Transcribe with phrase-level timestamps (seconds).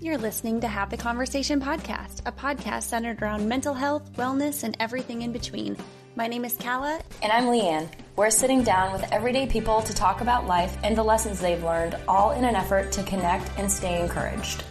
[0.00, 4.76] You're listening to Have the Conversation podcast, a podcast centered around mental health, wellness, and
[4.78, 5.76] everything in between.
[6.14, 7.00] My name is Kala.
[7.20, 7.88] And I'm Leanne.
[8.14, 11.96] We're sitting down with everyday people to talk about life and the lessons they've learned,
[12.06, 14.62] all in an effort to connect and stay encouraged.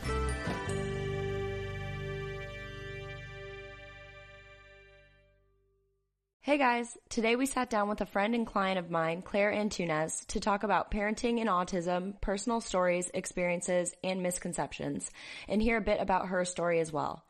[6.47, 10.25] Hey guys, today we sat down with a friend and client of mine, Claire Antunes,
[10.27, 15.11] to talk about parenting and autism, personal stories, experiences, and misconceptions,
[15.49, 17.25] and hear a bit about her story as well.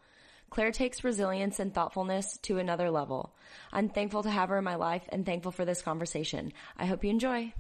[0.52, 3.34] Claire takes resilience and thoughtfulness to another level.
[3.74, 6.54] I'm thankful to have her in my life and thankful for this conversation.
[6.78, 7.52] I hope you enjoy.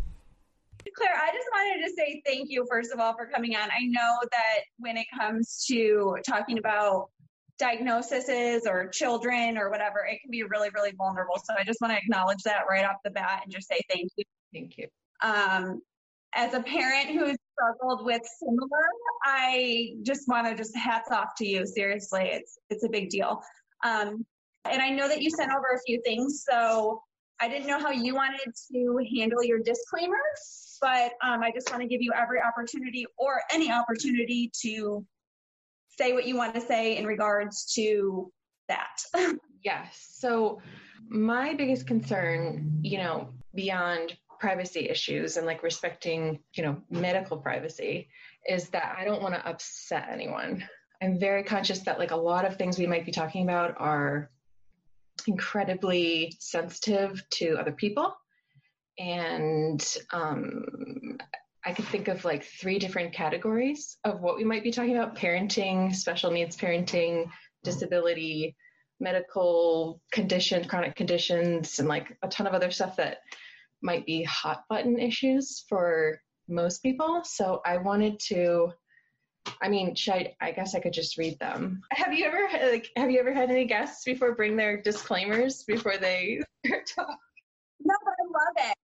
[0.94, 3.67] Claire, I just wanted to say thank you, first of all, for coming on.
[3.72, 7.09] I know that when it comes to talking about
[7.59, 11.35] diagnoses or children or whatever, it can be really, really vulnerable.
[11.43, 14.09] So I just want to acknowledge that right off the bat and just say thank
[14.16, 14.23] you.
[14.53, 14.88] Thank you.
[15.21, 15.81] Um,
[16.33, 18.85] as a parent who's struggled with similar,
[19.23, 21.66] I just want to just hats off to you.
[21.66, 23.41] Seriously, it's it's a big deal.
[23.83, 24.25] Um,
[24.66, 27.02] and I know that you sent over a few things, so
[27.39, 30.17] I didn't know how you wanted to handle your disclaimer,
[30.81, 35.05] but um, I just want to give you every opportunity or any opportunity to
[35.98, 38.31] say what you want to say in regards to
[38.67, 39.02] that.
[39.64, 40.08] yes.
[40.14, 40.62] So
[41.09, 48.09] my biggest concern, you know, beyond privacy issues and like respecting, you know, medical privacy
[48.48, 50.64] is that I don't want to upset anyone.
[51.02, 54.30] I'm very conscious that like a lot of things we might be talking about are
[55.26, 58.16] incredibly sensitive to other people.
[59.00, 61.17] And um,
[61.68, 65.18] I could think of like three different categories of what we might be talking about
[65.18, 67.30] parenting, special needs parenting,
[67.66, 68.56] disability,
[69.02, 73.18] medical conditions, chronic conditions, and like a ton of other stuff that
[73.82, 77.22] might be hot button issues for most people.
[77.26, 78.72] So I wanted to.
[79.62, 81.82] I mean, I, I guess I could just read them.
[81.92, 85.98] Have you ever like have you ever had any guests before bring their disclaimers before
[85.98, 87.20] they talk?
[87.83, 88.77] No, but I love it.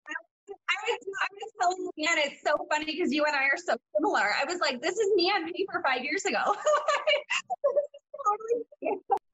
[0.70, 3.76] I was, I was telling Leanne, it's so funny because you and I are so
[3.96, 4.34] similar.
[4.40, 6.40] I was like, this is me on paper five years ago.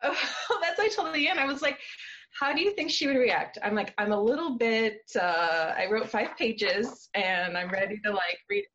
[0.03, 1.37] oh, that's what I told Leanne.
[1.37, 1.77] I was like,
[2.39, 3.57] how do you think she would react?
[3.63, 8.11] I'm like, I'm a little bit, uh, I wrote five pages and I'm ready to
[8.11, 8.65] like read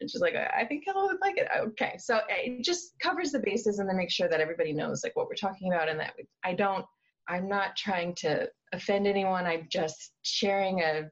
[0.00, 1.48] And she's like, I think I would like it.
[1.56, 1.96] Okay.
[1.98, 5.28] So it just covers the bases and then make sure that everybody knows like what
[5.28, 6.14] we're talking about and that
[6.44, 6.84] I don't,
[7.28, 9.46] I'm not trying to offend anyone.
[9.46, 11.08] I'm just sharing a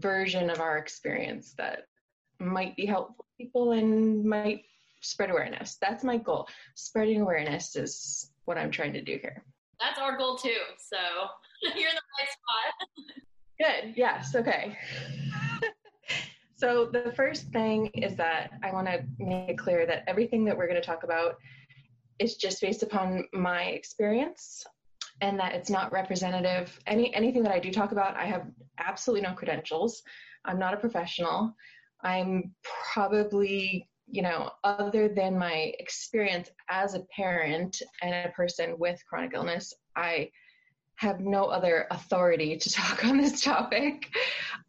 [0.00, 1.86] version of our experience that
[2.38, 4.62] might be helpful to people and might
[5.00, 5.76] spread awareness.
[5.80, 6.48] That's my goal.
[6.74, 9.42] Spreading awareness is what I'm trying to do here.
[9.80, 10.56] That's our goal too.
[10.78, 10.96] So
[11.62, 13.14] you're in the right spot.
[13.58, 13.94] Good.
[13.96, 14.34] Yes.
[14.34, 14.76] Okay.
[16.56, 20.56] so the first thing is that I want to make it clear that everything that
[20.56, 21.36] we're going to talk about
[22.18, 24.64] is just based upon my experience
[25.20, 26.78] and that it's not representative.
[26.86, 28.46] Any anything that I do talk about, I have
[28.78, 30.02] absolutely no credentials.
[30.44, 31.54] I'm not a professional.
[32.02, 32.54] I'm
[32.92, 39.32] probably, you know, other than my experience as a parent and a person with chronic
[39.34, 40.30] illness, I
[40.96, 44.08] have no other authority to talk on this topic.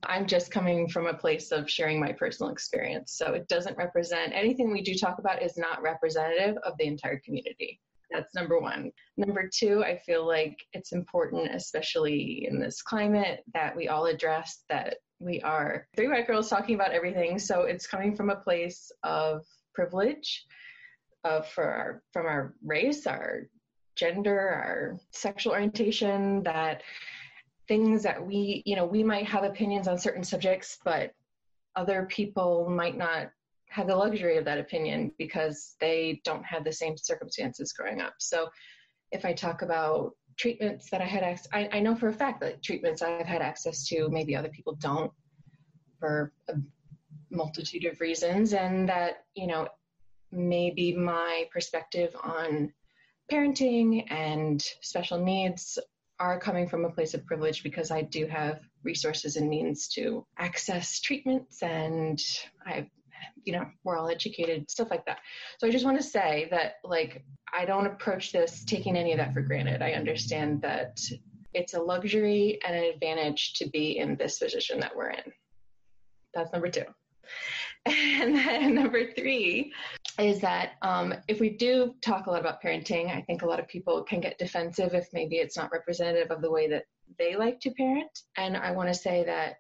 [0.03, 3.13] I'm just coming from a place of sharing my personal experience.
[3.13, 7.19] So it doesn't represent anything we do talk about is not representative of the entire
[7.23, 7.79] community.
[8.11, 8.91] That's number one.
[9.17, 14.63] Number two, I feel like it's important, especially in this climate, that we all address
[14.69, 17.39] that we are three white girls talking about everything.
[17.39, 20.45] So it's coming from a place of privilege
[21.23, 23.49] uh, for our, from our race, our
[23.95, 26.83] gender, our sexual orientation, that
[27.67, 31.11] things that we, you know, we might have opinions on certain subjects, but
[31.75, 33.29] other people might not
[33.77, 38.15] have the luxury of that opinion because they don't have the same circumstances growing up.
[38.17, 38.49] So
[39.11, 42.41] if I talk about treatments that I had, access, I, I know for a fact
[42.41, 45.11] that treatments I've had access to, maybe other people don't
[45.99, 46.53] for a
[47.29, 49.67] multitude of reasons, and that, you know,
[50.31, 52.73] maybe my perspective on
[53.31, 55.77] parenting and special needs
[56.19, 60.25] are coming from a place of privilege because I do have resources and means to
[60.39, 62.19] access treatments and
[62.65, 62.89] I've
[63.43, 65.19] you know, we're all educated, stuff like that.
[65.59, 69.17] So I just want to say that, like, I don't approach this taking any of
[69.17, 69.81] that for granted.
[69.81, 70.99] I understand that
[71.53, 75.31] it's a luxury and an advantage to be in this position that we're in.
[76.33, 76.85] That's number two.
[77.89, 79.71] And then number three
[80.19, 83.61] is that um, if we do talk a lot about parenting, I think a lot
[83.61, 86.83] of people can get defensive if maybe it's not representative of the way that
[87.17, 88.23] they like to parent.
[88.35, 89.59] And I want to say that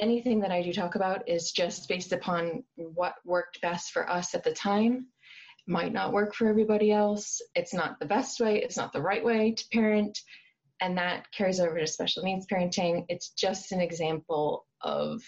[0.00, 4.34] anything that I do talk about is just based upon what worked best for us
[4.34, 5.06] at the time.
[5.66, 7.40] might not work for everybody else.
[7.54, 10.18] It's not the best way, it's not the right way to parent,
[10.80, 13.04] and that carries over to special needs parenting.
[13.08, 15.22] It's just an example of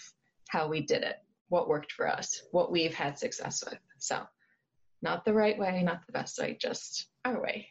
[0.49, 1.17] how we did it,
[1.49, 3.79] what worked for us, what we've had success with.
[3.99, 4.23] So,
[5.01, 7.67] not the right way, not the best way, just our way.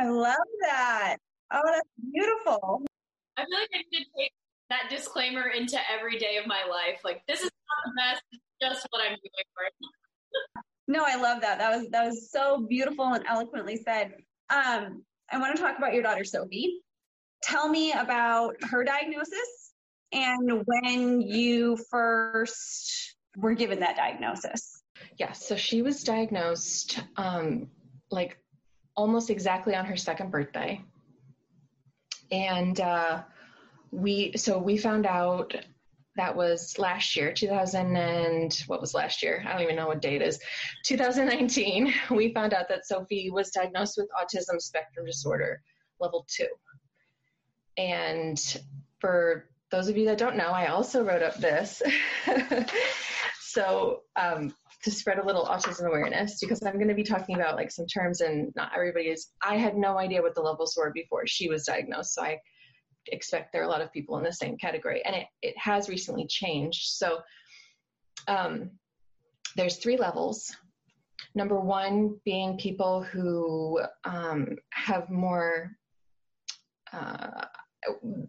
[0.00, 1.16] I love that.
[1.52, 2.82] Oh, that's beautiful.
[3.36, 4.32] I feel like I need to take
[4.70, 7.00] that disclaimer into every day of my life.
[7.04, 10.62] Like, this is not the best, it's just what I'm doing right now.
[10.88, 11.58] No, I love that.
[11.58, 14.12] That was that was so beautiful and eloquently said.
[14.50, 15.02] Um,
[15.32, 16.80] I want to talk about your daughter Sophie.
[17.42, 19.72] Tell me about her diagnosis
[20.12, 24.82] and when you first were given that diagnosis.
[25.18, 27.68] Yeah, so she was diagnosed um,
[28.10, 28.38] like
[28.94, 30.82] almost exactly on her second birthday.
[32.30, 33.22] And uh,
[33.90, 35.54] we, so we found out
[36.16, 39.44] that was last year, 2000 and what was last year?
[39.46, 40.38] I don't even know what date is.
[40.84, 45.60] 2019, we found out that Sophie was diagnosed with autism spectrum disorder
[46.00, 46.48] level two.
[47.78, 48.40] And
[48.98, 51.82] for those of you that don't know, I also wrote up this.
[53.40, 54.54] so um,
[54.84, 57.86] to spread a little autism awareness, because I'm going to be talking about like some
[57.86, 59.32] terms and not everybody is.
[59.42, 62.38] I had no idea what the levels were before she was diagnosed, so I
[63.08, 65.88] expect there are a lot of people in the same category, and it it has
[65.88, 66.82] recently changed.
[66.96, 67.20] So
[68.28, 68.70] um,
[69.56, 70.54] there's three levels.
[71.34, 75.72] Number one being people who um, have more.
[76.92, 77.44] Uh,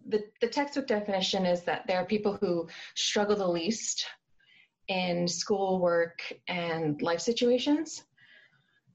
[0.08, 4.06] the, the textbook definition is that there are people who struggle the least
[4.88, 8.04] in school work and life situations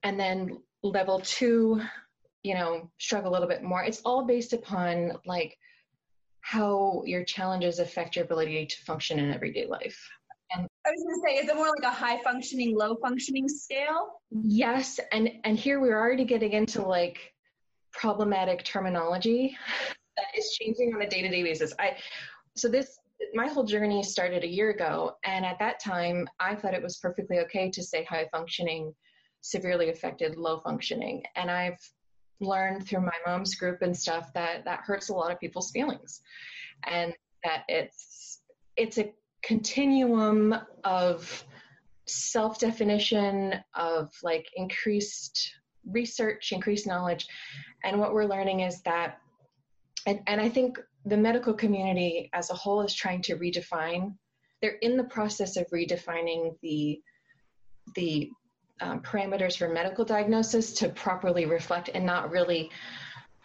[0.03, 1.81] and then level two
[2.43, 5.57] you know struggle a little bit more it's all based upon like
[6.43, 9.99] how your challenges affect your ability to function in everyday life
[10.51, 13.47] and i was going to say is it more like a high functioning low functioning
[13.47, 17.33] scale yes and and here we're already getting into like
[17.91, 19.55] problematic terminology
[20.17, 21.73] that is changing on a day-to-day basis.
[21.79, 21.95] I
[22.55, 22.99] so this
[23.33, 26.97] my whole journey started a year ago and at that time I thought it was
[26.97, 28.93] perfectly okay to say high functioning,
[29.41, 31.23] severely affected, low functioning.
[31.35, 31.79] And I've
[32.39, 36.21] learned through my mom's group and stuff that that hurts a lot of people's feelings
[36.85, 37.13] and
[37.43, 38.41] that it's
[38.75, 39.11] it's a
[39.43, 41.45] continuum of
[42.05, 45.53] self definition of like increased
[45.85, 47.27] research increased knowledge
[47.83, 49.19] and what we're learning is that
[50.05, 54.15] and, and I think the medical community as a whole is trying to redefine.
[54.61, 57.01] They're in the process of redefining the
[57.95, 58.29] the
[58.81, 62.71] um, parameters for medical diagnosis to properly reflect and not really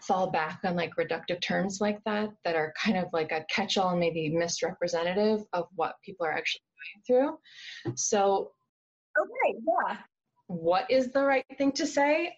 [0.00, 3.90] fall back on like reductive terms like that that are kind of like a catch-all
[3.90, 6.62] and maybe misrepresentative of what people are actually
[7.06, 7.20] going
[7.84, 7.94] through.
[7.96, 8.52] So,
[9.18, 9.96] okay, yeah.
[10.46, 12.34] What is the right thing to say?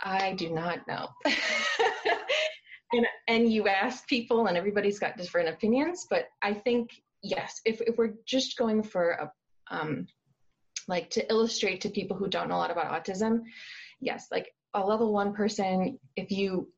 [0.00, 1.08] I do not know.
[2.92, 6.90] and and you ask people and everybody's got different opinions but i think
[7.22, 9.30] yes if, if we're just going for a
[9.68, 10.06] um,
[10.88, 13.42] like to illustrate to people who don't know a lot about autism
[14.00, 16.68] yes like a level one person if you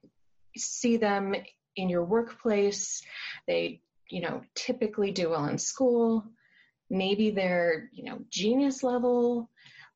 [0.56, 1.34] see them
[1.76, 3.02] in your workplace
[3.46, 6.24] they you know typically do well in school
[6.90, 9.48] maybe they're you know genius level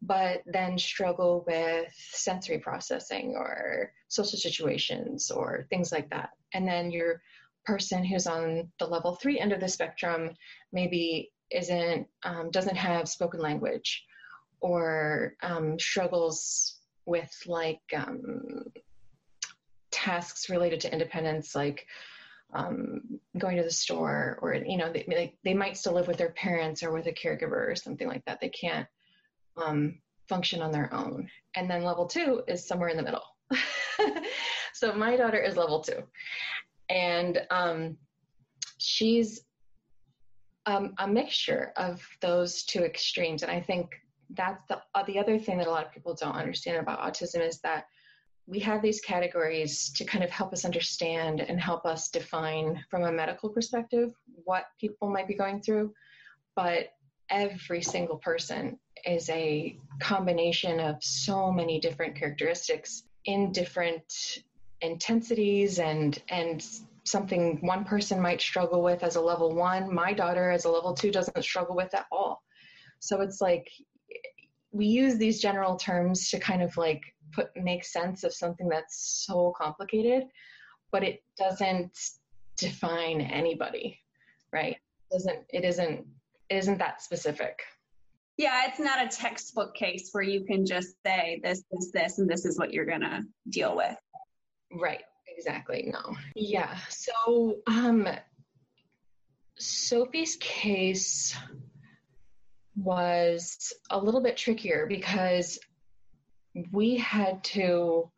[0.03, 6.31] but then struggle with sensory processing or social situations or things like that.
[6.53, 7.22] And then your
[7.65, 10.31] person who's on the level three end of the spectrum
[10.72, 14.05] maybe isn't um, doesn't have spoken language
[14.62, 18.64] or um, struggles with like um,
[19.90, 21.86] tasks related to independence like
[22.54, 26.31] um, going to the store or you know they, they might still live with their
[26.31, 28.86] parents or with a caregiver or something like that they can't
[29.56, 31.28] um, function on their own.
[31.56, 33.24] And then level two is somewhere in the middle.
[34.72, 36.02] so my daughter is level two.
[36.88, 37.96] And um,
[38.78, 39.42] she's
[40.66, 43.42] um, a mixture of those two extremes.
[43.42, 43.90] And I think
[44.34, 47.46] that's the, uh, the other thing that a lot of people don't understand about autism
[47.46, 47.86] is that
[48.46, 53.05] we have these categories to kind of help us understand and help us define from
[53.05, 54.10] a medical perspective
[54.44, 55.93] what people might be going through.
[56.56, 56.89] But
[57.31, 64.39] every single person is a combination of so many different characteristics in different
[64.81, 66.67] intensities and and
[67.05, 70.93] something one person might struggle with as a level 1 my daughter as a level
[70.93, 72.43] 2 doesn't struggle with at all
[72.98, 73.69] so it's like
[74.72, 77.02] we use these general terms to kind of like
[77.32, 80.24] put make sense of something that's so complicated
[80.91, 81.96] but it doesn't
[82.56, 83.98] define anybody
[84.52, 84.76] right
[85.10, 86.06] it doesn't it isn't
[86.50, 87.60] it isn't that specific
[88.38, 92.29] Yeah, it's not a textbook case where you can just say this, is this, and
[92.29, 93.96] this is what you're to deal with.
[94.81, 95.02] Right,
[95.36, 95.93] exactly.
[95.93, 96.17] No.
[96.34, 96.76] Yeah.
[96.88, 98.08] So, um,
[99.58, 101.36] Sophie's case
[102.76, 105.58] was a little bit trickier because
[106.72, 108.10] we had to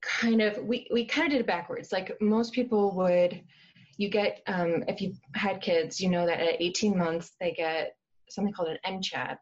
[0.00, 1.92] kind of we, we kind of did it backwards.
[1.92, 3.40] Like most people would
[3.98, 7.94] you get um, if you've had kids you know that at 18 months they get
[8.30, 9.38] something called an M-CHAT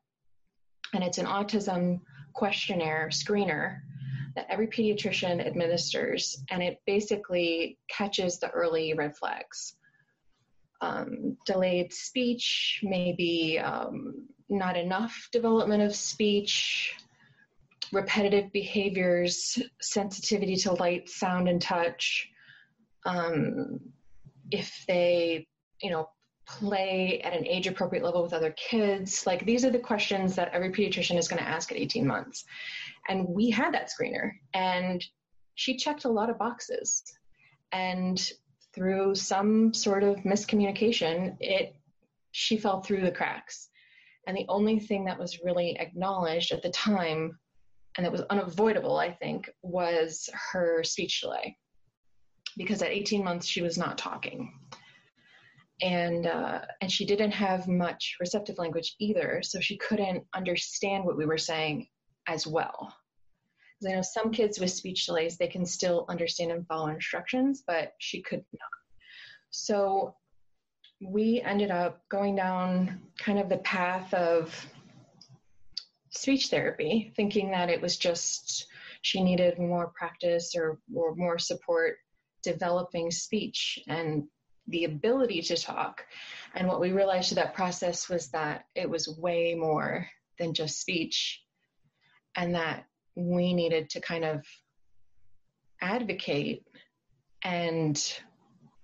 [0.93, 2.01] and it's an autism
[2.35, 3.79] questionnaire screener
[4.35, 6.43] that every pediatrician administers.
[6.51, 9.75] And it basically catches the early red flags
[10.81, 16.97] um, delayed speech maybe um, not enough development of speech
[17.93, 22.29] repetitive behaviors, sensitivity to light, sound, and touch.
[23.05, 23.81] Um,
[24.51, 25.47] if they,
[25.83, 26.09] you know,
[26.47, 30.53] play at an age appropriate level with other kids, like these are the questions that
[30.53, 32.45] every pediatrician is going to ask at 18 months.
[33.09, 35.05] And we had that screener, and
[35.55, 37.03] she checked a lot of boxes.
[37.73, 38.21] And
[38.75, 41.77] through some sort of miscommunication, it
[42.33, 43.69] she fell through the cracks.
[44.27, 47.39] And the only thing that was really acknowledged at the time
[47.97, 51.57] and that was unavoidable, I think, was her speech delay.
[52.57, 54.53] Because at 18 months, she was not talking.
[55.83, 61.17] And, uh, and she didn't have much receptive language either, so she couldn't understand what
[61.17, 61.89] we were saying
[62.29, 62.95] as well.
[63.81, 67.63] Because I know some kids with speech delays, they can still understand and follow instructions,
[67.67, 68.71] but she could not.
[69.51, 70.17] So
[71.01, 74.55] we ended up going down kind of the path of
[76.11, 78.67] speech therapy, thinking that it was just
[79.03, 81.97] she needed more practice or, or more support
[82.43, 84.25] developing speech and
[84.69, 86.05] the ability to talk.
[86.55, 90.07] And what we realized through that process was that it was way more
[90.39, 91.43] than just speech,
[92.37, 92.85] and that
[93.17, 94.45] we needed to kind of
[95.81, 96.65] advocate
[97.43, 98.21] and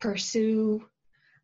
[0.00, 0.84] pursue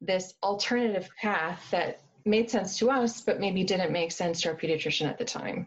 [0.00, 4.56] this alternative path that made sense to us, but maybe didn't make sense to our
[4.56, 5.66] pediatrician at the time.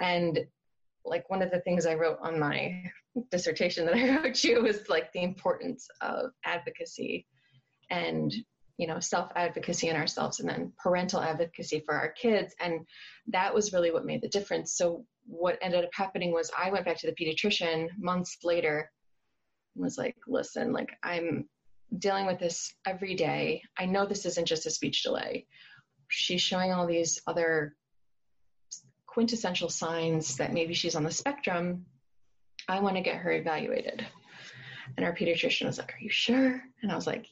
[0.00, 0.40] And
[1.04, 2.84] like one of the things I wrote on my
[3.30, 7.26] dissertation that I wrote you was like the importance of advocacy
[7.90, 8.32] and
[8.80, 12.80] you know self advocacy in ourselves and then parental advocacy for our kids and
[13.28, 16.84] that was really what made the difference so what ended up happening was i went
[16.84, 18.90] back to the pediatrician months later
[19.74, 21.44] and was like listen like i'm
[21.98, 25.46] dealing with this every day i know this isn't just a speech delay
[26.08, 27.74] she's showing all these other
[29.10, 31.84] quintessential signs that maybe she's on the spectrum,
[32.68, 34.06] I want to get her evaluated.
[34.96, 36.62] And our pediatrician was like, Are you sure?
[36.82, 37.26] And I was like.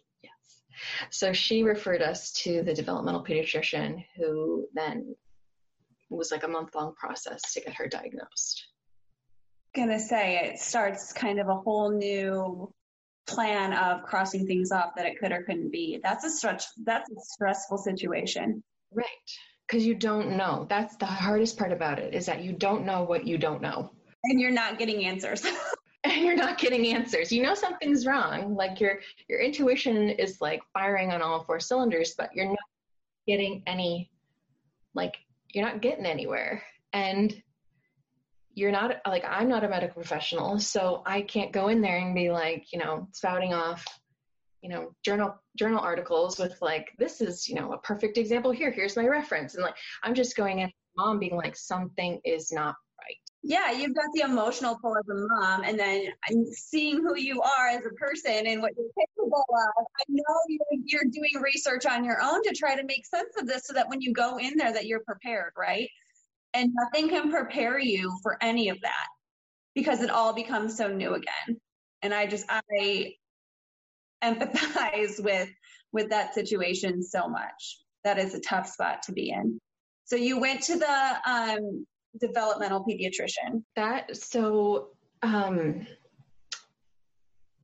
[1.11, 5.15] So she referred us to the developmental pediatrician who then
[6.11, 8.67] was like a month long process to get her diagnosed.
[9.75, 12.73] Gonna say it starts kind of a whole new
[13.27, 16.01] plan of crossing things off that it could or couldn't be.
[16.03, 18.63] That's a stretch that's a stressful situation.
[18.93, 19.07] Right
[19.69, 20.67] because you don't know.
[20.69, 23.93] That's the hardest part about it is that you don't know what you don't know.
[24.25, 25.43] And you're not getting answers.
[26.05, 27.33] and you're not getting answers.
[27.33, 28.55] You know something's wrong.
[28.55, 32.59] Like your your intuition is like firing on all four cylinders, but you're not
[33.27, 34.11] getting any
[34.95, 35.17] like
[35.53, 36.63] you're not getting anywhere.
[36.93, 37.43] And
[38.55, 42.15] you're not like I'm not a medical professional, so I can't go in there and
[42.15, 43.85] be like, you know, spouting off
[44.63, 48.73] you know journal journal articles with like this is you know a perfect example here
[48.73, 52.75] here's my reference and like i'm just going in mom being like something is not
[53.49, 56.07] yeah you've got the emotional pull as a mom and then
[56.53, 60.81] seeing who you are as a person and what you're capable of i know you're,
[60.85, 63.89] you're doing research on your own to try to make sense of this so that
[63.89, 65.89] when you go in there that you're prepared right
[66.55, 69.07] and nothing can prepare you for any of that
[69.75, 71.61] because it all becomes so new again
[72.03, 73.13] and i just i
[74.23, 75.49] empathize with
[75.93, 77.79] with that situation so much.
[78.05, 79.59] That is a tough spot to be in.
[80.05, 81.87] So you went to the um,
[82.21, 83.63] developmental pediatrician.
[83.77, 84.89] That so
[85.23, 85.87] um,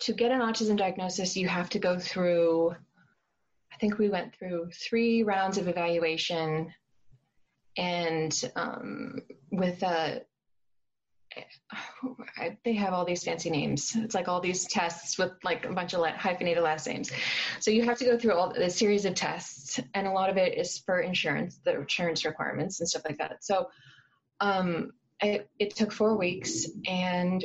[0.01, 2.71] to get an autism diagnosis, you have to go through.
[3.73, 6.73] I think we went through three rounds of evaluation,
[7.77, 9.21] and um,
[9.51, 10.23] with a
[12.37, 13.95] I, they have all these fancy names.
[13.97, 17.11] It's like all these tests with like a bunch of hyphenated last names.
[17.61, 20.37] So you have to go through all the series of tests, and a lot of
[20.37, 23.45] it is for insurance, the insurance requirements and stuff like that.
[23.45, 23.69] So
[24.41, 27.45] um, it, it took four weeks, and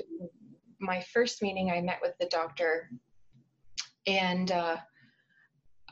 [0.79, 2.89] my first meeting, I met with the doctor,
[4.08, 4.77] and uh,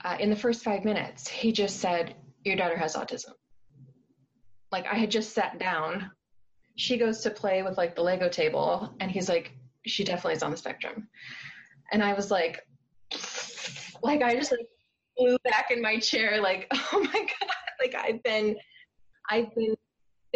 [0.03, 3.33] uh, in the first five minutes, he just said, "Your daughter has autism."
[4.71, 6.11] like I had just sat down.
[6.75, 9.53] She goes to play with like the Lego table, and he's like,
[9.85, 11.07] she definitely is on the spectrum.
[11.91, 12.61] And I was like,
[14.03, 14.67] like I just like
[15.17, 17.49] flew back in my chair, like, oh my god,
[17.79, 18.55] like I've been,
[19.29, 19.75] I've been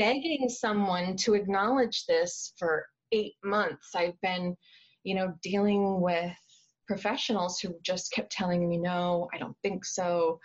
[0.01, 3.93] begging someone to acknowledge this for eight months.
[3.95, 4.57] I've been,
[5.03, 6.35] you know, dealing with
[6.87, 10.39] professionals who just kept telling me, no, I don't think so,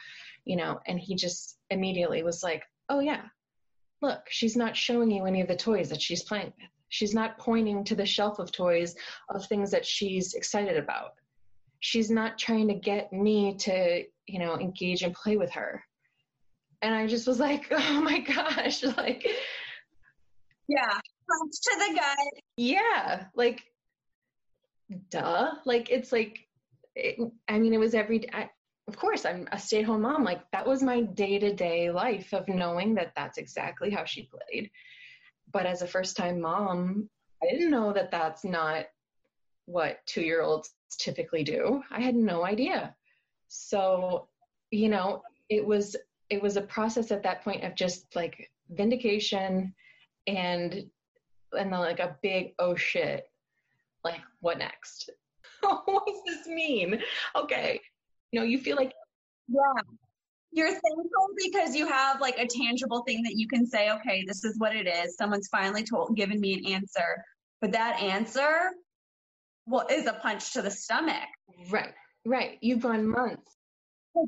[0.45, 3.23] you know, and he just immediately was like, oh yeah,
[4.03, 6.69] look, she's not showing you any of the toys that she's playing with.
[6.91, 8.95] She's not pointing to the shelf of toys
[9.31, 11.15] of things that she's excited about.
[11.81, 15.83] She's not trying to get me to, you know, engage and play with her.
[16.87, 19.27] And I just was like, oh my gosh, like,
[20.69, 22.43] yeah, punch to the gut.
[22.57, 23.65] Yeah, like,
[25.11, 25.55] duh.
[25.65, 26.47] Like, it's like,
[26.95, 28.33] it, I mean, it was every.
[28.33, 28.51] I,
[28.87, 30.23] of course, I'm a stay-at-home mom.
[30.23, 34.71] Like that was my day-to-day life of knowing that that's exactly how she played.
[35.53, 37.11] But as a first-time mom,
[37.43, 38.85] I didn't know that that's not
[39.65, 41.83] what two-year-olds typically do.
[41.91, 42.95] I had no idea.
[43.49, 44.29] So,
[44.71, 45.97] you know, it was
[46.31, 49.75] it was a process at that point of just like vindication
[50.27, 50.75] and
[51.57, 53.25] and then like a big oh shit
[54.05, 55.11] like what next?
[55.63, 57.03] What does this mean?
[57.35, 57.81] Okay.
[58.31, 58.93] You know you feel like
[59.49, 59.83] yeah.
[60.53, 64.45] You're thankful because you have like a tangible thing that you can say okay this
[64.45, 65.17] is what it is.
[65.17, 67.25] Someone's finally told given me an answer.
[67.61, 68.71] But that answer
[69.67, 71.29] well is a punch to the stomach.
[71.71, 71.95] Right.
[72.25, 72.59] Right.
[72.61, 73.57] You've gone months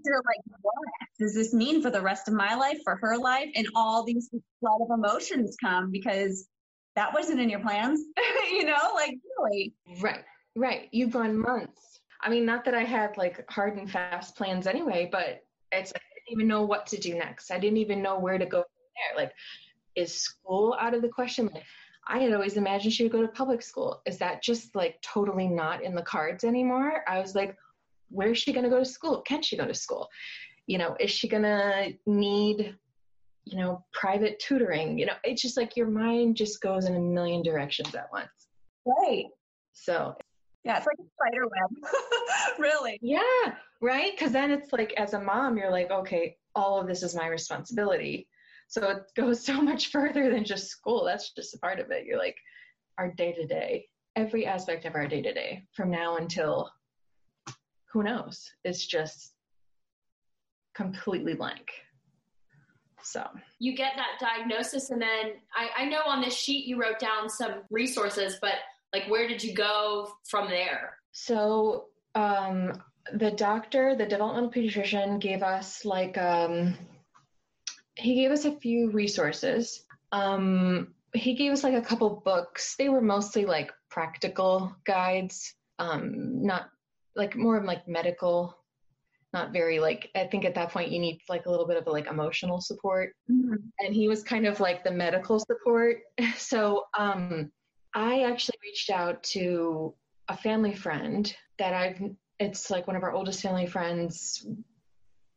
[0.05, 0.75] you're like, what
[1.19, 3.51] does this mean for the rest of my life, for her life?
[3.55, 4.29] And all these
[4.61, 6.47] flood of emotions come because
[6.97, 8.01] that wasn't in your plans,
[8.51, 9.75] you know, like really.
[10.01, 10.25] Right,
[10.57, 10.89] right.
[10.93, 12.01] You've gone months.
[12.21, 16.01] I mean, not that I had like hard and fast plans anyway, but it's I
[16.15, 17.51] didn't even know what to do next.
[17.51, 19.25] I didn't even know where to go from there.
[19.25, 19.33] Like,
[19.95, 21.51] is school out of the question?
[21.53, 21.65] Like,
[22.07, 24.01] I had always imagined she would go to public school.
[24.07, 27.05] Is that just like totally not in the cards anymore?
[27.07, 27.57] I was like,
[28.11, 29.23] where is she going to go to school?
[29.23, 30.09] Can she go to school?
[30.67, 32.77] You know, is she going to need,
[33.45, 34.99] you know, private tutoring?
[34.99, 38.29] You know, it's just like your mind just goes in a million directions at once.
[38.85, 39.27] Right.
[39.73, 40.15] So,
[40.65, 41.93] yeah, it's like a spider web.
[42.59, 42.99] really.
[43.01, 44.13] Yeah, right?
[44.13, 47.27] Because then it's like, as a mom, you're like, okay, all of this is my
[47.27, 48.29] responsibility.
[48.69, 51.05] So it goes so much further than just school.
[51.05, 52.05] That's just a part of it.
[52.05, 52.37] You're like,
[52.99, 56.69] our day to day, every aspect of our day to day from now until
[57.93, 58.51] who knows?
[58.65, 59.33] It's just
[60.75, 61.71] completely blank.
[63.03, 63.27] So
[63.59, 67.29] you get that diagnosis, and then I, I know on this sheet you wrote down
[67.31, 68.55] some resources, but
[68.93, 70.97] like where did you go from there?
[71.13, 76.77] So um, the doctor, the developmental pediatrician, gave us like um,
[77.95, 79.85] he gave us a few resources.
[80.13, 82.77] Um, he gave us like a couple books.
[82.77, 86.69] They were mostly like practical guides, um, not
[87.19, 88.57] like more of like medical
[89.35, 91.87] not very like i think at that point you need like a little bit of
[91.87, 93.15] a, like emotional support.
[93.31, 93.57] Mm-hmm.
[93.81, 95.99] and he was kind of like the medical support.
[96.37, 97.51] So um
[97.95, 99.95] i actually reached out to
[100.29, 102.01] a family friend that i've
[102.39, 104.47] it's like one of our oldest family friends.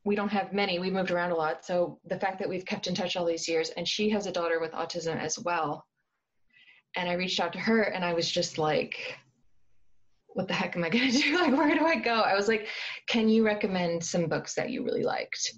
[0.03, 0.79] We don't have many.
[0.79, 1.65] We've moved around a lot.
[1.65, 4.31] So the fact that we've kept in touch all these years and she has a
[4.31, 5.85] daughter with autism as well.
[6.95, 9.17] And i reached out to her and i was just like
[10.33, 11.37] what the heck am I going to do?
[11.37, 12.13] Like, where do I go?
[12.13, 12.67] I was like,
[13.07, 15.53] can you recommend some books that you really liked?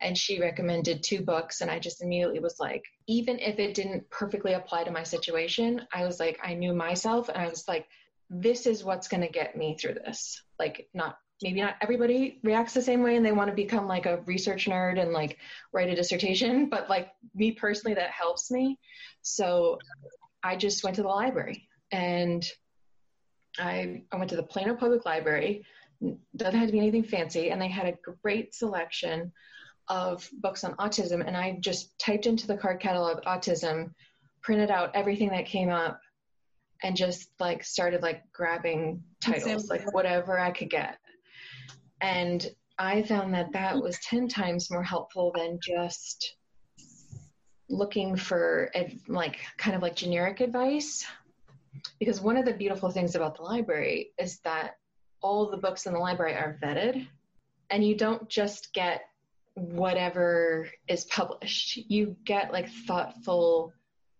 [0.00, 1.60] And she recommended two books.
[1.60, 5.82] And I just immediately was like, even if it didn't perfectly apply to my situation,
[5.92, 7.28] I was like, I knew myself.
[7.28, 7.86] And I was like,
[8.30, 10.42] this is what's going to get me through this.
[10.58, 14.06] Like, not maybe not everybody reacts the same way and they want to become like
[14.06, 15.38] a research nerd and like
[15.72, 18.78] write a dissertation, but like me personally, that helps me.
[19.22, 19.78] So
[20.42, 22.44] I just went to the library and
[23.58, 25.64] I, I went to the Plano Public Library.
[26.36, 29.32] Doesn't have to be anything fancy, and they had a great selection
[29.88, 31.26] of books on autism.
[31.26, 33.92] And I just typed into the card catalog autism,
[34.42, 36.00] printed out everything that came up,
[36.82, 40.98] and just like started like grabbing titles, like whatever I could get.
[42.00, 42.46] And
[42.78, 46.36] I found that that was 10 times more helpful than just
[47.68, 48.70] looking for
[49.08, 51.04] like kind of like generic advice
[51.98, 54.76] because one of the beautiful things about the library is that
[55.20, 57.06] all the books in the library are vetted
[57.70, 59.02] and you don't just get
[59.54, 61.76] whatever is published.
[61.76, 63.72] You get like thoughtful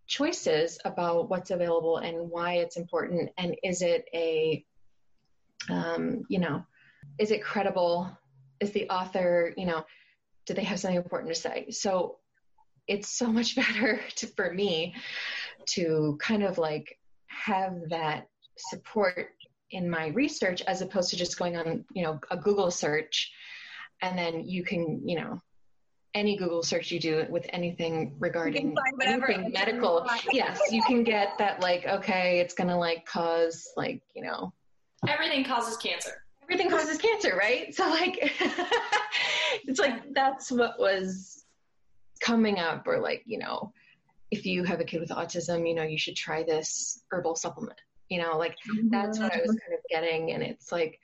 [0.07, 4.65] choices about what's available and why it's important and is it a
[5.71, 6.65] um, you know
[7.19, 8.11] is it credible?
[8.61, 9.85] Is the author you know
[10.47, 11.71] do they have something important to say?
[11.71, 12.17] So
[12.87, 14.95] it's so much better to, for me
[15.67, 16.98] to kind of like
[17.29, 19.31] have that support
[19.71, 23.33] in my research as opposed to just going on, you know, a Google search
[24.03, 25.41] and then you can, you know,
[26.15, 31.61] any Google search you do with anything regarding anything medical, yes, you can get that
[31.61, 34.53] like, okay, it's gonna like cause like, you know,
[35.07, 36.23] everything causes cancer.
[36.43, 37.75] Everything causes cancer, right?
[37.75, 38.17] So like,
[39.65, 41.45] it's like that's what was
[42.21, 43.73] coming up, or like, you know,
[44.31, 47.81] if you have a kid with autism, you know, you should try this herbal supplement.
[48.09, 48.89] You know, like mm-hmm.
[48.89, 50.99] that's what I was kind of getting, and it's like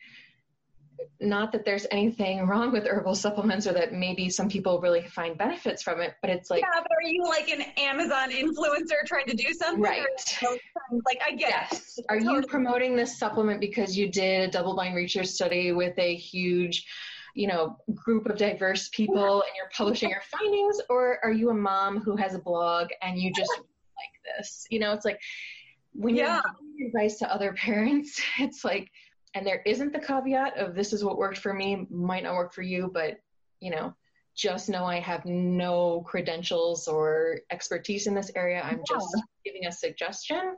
[1.21, 5.37] not that there's anything wrong with herbal supplements or that maybe some people really find
[5.37, 9.27] benefits from it, but it's like Yeah, but are you like an Amazon influencer trying
[9.27, 9.83] to do something?
[9.83, 10.03] Right.
[10.43, 11.69] Like I guess.
[11.73, 12.01] Yes.
[12.09, 16.15] Are you promoting this supplement because you did a double blind research study with a
[16.15, 16.87] huge
[17.35, 21.55] you know group of diverse people and you're publishing your findings or are you a
[21.55, 25.21] mom who has a blog and you just like this you know it's like
[25.93, 26.35] when yeah.
[26.35, 28.91] you're giving advice to other parents it's like
[29.35, 32.55] and there isn't the caveat of this is what worked for me might not work
[32.55, 33.19] for you but
[33.61, 33.93] you know
[34.37, 38.97] just know i have no credentials or expertise in this area i'm yeah.
[38.97, 40.57] just giving a suggestion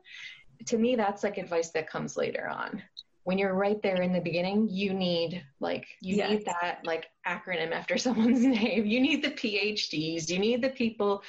[0.66, 2.82] to me that's like advice that comes later on
[3.26, 6.30] when you're right there in the beginning you need like you yes.
[6.30, 8.86] need that like acronym after someone's name.
[8.86, 11.24] You need the phds you need the people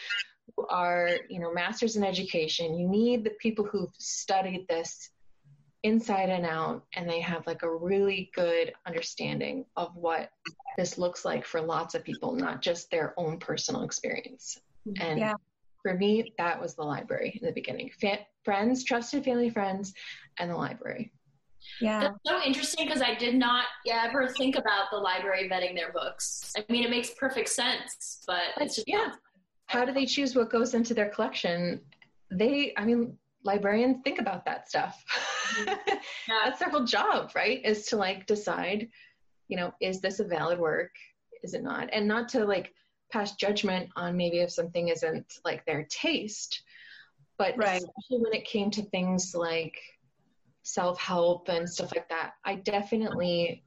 [0.55, 2.77] who are you know masters in education.
[2.77, 5.09] You need the people who've studied this
[5.81, 10.29] inside and out and they have like a really good understanding of what
[10.77, 14.59] this looks like for lots of people not just their own personal experience.
[14.87, 15.01] Mm-hmm.
[15.01, 15.33] And yeah.
[15.81, 17.89] for me that was the library in the beginning.
[17.99, 19.95] Fa- friends trusted family friends
[20.37, 21.11] and the library
[21.81, 25.91] yeah that's so interesting because i did not ever think about the library vetting their
[25.91, 29.11] books i mean it makes perfect sense but it's just yeah
[29.67, 31.79] how do they choose what goes into their collection
[32.31, 35.03] they i mean librarians think about that stuff.
[35.55, 35.73] Mm-hmm.
[36.27, 36.39] yeah.
[36.45, 37.63] That's their whole job, right?
[37.65, 38.89] Is to like decide,
[39.47, 40.91] you know, is this a valid work?
[41.43, 41.89] Is it not?
[41.91, 42.73] And not to like
[43.11, 46.61] pass judgment on maybe if something isn't like their taste,
[47.37, 47.77] but right.
[47.77, 49.77] especially when it came to things like
[50.67, 53.63] self help and stuff like that, I definitely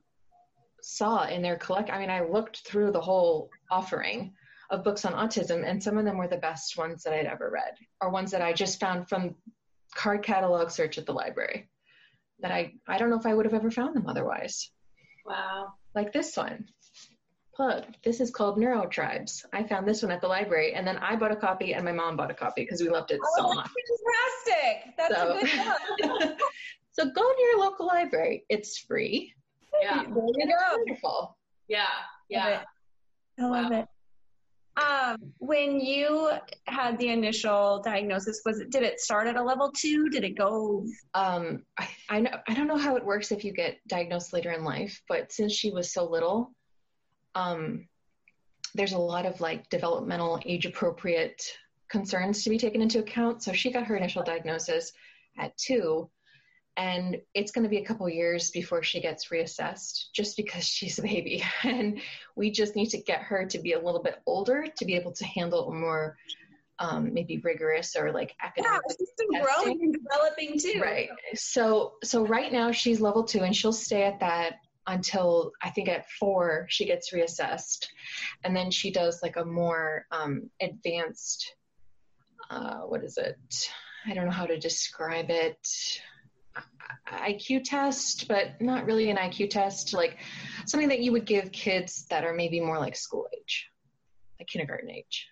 [0.82, 1.90] saw in their collect.
[1.90, 4.34] I mean, I looked through the whole offering
[4.70, 7.50] of books on autism, and some of them were the best ones that I'd ever
[7.50, 9.34] read, or ones that I just found from
[9.94, 11.68] card catalog search at the library
[12.40, 14.70] that I, I don't know if I would have ever found them otherwise.
[15.26, 15.72] Wow.
[15.94, 16.66] Like this one.
[17.54, 17.84] Plug.
[18.04, 19.44] This is called Neurotribes.
[19.52, 21.92] I found this one at the library and then I bought a copy and my
[21.92, 23.68] mom bought a copy because we loved it so oh, much.
[24.46, 24.94] Fantastic.
[24.96, 26.36] That's so, a good
[26.92, 28.44] so go to your local library.
[28.48, 29.32] It's free.
[29.82, 30.02] Yeah.
[30.02, 30.08] You.
[30.14, 31.36] Wonderful.
[31.68, 31.86] Yeah.
[32.28, 32.62] Yeah.
[33.38, 33.78] I love wow.
[33.80, 33.88] it.
[34.80, 36.30] Um, when you
[36.66, 40.08] had the initial diagnosis, was it did it start at a level two?
[40.08, 40.86] Did it go?
[41.14, 44.52] Um, I, I know I don't know how it works if you get diagnosed later
[44.52, 46.52] in life, but since she was so little,
[47.34, 47.88] um,
[48.74, 51.42] there's a lot of like developmental age appropriate
[51.90, 53.42] concerns to be taken into account.
[53.42, 54.92] So she got her initial diagnosis
[55.38, 56.08] at two,
[56.76, 60.98] and it's going to be a couple years before she gets reassessed just because she's
[60.98, 62.00] a baby and
[62.36, 65.12] we just need to get her to be a little bit older to be able
[65.12, 66.16] to handle more
[66.78, 71.92] um, maybe rigorous or like academic yeah, she's still growing and developing too right so
[72.02, 74.54] so right now she's level two and she'll stay at that
[74.86, 77.86] until I think at four she gets reassessed,
[78.44, 81.54] and then she does like a more um, advanced.
[82.50, 83.70] Uh, what is it?
[84.06, 85.68] I don't know how to describe it.
[87.12, 90.18] IQ test, but not really an IQ test, like
[90.66, 93.68] something that you would give kids that are maybe more like school age,
[94.38, 95.28] like kindergarten age.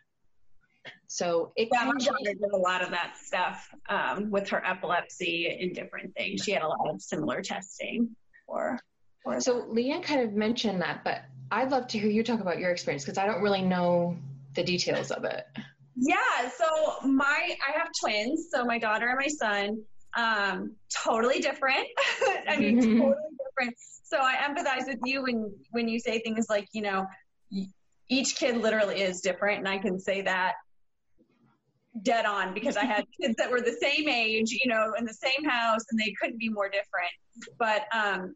[1.07, 5.59] So it yeah, my daughter did a lot of that stuff um, with her epilepsy
[5.61, 6.43] and different things.
[6.45, 8.15] She had a lot of similar testing
[8.47, 8.79] for.
[9.23, 12.59] for so Leanne kind of mentioned that, but I'd love to hear you talk about
[12.59, 14.17] your experience because I don't really know
[14.55, 15.47] the details of it.
[15.97, 19.83] Yeah, so my I have twins, so my daughter and my son
[20.19, 21.87] um, totally different.
[22.49, 22.99] I mean, mm-hmm.
[22.99, 23.15] totally
[23.47, 23.77] different.
[24.03, 27.07] So I empathize with you when when you say things like, you know,
[28.09, 30.55] each kid literally is different, and I can say that
[32.03, 35.15] dead on because I had kids that were the same age, you know, in the
[35.15, 37.13] same house, and they couldn't be more different.
[37.59, 38.35] But um,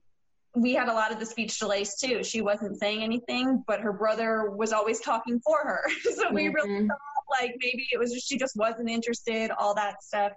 [0.54, 2.22] we had a lot of the speech delays too.
[2.22, 5.82] She wasn't saying anything, but her brother was always talking for her.
[6.14, 6.54] so we mm-hmm.
[6.54, 6.98] really thought
[7.40, 10.32] like maybe it was just she just wasn't interested, all that stuff.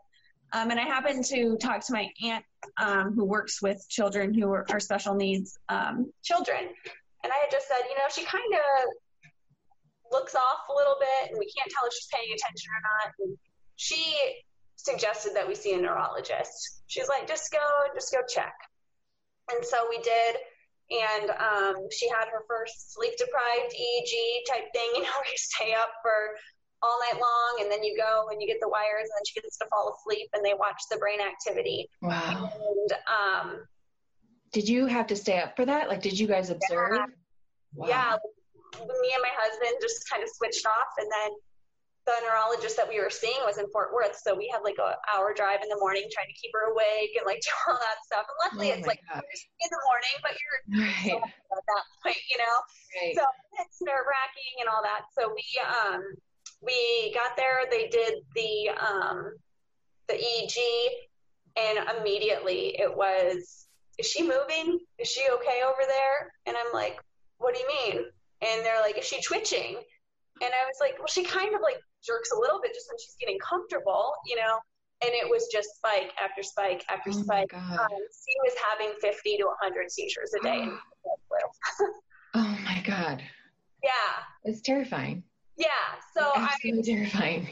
[0.54, 2.46] Um, and I happened to talk to my aunt
[2.78, 6.60] um, who works with children who are, are special needs um, children.
[7.24, 11.32] And I had just said, you know, she kind of looks off a little bit
[11.32, 13.14] and we can't tell if she's paying attention or not.
[13.20, 13.38] And
[13.76, 14.16] she
[14.76, 16.84] suggested that we see a neurologist.
[16.88, 18.54] She's like, just go, just go check.
[19.52, 20.36] And so we did.
[20.86, 24.14] And um, she had her first sleep deprived EEG
[24.48, 26.38] type thing, you know, where you stay up for
[26.86, 29.42] all night long and then you go and you get the wires and then she
[29.42, 31.90] gets to fall asleep and they watch the brain activity.
[32.02, 32.50] Wow.
[32.54, 33.48] And um,
[34.54, 35.90] Did you have to stay up for that?
[35.90, 36.94] Like, did you guys observe?
[36.94, 37.06] Yeah.
[37.74, 37.88] Wow.
[37.90, 38.16] yeah,
[38.78, 41.32] me and my husband just kind of switched off and then
[42.06, 44.94] the neurologist that we were seeing was in Fort Worth, so we had like an
[45.10, 47.98] hour drive in the morning trying to keep her awake and like do all that
[48.06, 48.30] stuff.
[48.30, 49.26] And luckily, Oh it's like God.
[49.26, 51.18] in the morning, but you're Right.
[51.18, 52.56] at that point, you know.
[53.02, 53.18] Right.
[53.18, 53.26] So
[53.58, 55.10] it's nerve wracking and all that.
[55.18, 56.06] So we um
[56.62, 57.60] we got there.
[57.70, 59.32] They did the um
[60.08, 60.58] the EEG,
[61.58, 64.80] and immediately it was, is she moving?
[65.00, 66.32] Is she okay over there?
[66.46, 66.98] And I'm like,
[67.38, 68.06] what do you mean?
[68.42, 69.76] And they're like, is she twitching?
[70.42, 73.00] And I was like, well, she kind of like jerks a little bit just when
[73.00, 74.60] she's getting comfortable, you know.
[75.02, 77.54] And it was just spike after spike after Oh spike.
[77.54, 80.68] Um, she was having 50 to 100 seizures a day.
[82.36, 83.24] Oh my God.
[83.82, 83.90] yeah,
[84.44, 85.24] It's terrifying.
[85.58, 85.68] Yeah.
[86.16, 87.46] So I terrifying.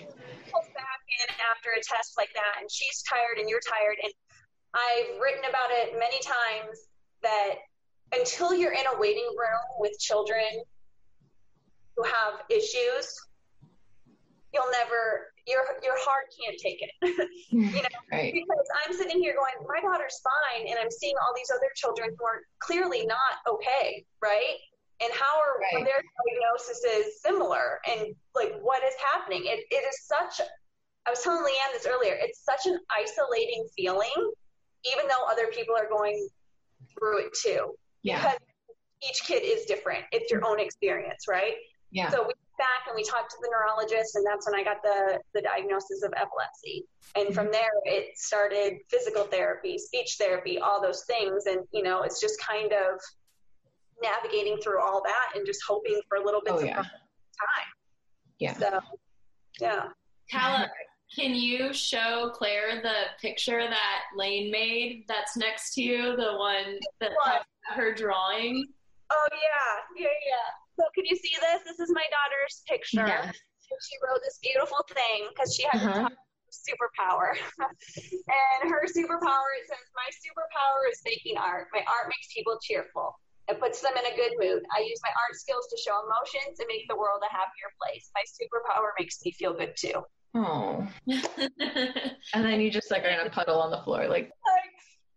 [0.52, 3.98] pulls back in after a test like that, and she's tired and you're tired.
[4.04, 4.13] And
[4.74, 6.89] I've written about it many times
[7.22, 7.56] that
[8.16, 10.46] until you're in a waiting room with children
[11.96, 13.08] who have issues,
[14.54, 16.92] you'll never your your heart can't take it.
[17.50, 18.34] you know, Right.
[18.34, 22.16] because I'm sitting here going, my daughter's fine, and I'm seeing all these other children
[22.18, 24.58] who are clearly not okay, right?
[25.01, 25.86] And how are Right.
[25.86, 27.79] their diagnoses similar?
[27.88, 29.43] And like, what is happening?
[29.45, 30.45] It, it is such.
[31.06, 32.17] I was telling Leanne this earlier.
[32.19, 34.32] It's such an isolating feeling,
[34.93, 36.27] even though other people are going
[36.97, 37.75] through it too.
[38.03, 38.17] Yeah.
[38.17, 38.39] Because
[39.10, 40.06] each kid is different.
[40.12, 41.56] It's your own experience, right?
[41.91, 42.10] Yeah.
[42.10, 44.82] So we went back and we talked to the neurologist, and that's when I got
[44.82, 46.86] the the diagnosis of epilepsy.
[47.15, 47.53] And from mm-hmm.
[47.53, 51.45] there, it started physical therapy, speech therapy, all those things.
[51.45, 52.99] And you know, it's just kind of
[54.01, 56.75] navigating through all that and just hoping for a little bit Oh of yeah.
[56.75, 57.69] time.
[58.39, 58.53] Yeah.
[58.58, 58.79] So,
[59.60, 59.84] yeah.
[60.32, 60.69] Kala,
[61.15, 66.79] can you show Claire the picture that Lane made that's next to you, the one
[66.99, 67.34] that What?
[67.34, 68.65] has her drawing?
[69.12, 70.49] Oh yeah, yeah, yeah.
[70.79, 71.62] So can you see this?
[71.65, 73.06] This is my daughter's picture.
[73.06, 73.36] Yes.
[73.89, 76.10] She wrote this beautiful thing because she has Uh-huh.
[76.10, 77.34] a superpower.
[77.60, 81.67] and her superpower, it says, My superpower is making art.
[81.73, 83.15] My art makes people cheerful.
[83.49, 84.63] It puts them in a good mood.
[84.75, 88.10] I use my art skills to show emotions and make the world a happier place.
[88.15, 90.03] My superpower makes me feel good too.
[90.36, 90.88] Oh.
[92.34, 94.32] And then you just like are in a puddle on the floor, like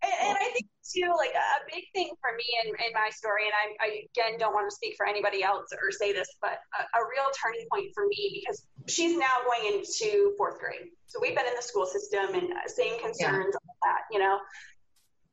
[0.07, 3.45] and, and I think too, like a big thing for me in, in my story,
[3.47, 6.59] and I, I again don't want to speak for anybody else or say this, but
[6.79, 10.95] a, a real turning point for me because she's now going into fourth grade.
[11.07, 14.39] So we've been in the school system and uh, same concerns, all that, you know.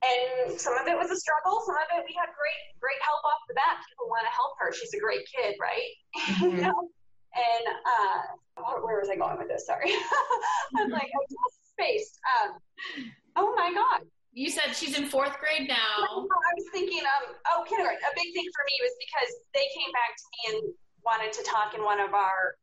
[0.04, 1.64] And some of it was a struggle.
[1.66, 3.80] Some of it we had great, great help off the bat.
[3.88, 4.74] People want to help her.
[4.76, 5.90] She's a great kid, right?
[6.38, 6.52] Mhm.
[6.52, 6.90] you know.
[7.34, 8.18] And uh,
[8.62, 9.66] where, where was I going with this?
[9.66, 9.90] Sorry,
[10.78, 12.20] I'm like, I just spaced.
[12.30, 12.62] Um,
[13.36, 14.06] oh my god.
[14.34, 15.98] you said she's in fourth grade now.
[16.06, 17.98] I was thinking, um, oh, kindergarten.
[18.06, 21.42] A big thing for me was because they came back to me and wanted to
[21.44, 22.54] talk in one of our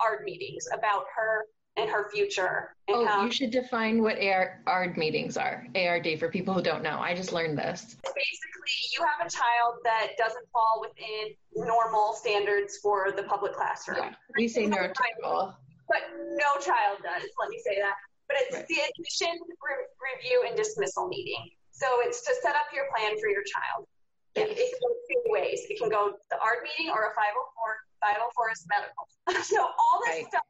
[0.00, 4.60] art meetings about her and her future and Oh, how you should define what AR,
[4.66, 5.66] ARD meetings are.
[5.74, 6.98] ARD for people who don't know.
[6.98, 7.96] I just learned this.
[8.02, 13.98] basically you have a child that doesn't fall within normal standards for the public classroom.
[14.00, 14.14] Yeah.
[14.36, 15.54] We say neurotypical.
[15.88, 17.94] But no child does, let me say that.
[18.28, 18.66] But it's Right.
[18.66, 19.86] the admission, re-
[20.16, 21.50] review, and dismissal meeting.
[21.70, 23.86] So it's to set up your plan for your child.
[24.34, 25.60] It, it can go two ways.
[25.70, 27.76] It can go the ARD meeting or a 504.
[28.02, 29.04] 504 is medical.
[29.44, 30.26] so all this Right.
[30.26, 30.42] stuff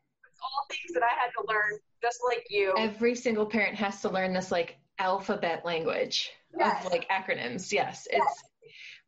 [0.46, 2.74] all things that I had to learn, just like you.
[2.78, 6.86] Every single parent has to learn this like alphabet language Yes.
[6.86, 7.72] of like acronyms.
[7.72, 8.06] Yes.
[8.10, 8.42] It's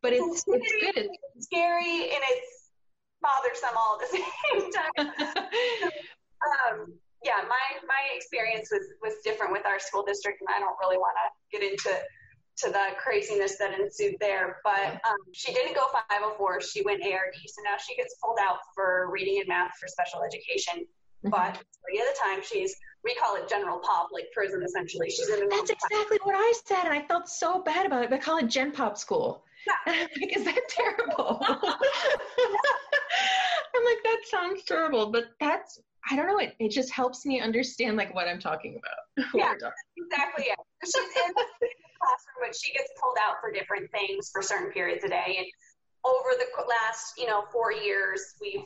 [0.03, 1.09] but it's it's good.
[1.35, 2.71] It's scary and it's
[3.23, 5.13] bothersome all at the same time.
[6.47, 10.77] um, yeah, my my experience was was different with our school district, and I don't
[10.81, 11.91] really want to get into
[12.59, 14.59] to the craziness that ensued there.
[14.65, 17.35] But um, she didn't go 504; she went ARD.
[17.47, 20.87] So now she gets pulled out for reading and math for special education.
[21.25, 25.11] But three the time, she's we call it general pop, like prison essentially.
[25.11, 28.11] She's in a That's exactly what I said, and I felt so bad about it.
[28.11, 29.45] They call it Gen Pop School.
[29.67, 29.75] Yeah.
[30.21, 31.39] Like, is that terrible?
[33.75, 35.79] I'm like, that sounds terrible, but that's
[36.11, 36.39] I don't know.
[36.39, 39.29] It it just helps me understand like what I'm talking about.
[39.35, 39.55] Yeah.
[39.61, 40.45] talking- Exactly.
[40.49, 40.55] Yeah.
[40.85, 41.69] She's in the
[42.01, 45.37] classroom, but she gets pulled out for different things for certain periods of day.
[45.39, 45.47] And
[46.07, 48.63] over the last, you know, four years, we've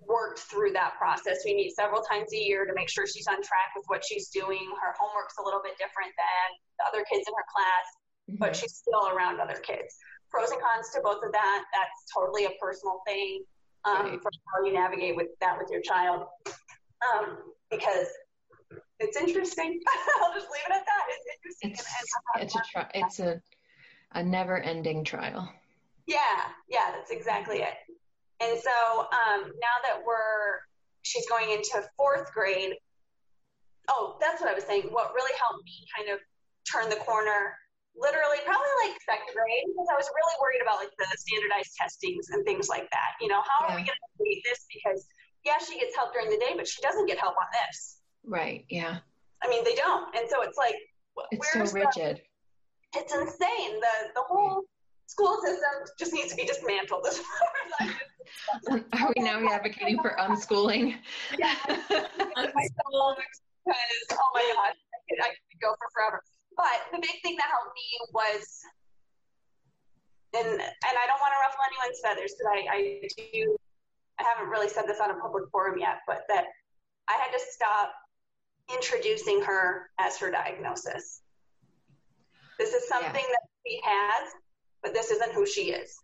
[0.00, 1.42] worked through that process.
[1.44, 4.28] We meet several times a year to make sure she's on track with what she's
[4.28, 4.62] doing.
[4.80, 6.46] Her homework's a little bit different than
[6.78, 7.86] the other kids in her class,
[8.30, 8.38] mm-hmm.
[8.38, 9.96] but she's still around other kids.
[10.30, 11.64] Pros and cons to both of that.
[11.72, 13.42] That's totally a personal thing
[13.84, 14.22] um, right.
[14.22, 16.24] for how you navigate with that with your child.
[17.02, 17.38] Um,
[17.70, 18.08] because
[19.00, 19.80] it's interesting.
[20.22, 21.04] I'll just leave it at that.
[21.44, 21.94] It's interesting.
[22.02, 23.40] It's, and, and it's a tri- it's a
[24.12, 25.50] a never ending trial.
[26.06, 26.16] Yeah,
[26.68, 27.74] yeah, that's exactly it.
[28.40, 30.62] And so um, now that we're
[31.02, 32.74] she's going into fourth grade.
[33.88, 34.92] Oh, that's what I was saying.
[34.92, 36.20] What really helped me kind of
[36.68, 37.56] turn the corner,
[37.96, 42.28] literally, probably like second grade, because I was really worried about like the standardized testings
[42.30, 43.16] and things like that.
[43.20, 43.72] You know, how yeah.
[43.72, 44.68] are we going to create this?
[44.68, 45.08] Because
[45.48, 48.04] yeah, she gets help during the day, but she doesn't get help on this.
[48.28, 48.68] Right.
[48.68, 49.00] Yeah.
[49.42, 50.76] I mean, they don't, and so it's like
[51.32, 52.20] it's so rigid.
[52.92, 53.80] The, it's insane.
[53.80, 54.64] The the whole
[55.08, 57.06] school system just needs to be dismantled.
[57.08, 60.96] As far as Are we now advocating for unschooling?
[61.38, 61.56] Yeah.
[61.64, 63.40] soul because
[64.12, 66.22] oh my god, I could, I could go for forever.
[66.56, 68.44] But the big thing that helped me was,
[70.36, 72.80] and and I don't want to ruffle anyone's feathers because I, I
[73.32, 73.56] do
[74.20, 76.44] I haven't really said this on a public forum yet, but that
[77.08, 77.92] I had to stop
[78.74, 81.22] introducing her as her diagnosis.
[82.58, 83.34] This is something yeah.
[83.34, 84.32] that she has,
[84.82, 85.96] but this isn't who she is.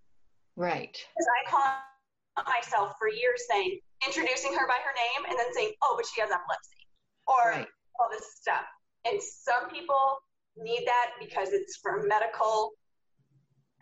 [0.57, 0.93] Right.
[0.93, 5.73] Because I caught myself for years saying, introducing her by her name and then saying,
[5.83, 6.87] oh, but she has epilepsy
[7.27, 7.67] or right.
[8.01, 8.65] all this stuff.
[9.05, 10.19] And some people
[10.57, 12.73] need that because it's for medical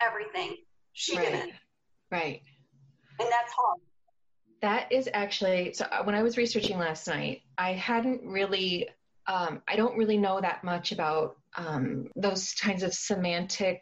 [0.01, 0.57] everything.
[0.93, 1.31] She right.
[1.31, 1.53] didn't.
[2.11, 2.41] Right.
[3.19, 3.79] And that's hard.
[4.61, 5.85] That is actually so.
[5.85, 8.87] Uh, when I was researching last night, I hadn't really,
[9.27, 13.81] um, I don't really know that much about um, those kinds of semantic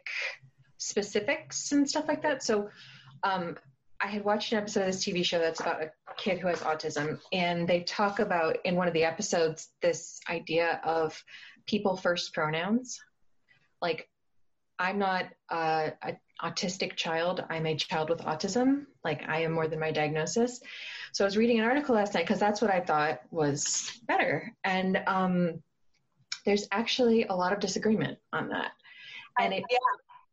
[0.82, 2.42] specifics and stuff like that.
[2.42, 2.68] So
[3.22, 3.56] um,
[4.00, 6.60] I had watched an episode of this TV show that's about a kid who has
[6.60, 11.22] autism, and they talk about in one of the episodes this idea of
[11.66, 13.00] people first pronouns.
[13.80, 14.08] Like,
[14.78, 17.44] I'm not uh, a autistic child.
[17.48, 18.86] I'm a child with autism.
[19.04, 20.60] Like I am more than my diagnosis.
[21.12, 24.52] So I was reading an article last night because that's what I thought was better.
[24.64, 25.62] And um,
[26.44, 28.72] there's actually a lot of disagreement on that.
[29.38, 29.78] And it, yeah.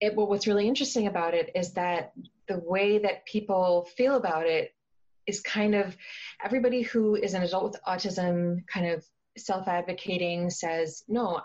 [0.01, 2.13] It, well, what's really interesting about it is that
[2.47, 4.73] the way that people feel about it
[5.27, 5.95] is kind of
[6.43, 9.05] everybody who is an adult with autism kind of
[9.37, 11.41] self advocating says, no,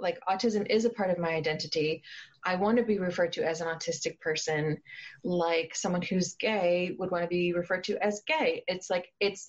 [0.00, 2.02] like autism is a part of my identity.
[2.44, 4.78] I want to be referred to as an autistic person,
[5.22, 8.64] like someone who's gay would want to be referred to as gay.
[8.66, 9.48] It's like it's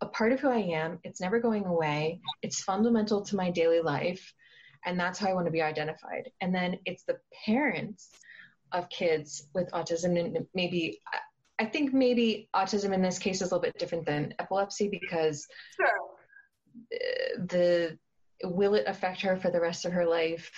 [0.00, 0.98] a part of who I am.
[1.04, 2.20] It's never going away.
[2.42, 4.34] It's fundamental to my daily life.
[4.86, 6.30] And that's how I want to be identified.
[6.40, 8.10] And then it's the parents
[8.72, 11.00] of kids with autism and maybe
[11.58, 15.46] I think maybe autism in this case is a little bit different than epilepsy because
[15.76, 15.88] sure.
[17.46, 17.96] the
[18.42, 20.50] will it affect her for the rest of her life?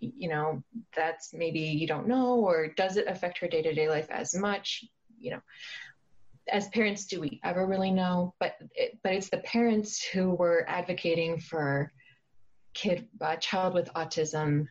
[0.00, 0.62] You know,
[0.94, 4.34] that's maybe you don't know, or does it affect her day to day life as
[4.34, 4.84] much?
[5.20, 5.40] You know,
[6.50, 8.34] as parents, do we ever really know?
[8.40, 11.92] But it, but it's the parents who were advocating for
[12.74, 14.66] kid uh, child with autism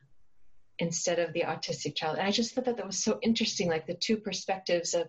[0.79, 3.87] instead of the autistic child, and I just thought that that was so interesting, like
[3.87, 5.07] the two perspectives of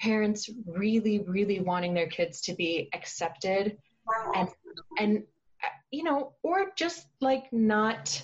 [0.00, 3.76] parents really, really wanting their kids to be accepted
[4.34, 4.48] and
[4.98, 5.24] and
[5.90, 8.22] you know, or just like not,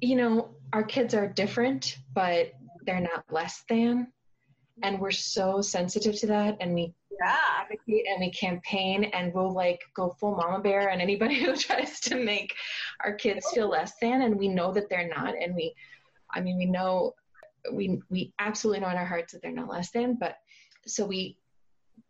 [0.00, 2.52] you know, our kids are different, but
[2.86, 4.08] they're not less than.
[4.82, 6.56] And we're so sensitive to that.
[6.60, 7.36] And we yeah.
[7.60, 12.00] advocate and we campaign and we'll like go full mama bear and anybody who tries
[12.00, 12.54] to make
[13.04, 14.22] our kids feel less than.
[14.22, 15.34] And we know that they're not.
[15.40, 15.74] And we,
[16.32, 17.14] I mean, we know,
[17.72, 20.36] we, we absolutely know in our hearts that they're not less than, but
[20.86, 21.38] so we,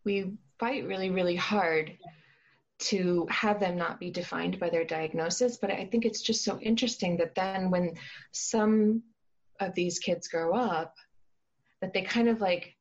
[0.03, 1.97] we fight really, really hard
[2.77, 5.57] to have them not be defined by their diagnosis.
[5.57, 7.93] But I think it's just so interesting that then when
[8.31, 9.03] some
[9.59, 10.95] of these kids grow up,
[11.81, 12.75] that they kind of like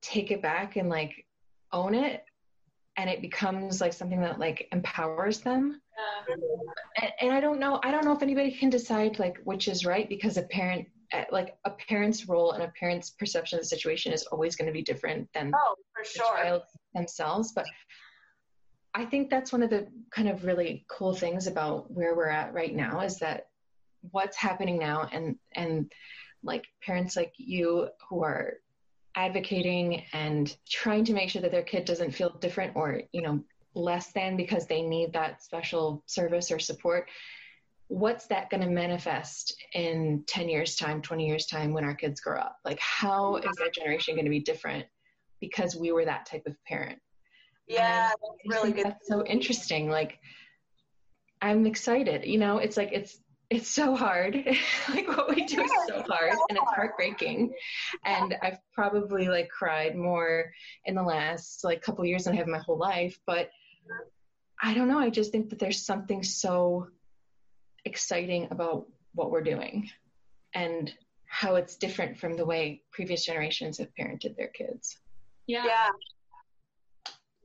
[0.00, 1.26] take it back and like
[1.72, 2.24] own it
[2.96, 5.80] and it becomes like something that like empowers them.
[6.28, 9.86] And, and, i don't know i don't know if anybody can decide like which is
[9.86, 13.68] right because a parent eh, like a parent's role and a parent's perception of the
[13.68, 16.24] situation is always going to be different than oh for sure.
[16.36, 16.62] the child
[16.94, 17.64] themselves but
[18.94, 22.54] I think that's one of the kind of really cool things about where we're at
[22.54, 23.48] right now is that
[24.12, 25.92] what's happening now and and
[26.44, 28.54] like parents like you who are
[29.16, 33.42] advocating and trying to make sure that their kid doesn't feel different or you know
[33.74, 37.08] less than because they need that special service or support
[37.88, 42.20] what's that going to manifest in 10 years time 20 years time when our kids
[42.20, 44.86] grow up like how is that generation going to be different
[45.44, 46.98] because we were that type of parent.
[47.66, 48.86] Yeah, And that's really good.
[48.86, 49.90] That's so interesting.
[49.90, 50.18] Like,
[51.40, 52.24] I'm excited.
[52.24, 53.18] You know, it's like it's
[53.54, 54.34] it's so hard.
[54.94, 57.52] like what we do is so hard, and it's heartbreaking.
[58.04, 60.52] And I've probably like cried more
[60.84, 63.18] in the last like couple years than I have my whole life.
[63.26, 63.50] But
[64.62, 64.98] I don't know.
[64.98, 66.88] I just think that there's something so
[67.84, 69.88] exciting about what we're doing,
[70.54, 70.92] and
[71.26, 74.98] how it's different from the way previous generations have parented their kids.
[75.46, 75.64] Yeah.
[75.66, 75.88] Yeah.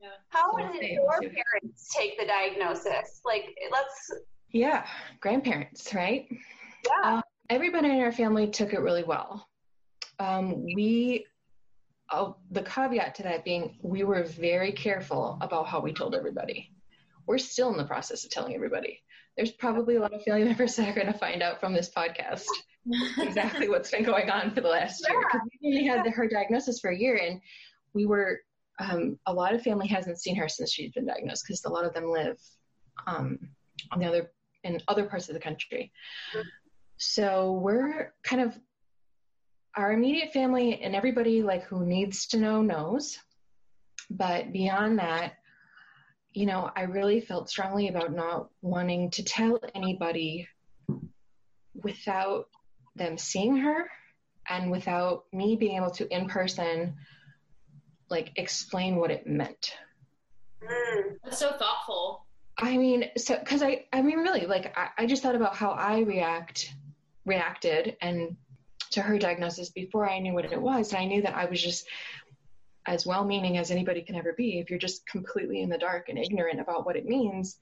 [0.01, 0.09] Yeah.
[0.29, 3.21] How So did your parents take the diagnosis?
[3.25, 4.11] Like, let's.
[4.51, 4.85] Yeah,
[5.19, 6.27] grandparents, right?
[6.85, 7.17] Yeah.
[7.17, 9.47] Uh, everybody in our family took it really well.
[10.19, 11.25] Um, we,
[12.11, 16.71] oh, the caveat to that being, we were very careful about how we told everybody.
[17.27, 19.01] We're still in the process of telling everybody.
[19.37, 21.91] There's probably a lot of family members that are going to find out from this
[21.95, 22.45] podcast
[23.19, 25.19] exactly what's been going on for the last year.
[25.19, 27.39] Because we only had her diagnosis for a year, and
[27.93, 28.39] we were.
[28.81, 31.83] Um, a lot of family hasn't seen her since she's been diagnosed because a lot
[31.83, 32.37] of them live
[33.07, 33.37] um,
[33.91, 34.31] on the other
[34.63, 35.91] in other parts of the country.
[36.97, 38.57] So we're kind of
[39.75, 43.17] our immediate family and everybody like who needs to know knows.
[44.09, 45.33] But beyond that,
[46.33, 50.47] you know, I really felt strongly about not wanting to tell anybody
[51.73, 52.47] without
[52.95, 53.89] them seeing her
[54.47, 56.95] and without me being able to in person
[58.09, 59.73] like explain what it meant.
[60.63, 61.17] Mm.
[61.23, 62.25] That's so thoughtful.
[62.61, 65.71] I mean, so because I, I mean, really, like I, I just thought about how
[65.71, 66.73] I react,
[67.25, 68.35] reacted, and
[68.91, 71.61] to her diagnosis before I knew what it was, and I knew that I was
[71.61, 71.87] just
[72.85, 74.59] as well-meaning as anybody can ever be.
[74.59, 77.57] If you're just completely in the dark and ignorant about what it means,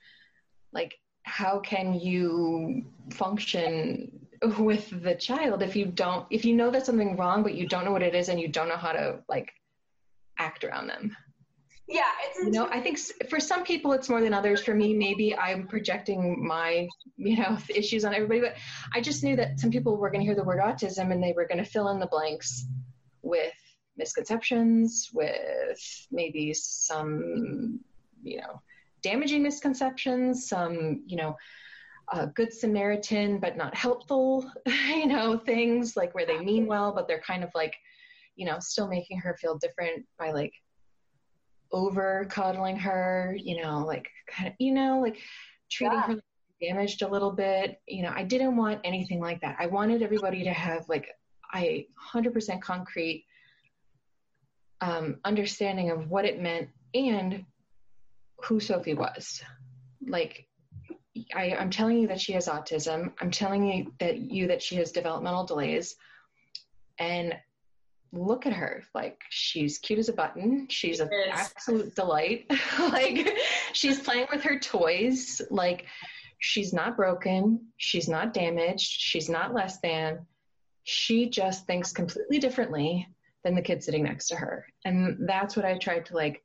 [0.71, 4.27] like how can you function
[4.59, 7.83] with the child if you don't, if you know that something wrong, but you don't
[7.83, 9.51] know what it is and you don't know how to like
[10.37, 11.15] act around them?
[11.87, 14.61] Yeah, it's you know i think for some people it's more than others.
[14.61, 18.55] For me maybe i'm projecting my you know issues on everybody but
[18.93, 21.33] i just knew that some people were going to hear the word autism and they
[21.33, 22.65] were going to fill in the blanks
[23.21, 23.53] with
[23.97, 27.79] misconceptions with maybe some
[28.21, 28.61] you know
[29.01, 31.35] damaging misconceptions some you know
[32.11, 37.07] uh, good samaritan but not helpful you know things like where they mean well but
[37.07, 37.75] they're kind of like
[38.35, 40.53] you know still making her feel different by like
[41.71, 45.17] over coddling her, you know, like kind of, you know, like
[45.69, 46.07] treating Yeah.
[46.07, 46.21] her
[46.61, 47.81] damaged a little bit.
[47.87, 49.57] You know, I didn't want anything like that.
[49.59, 51.09] I wanted everybody to have like
[51.55, 53.25] a 100% concrete
[54.81, 57.45] um, understanding of what it meant and
[58.43, 59.41] who Sophie was.
[60.05, 60.47] Like,
[61.35, 63.11] I, I'm telling you that she has autism.
[63.19, 65.95] I'm telling you that you that she has developmental delays,
[66.99, 67.33] and
[68.11, 68.83] look at her.
[68.93, 70.67] Like she's cute as a button.
[70.69, 72.49] She's an absolute delight.
[72.79, 73.27] Like
[73.73, 75.41] she's playing with her toys.
[75.49, 75.85] Like
[76.39, 77.67] she's not broken.
[77.77, 78.89] She's not damaged.
[78.89, 80.25] She's not less than.
[80.83, 83.07] She just thinks completely differently
[83.43, 84.65] than the kid sitting next to her.
[84.85, 86.43] And that's what i tried to like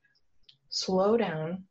[0.70, 1.64] slow down.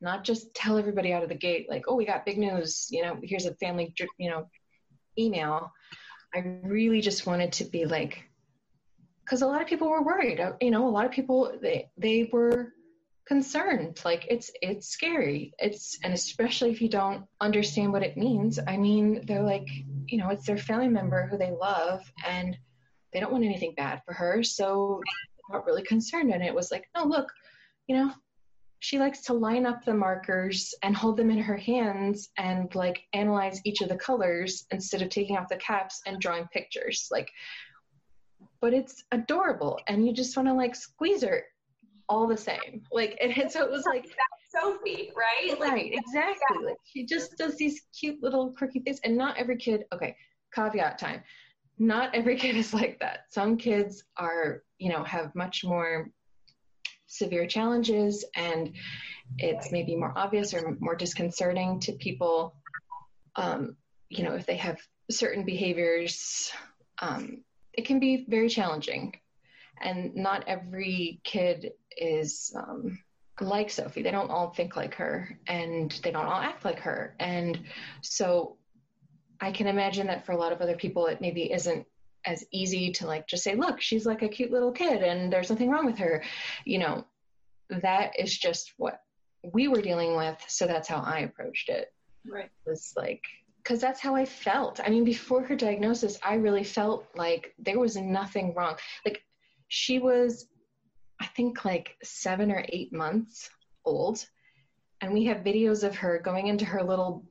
[0.00, 2.88] Not just tell everybody out of the gate like oh we got big news.
[2.90, 4.48] You know here's a family you know
[5.18, 5.72] email.
[6.34, 8.24] I really just wanted to be like
[9.26, 10.38] because a lot of people were worried.
[10.40, 12.72] Uh, You know, a lot of people they they were
[13.26, 14.00] concerned.
[14.04, 15.52] Like it's it's scary.
[15.58, 18.58] It's and especially if you don't understand what it means.
[18.66, 19.68] I mean, they're like,
[20.06, 22.56] you know, it's their family member who they love, and
[23.12, 24.44] they don't want anything bad for her.
[24.44, 26.32] So they got really concerned.
[26.32, 27.32] And it was like, no, look,
[27.88, 28.12] you know,
[28.78, 33.02] she likes to line up the markers and hold them in her hands and like
[33.12, 37.08] analyze each of the colors instead of taking off the caps and drawing pictures.
[37.10, 37.30] Like
[38.60, 41.44] but it's adorable and you just want to like squeeze her
[42.08, 42.82] all the same.
[42.92, 44.06] Like and, it so it was like
[44.50, 45.58] Sophie, right?
[45.58, 46.64] Like, right exactly.
[46.64, 50.16] Like she just does these cute little quirky things and not every kid okay
[50.54, 51.22] caveat time
[51.78, 53.24] not every kid is like that.
[53.30, 56.10] Some kids are you know have much more
[57.06, 58.74] severe challenges and
[59.38, 62.54] it's maybe more obvious or more disconcerting to people
[63.36, 63.76] um,
[64.08, 64.78] you know if they have
[65.10, 66.50] certain behaviors
[67.00, 67.44] um,
[67.76, 69.14] it can be very challenging.
[69.80, 72.98] And not every kid is um,
[73.40, 74.02] like sophie.
[74.02, 77.14] They don't all think like her and they don't all act like her.
[77.18, 77.60] And
[78.02, 78.56] so
[79.40, 81.86] i can imagine that for a lot of other people it maybe isn't
[82.24, 85.50] as easy to like just say look she's like a cute little kid and there's
[85.50, 86.22] nothing wrong with her.
[86.64, 87.06] You know
[87.82, 89.00] that is just what
[89.52, 90.36] we were dealing with.
[90.48, 91.92] So that's how i approached it.
[92.28, 92.50] Right.
[92.64, 93.22] was like
[93.66, 94.78] because that's how I felt.
[94.78, 98.76] I mean, before her diagnosis, I really felt like there was nothing wrong.
[99.04, 99.24] Like
[99.66, 100.46] she was
[101.20, 103.50] I think like seven or eight months
[103.84, 104.24] old.
[105.00, 107.24] And we have videos of her going into her little,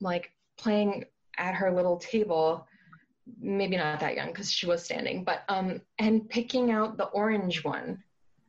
[0.00, 1.04] like playing
[1.38, 2.66] at her little table,
[3.40, 7.64] maybe not that young because she was standing, but, um, and picking out the orange
[7.64, 8.02] one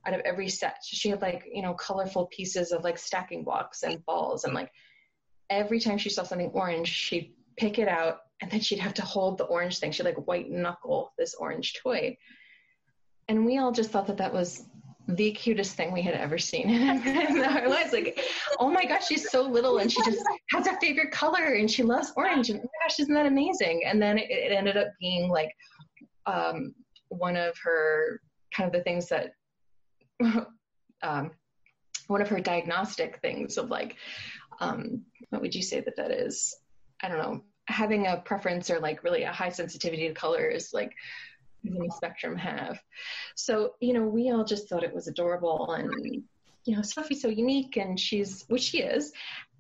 [0.06, 0.86] out of every set.
[0.86, 4.44] So she had like, you know, colorful pieces of like stacking blocks and balls.
[4.44, 4.72] And like
[5.50, 9.02] every time she saw something orange, she'd pick it out and then she'd have to
[9.02, 9.92] hold the orange thing.
[9.92, 12.18] She'd like white knuckle this orange toy.
[13.28, 14.66] And we all just thought that that was
[15.08, 17.94] the cutest thing we had ever seen in our lives.
[17.94, 18.20] Like,
[18.60, 21.84] oh my gosh, she's so little and she just has a favorite color and she
[21.84, 22.50] loves orange.
[22.50, 23.84] And oh my gosh, isn't that amazing?
[23.86, 25.52] And then it, it ended up being like
[26.26, 26.74] um,
[27.10, 28.22] one of her
[28.54, 29.32] kind of the things that
[31.04, 31.32] um,
[32.08, 33.96] one of her diagnostic things of like,
[34.60, 36.56] um, what would you say that that is?
[37.02, 40.94] I don't know, having a preference or like really a high sensitivity to colors, like
[41.64, 42.80] the spectrum have.
[43.36, 46.24] So, you know, we all just thought it was adorable and,
[46.66, 49.12] you know, Sophie's so unique and she's, which she is.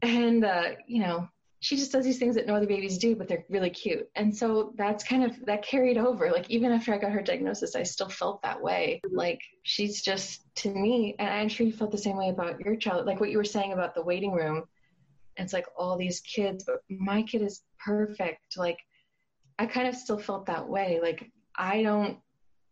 [0.01, 1.27] And, uh, you know,
[1.59, 4.07] she just does these things that no other babies do, but they're really cute.
[4.15, 6.31] And so that's kind of that carried over.
[6.31, 9.01] Like even after I got her diagnosis, I still felt that way.
[9.09, 12.75] Like she's just to me, and I'm sure you felt the same way about your
[12.75, 13.07] child.
[13.07, 14.65] Like what you were saying about the waiting room.
[15.37, 18.57] It's like all these kids, but my kid is perfect.
[18.57, 18.79] Like
[19.59, 20.99] I kind of still felt that way.
[21.01, 22.17] Like I don't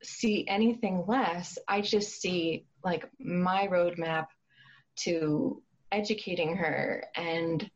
[0.04, 1.58] see anything less.
[1.68, 4.28] I just see like my roadmap
[4.98, 5.62] to
[5.92, 7.70] educating her and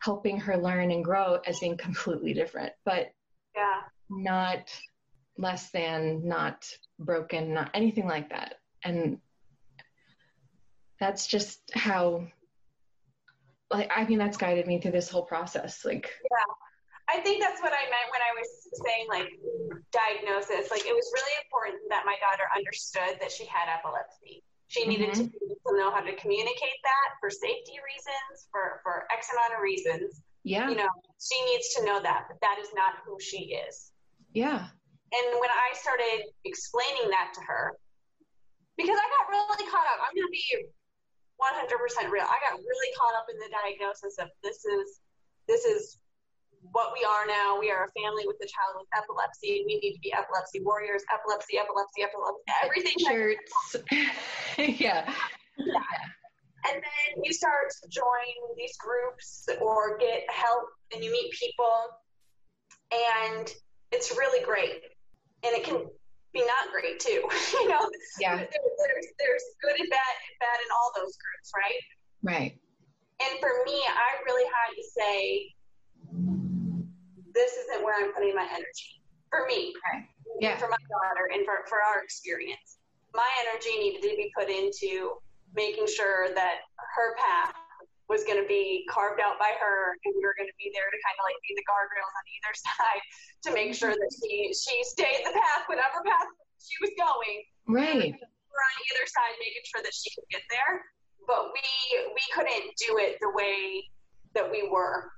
[0.00, 3.12] helping her learn and grow as being completely different, but
[3.54, 4.70] yeah, not
[5.38, 6.66] less than, not
[6.98, 8.56] broken, not anything like that.
[8.84, 9.18] And
[10.98, 12.26] that's just how
[13.72, 15.84] like I mean that's guided me through this whole process.
[15.84, 16.54] Like Yeah.
[17.10, 19.28] I think that's what I meant when I was saying like
[19.92, 20.70] diagnosis.
[20.70, 24.44] Like it was really important that my daughter understood that she had epilepsy.
[24.72, 25.28] She needed mm-hmm.
[25.28, 29.60] to, to know how to communicate that for safety reasons, for, for X amount of
[29.60, 30.24] reasons.
[30.44, 30.70] Yeah.
[30.70, 30.88] You know,
[31.20, 33.92] she needs to know that, but that is not who she is.
[34.32, 34.72] Yeah.
[35.12, 37.76] And when I started explaining that to her,
[38.80, 40.72] because I got really caught up, I'm going to be
[41.40, 42.24] 100% real.
[42.24, 45.00] I got really caught up in the diagnosis of this is,
[45.48, 45.98] this is
[46.70, 47.58] what we are now.
[47.58, 49.64] We are a family with a child with epilepsy.
[49.66, 51.02] We need to be epilepsy warriors.
[51.12, 52.46] Epilepsy, epilepsy, epilepsy.
[52.62, 52.96] Everything.
[53.02, 53.76] Shirts.
[54.80, 55.10] yeah.
[55.58, 56.02] yeah.
[56.70, 61.74] And then you start to join these groups or get help, and you meet people,
[62.92, 63.52] and
[63.90, 64.80] it's really great.
[65.44, 65.88] And it can
[66.32, 67.22] be not great too.
[67.52, 67.88] you know.
[68.20, 68.36] Yeah.
[68.36, 71.80] There, there's there's good and bad bad in all those groups, right?
[72.22, 72.58] Right.
[73.22, 75.52] And for me, I really had to say
[77.34, 80.04] this isn't where I'm putting my energy for me, right.
[80.40, 80.58] yeah.
[80.58, 82.78] for my daughter, and for, for our experience.
[83.14, 85.16] My energy needed to be put into
[85.54, 86.56] making sure that
[86.96, 87.54] her path
[88.12, 90.84] was going to be carved out by her, and we were going to be there
[90.84, 93.02] to kind of like be the guardrails on either side
[93.48, 96.28] to make sure that she she stayed the path, whatever path
[96.60, 97.48] she was going.
[97.64, 98.12] Right.
[98.12, 100.84] We're on either side, making sure that she could get there,
[101.24, 101.64] but we
[102.12, 103.88] we couldn't do it the way
[104.36, 105.08] that we were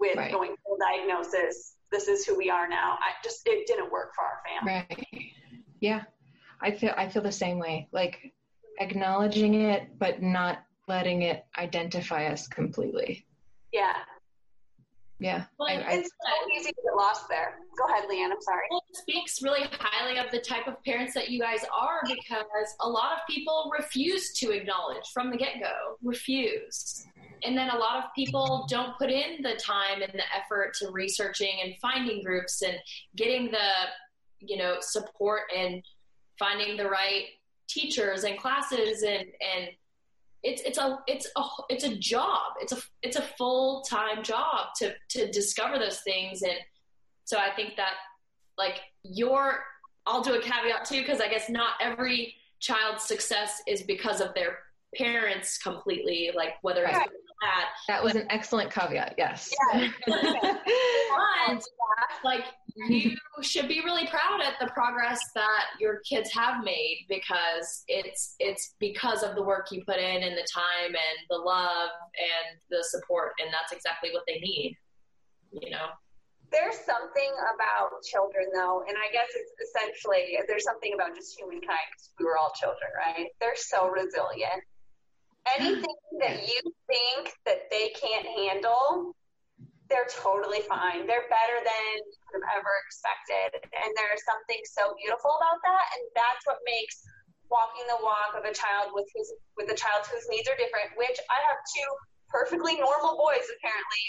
[0.00, 0.32] with right.
[0.32, 1.76] going full diagnosis.
[1.92, 2.96] This is who we are now.
[3.04, 4.86] I just it didn't work for our family.
[4.88, 5.32] Right.
[5.80, 6.02] Yeah.
[6.60, 7.88] I feel I feel the same way.
[7.92, 8.32] Like
[8.80, 10.58] acknowledging it but not
[10.88, 13.24] letting it identify us completely.
[13.72, 13.94] Yeah.
[15.20, 15.44] Yeah.
[15.58, 17.58] Well, I, it's I, so easy to get lost there.
[17.76, 18.30] Go ahead, Leanne.
[18.30, 18.66] I'm sorry.
[18.70, 22.68] Well, it speaks really highly of the type of parents that you guys are because
[22.80, 25.96] a lot of people refuse to acknowledge from the get go.
[26.02, 27.04] Refuse
[27.44, 30.90] and then a lot of people don't put in the time and the effort to
[30.90, 32.76] researching and finding groups and
[33.16, 33.68] getting the
[34.40, 35.82] you know support and
[36.38, 37.24] finding the right
[37.68, 39.20] teachers and classes and
[39.56, 39.68] and
[40.42, 42.52] it's it's a it's a it's a job.
[42.60, 46.42] It's a it's a full-time job to to discover those things.
[46.42, 46.58] And
[47.28, 47.92] so i think that
[48.56, 49.60] like your
[50.06, 54.34] i'll do a caveat too because i guess not every child's success is because of
[54.34, 54.58] their
[54.96, 56.98] parents completely like whether it's
[57.40, 57.68] that.
[57.88, 59.14] That was an excellent caveat.
[59.16, 59.52] Yes.
[59.72, 59.88] Yeah.
[60.06, 61.62] but, uh,
[62.24, 62.44] like
[62.88, 68.34] you should be really proud at the progress that your kids have made because it's
[68.38, 72.58] it's because of the work you put in and the time and the love and
[72.70, 74.76] the support and that's exactly what they need.
[75.52, 75.86] You know.
[76.50, 81.92] There's something about children, though, and I guess it's essentially there's something about just humankind
[81.92, 83.28] because we were all children, right?
[83.38, 84.64] They're so resilient
[85.56, 89.14] anything that you think that they can't handle,
[89.88, 91.08] they're totally fine.
[91.08, 93.64] They're better than you could have ever expected.
[93.72, 95.84] And there's something so beautiful about that.
[95.96, 97.00] And that's what makes
[97.48, 100.92] walking the walk of a child with his with a child whose needs are different.
[101.00, 101.88] Which I have two
[102.28, 104.04] perfectly normal boys apparently.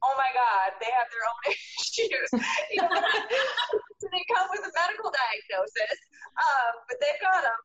[0.00, 2.28] Oh my God, they have their own issues.
[4.00, 5.98] they come with a medical diagnosis,
[6.40, 7.60] um, but they've got them.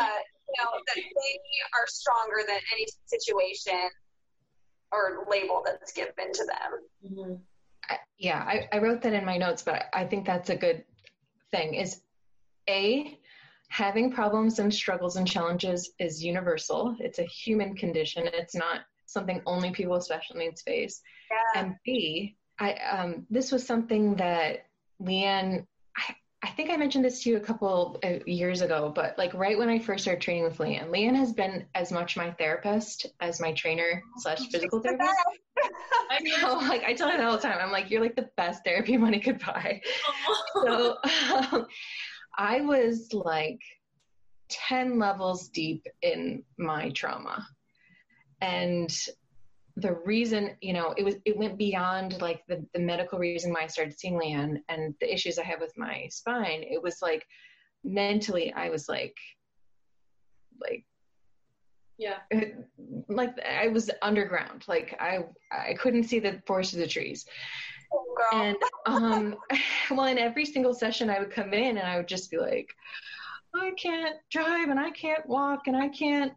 [0.00, 0.18] Uh,
[0.48, 1.38] you know that they
[1.74, 3.90] are stronger than any situation
[4.92, 7.12] or label that's given to them.
[7.12, 7.34] Mm-hmm.
[7.90, 10.84] I, yeah, I, I wrote that in my notes, but I think that's a good
[11.50, 11.74] thing.
[11.74, 12.00] Is
[12.68, 13.18] a
[13.68, 16.96] having problems and struggles and challenges is universal.
[17.00, 18.28] It's a human condition.
[18.32, 21.02] It's not something only people with special needs face.
[21.30, 21.60] Yeah.
[21.60, 24.66] And B, I um, this was something that
[25.02, 25.66] Leanne.
[26.44, 29.56] I, think I mentioned this to you a couple of years ago, but like right
[29.56, 33.40] when I first started training with Leanne, Leanne has been as much my therapist as
[33.40, 35.10] my trainer slash physical therapist.
[36.10, 37.58] I know, like I tell her that all the time.
[37.60, 39.80] I'm like, you're like the best therapy money could buy.
[40.62, 40.96] so
[41.50, 41.66] um,
[42.36, 43.60] I was like
[44.50, 47.46] 10 levels deep in my trauma.
[48.40, 48.94] And
[49.76, 53.62] the reason, you know, it was it went beyond like the, the medical reason why
[53.62, 56.62] I started seeing Leanne and the issues I have with my spine.
[56.62, 57.26] It was like
[57.82, 59.16] mentally I was like
[60.60, 60.84] like
[61.98, 62.18] yeah.
[63.08, 64.64] like i was underground.
[64.68, 67.26] Like i i couldn't see the forest of the trees.
[67.92, 68.56] Oh, and
[68.86, 69.36] um
[69.90, 72.74] well in every single session i would come in and i would just be like
[73.54, 76.32] i can't drive and i can't walk and i can't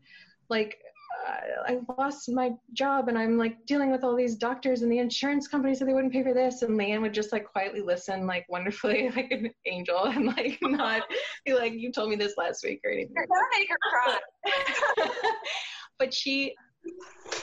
[0.49, 0.77] like
[1.25, 5.47] I lost my job and I'm like dealing with all these doctors and the insurance
[5.47, 6.61] company said they wouldn't pay for this.
[6.61, 11.03] And Leanne would just like quietly listen, like wonderfully, like an angel, and like not
[11.45, 13.13] be like, you told me this last week or anything.
[13.15, 15.31] You're gonna make her cry.
[15.99, 16.55] but she,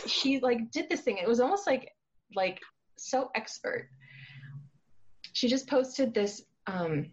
[0.07, 1.19] she like did this thing.
[1.19, 1.91] It was almost like,
[2.35, 2.61] like
[2.97, 3.89] so expert.
[5.33, 7.11] She just posted this, um,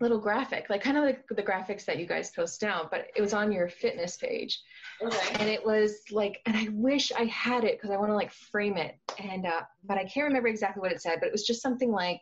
[0.00, 3.20] little graphic, like kind of like the graphics that you guys post now, but it
[3.20, 4.60] was on your fitness page.
[5.02, 5.36] Okay.
[5.40, 8.32] And it was like, and I wish I had it because I want to like
[8.32, 8.96] frame it.
[9.18, 11.90] And, uh, but I can't remember exactly what it said, but it was just something
[11.90, 12.20] like,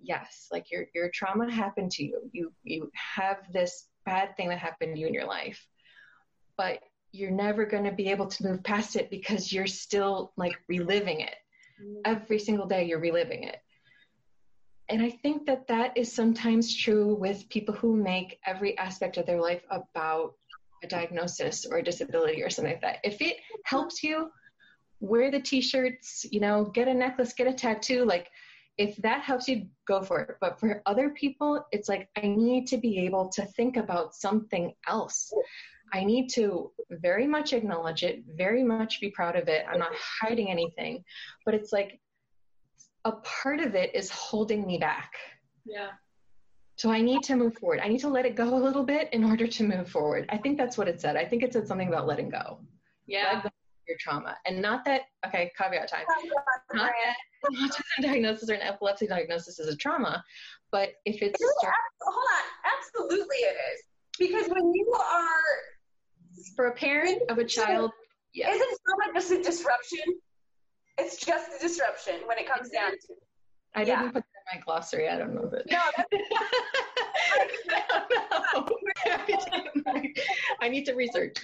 [0.00, 2.30] yes, like your, your trauma happened to you.
[2.32, 5.64] You, you have this bad thing that happened to you in your life,
[6.56, 6.80] but
[7.12, 11.20] you're never going to be able to move past it because you're still like reliving
[11.20, 11.34] it.
[11.80, 12.00] Mm-hmm.
[12.04, 13.58] Every single day you're reliving it.
[14.90, 19.26] And I think that that is sometimes true with people who make every aspect of
[19.26, 20.34] their life about
[20.82, 22.98] a diagnosis or a disability or something like that.
[23.04, 24.30] If it helps you,
[25.00, 28.28] wear the t-shirts, you know, get a necklace, get a tattoo, like
[28.78, 30.36] if that helps you, go for it.
[30.40, 34.72] But for other people, it's like I need to be able to think about something
[34.86, 35.32] else.
[35.92, 39.64] I need to very much acknowledge it, very much be proud of it.
[39.68, 41.04] I'm not hiding anything.
[41.44, 42.00] But it's like
[43.08, 45.12] a part of it is holding me back.
[45.64, 45.90] Yeah.
[46.76, 47.80] So I need to move forward.
[47.82, 50.26] I need to let it go a little bit in order to move forward.
[50.28, 51.16] I think that's what it said.
[51.16, 52.60] I think it said something about letting go.
[53.06, 53.42] Yeah.
[53.42, 53.48] Go
[53.88, 54.36] your trauma.
[54.46, 56.04] And not that, okay, caveat time.
[56.74, 57.16] Not that
[57.50, 60.22] autism diagnosis or an epilepsy diagnosis is a trauma,
[60.70, 61.38] but if it's.
[61.58, 62.72] Start- hold on.
[62.78, 63.82] Absolutely it is.
[64.18, 66.52] Because when you are.
[66.54, 67.90] For a parent of a child.
[68.34, 68.54] Yes.
[68.54, 70.04] Isn't trauma just a disruption?
[70.98, 72.96] It's just a disruption when it comes down to.
[72.96, 73.22] it.
[73.74, 74.02] I yeah.
[74.02, 75.08] didn't put that in my glossary.
[75.08, 75.70] I don't know that.
[75.70, 76.04] No, I
[78.54, 78.66] don't
[79.86, 80.12] know.
[80.60, 81.36] I need to research.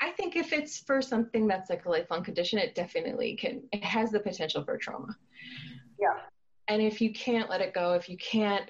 [0.00, 3.62] I think if it's for something that's like a lifelong condition, it definitely can.
[3.72, 5.16] It has the potential for trauma.
[6.00, 6.20] Yeah.
[6.68, 8.68] And if you can't let it go, if you can't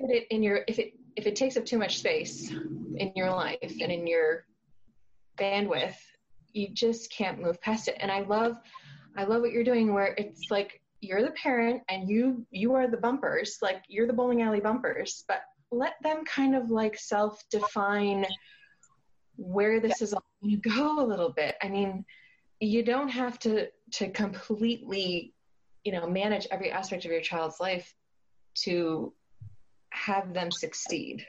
[0.00, 3.30] put it in your, if it if it takes up too much space in your
[3.30, 4.44] life and in your
[5.38, 5.96] bandwidth,
[6.52, 7.96] you just can't move past it.
[8.00, 8.58] And I love
[9.16, 12.88] I love what you're doing where it's like you're the parent and you you are
[12.88, 17.42] the bumpers, like you're the bowling alley bumpers, but let them kind of like self
[17.50, 18.26] define
[19.36, 21.56] where this is all going to go a little bit.
[21.62, 22.04] I mean,
[22.60, 25.34] you don't have to to completely,
[25.84, 27.94] you know, manage every aspect of your child's life
[28.62, 29.12] to
[29.90, 31.26] have them succeed.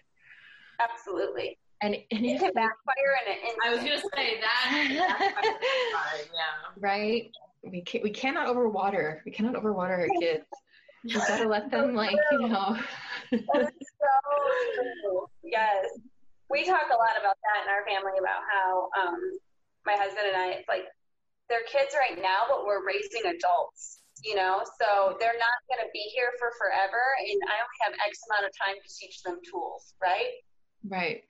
[0.80, 1.58] Absolutely.
[1.82, 3.56] And, and it can backfire in it.
[3.64, 4.88] I was going to say that.
[6.34, 6.80] yeah.
[6.80, 7.30] Right
[7.64, 9.20] we can we cannot overwater.
[9.26, 10.46] We cannot overwater our kids.
[11.04, 12.78] We gotta let them like you know.
[13.32, 15.86] so yes,
[16.50, 19.20] we talk a lot about that in our family about how um,
[19.86, 20.86] my husband and I like
[21.50, 24.02] they're kids right now, but we're raising adults.
[24.26, 27.94] You know, so they're not going to be here for forever, and I only have
[28.02, 30.34] X amount of time to teach them tools, right?
[30.90, 31.22] Right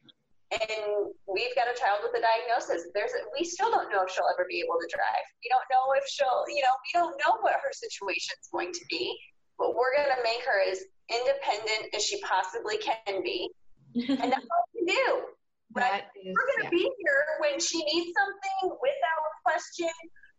[0.51, 2.87] and we've got a child with a diagnosis.
[2.95, 5.25] There's a, we still don't know if she'll ever be able to drive.
[5.43, 8.71] We don't know if she'll, you know, we don't know what her situation is going
[8.71, 9.11] to be.
[9.59, 10.79] But we're going to make her as
[11.09, 13.49] independent as she possibly can be,
[13.95, 15.07] and that's all we do.
[15.75, 16.79] That is, We're going to yeah.
[16.79, 19.91] be here when she needs something without question,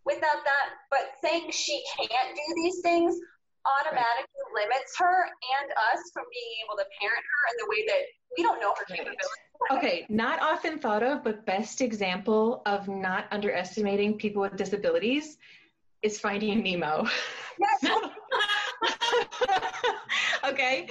[0.08, 0.66] without that.
[0.90, 3.14] But saying she can't do these things
[3.68, 8.02] automatically limits her and us from being able to parent her in the way that
[8.34, 9.04] we don't know her Right.
[9.04, 9.47] capabilities.
[9.72, 15.36] Okay, not often thought of, but best example of not underestimating people with disabilities
[16.02, 17.06] is Finding Nemo.
[17.58, 17.84] Yes.
[20.44, 20.88] okay,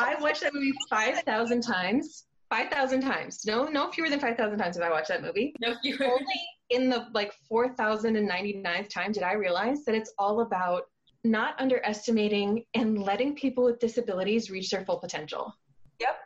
[0.00, 2.24] I watched that movie 5,000 times.
[2.50, 3.44] 5,000 times.
[3.46, 5.54] No, no fewer than 5,000 times have I watched that movie.
[5.60, 6.40] No, you Only
[6.70, 10.84] in the like 4,099th time did I realize that it's all about
[11.24, 15.52] not underestimating and letting people with disabilities reach their full potential.
[16.00, 16.16] Yep.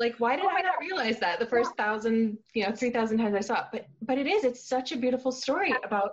[0.00, 3.34] Like, why did I not realize that the first thousand, you know, three thousand times
[3.34, 3.66] I saw it?
[3.72, 4.44] But, but it is.
[4.44, 6.10] It's such a beautiful story about.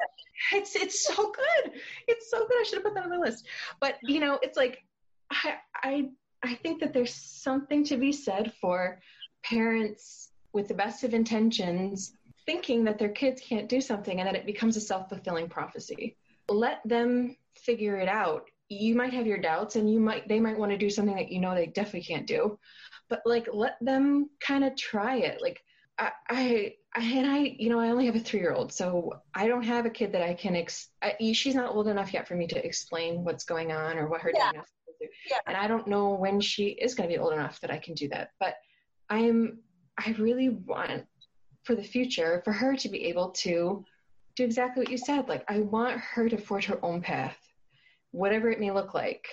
[0.51, 1.73] It's it's so good.
[2.07, 2.57] It's so good.
[2.59, 3.45] I should have put that on the list.
[3.79, 4.83] But you know, it's like,
[5.31, 6.09] I I
[6.43, 8.99] I think that there's something to be said for
[9.43, 12.13] parents with the best of intentions
[12.45, 16.15] thinking that their kids can't do something and that it becomes a self-fulfilling prophecy.
[16.47, 18.49] Let them figure it out.
[18.69, 21.31] You might have your doubts and you might they might want to do something that
[21.31, 22.57] you know they definitely can't do
[23.09, 25.61] but like let them kind of try it like
[25.97, 29.21] I, I I and I you know I only have a three year old so
[29.33, 32.27] I don't have a kid that I can ex I, she's not old enough yet
[32.27, 34.45] for me to explain what's going on or what her Yeah.
[34.45, 35.37] diagnosis is Yeah.
[35.47, 37.93] and I don't know when she is going to be old enough that I can
[37.93, 38.55] do that but
[39.09, 39.59] I'm
[39.97, 41.05] I really want
[41.63, 43.85] for the future for her to be able to
[44.35, 47.37] do exactly what you said like I want her to forge her own path
[48.11, 49.27] whatever it may look like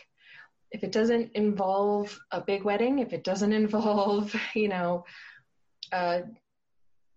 [0.73, 5.05] if it doesn't involve a big wedding, if it doesn't involve, you know,
[5.93, 6.23] a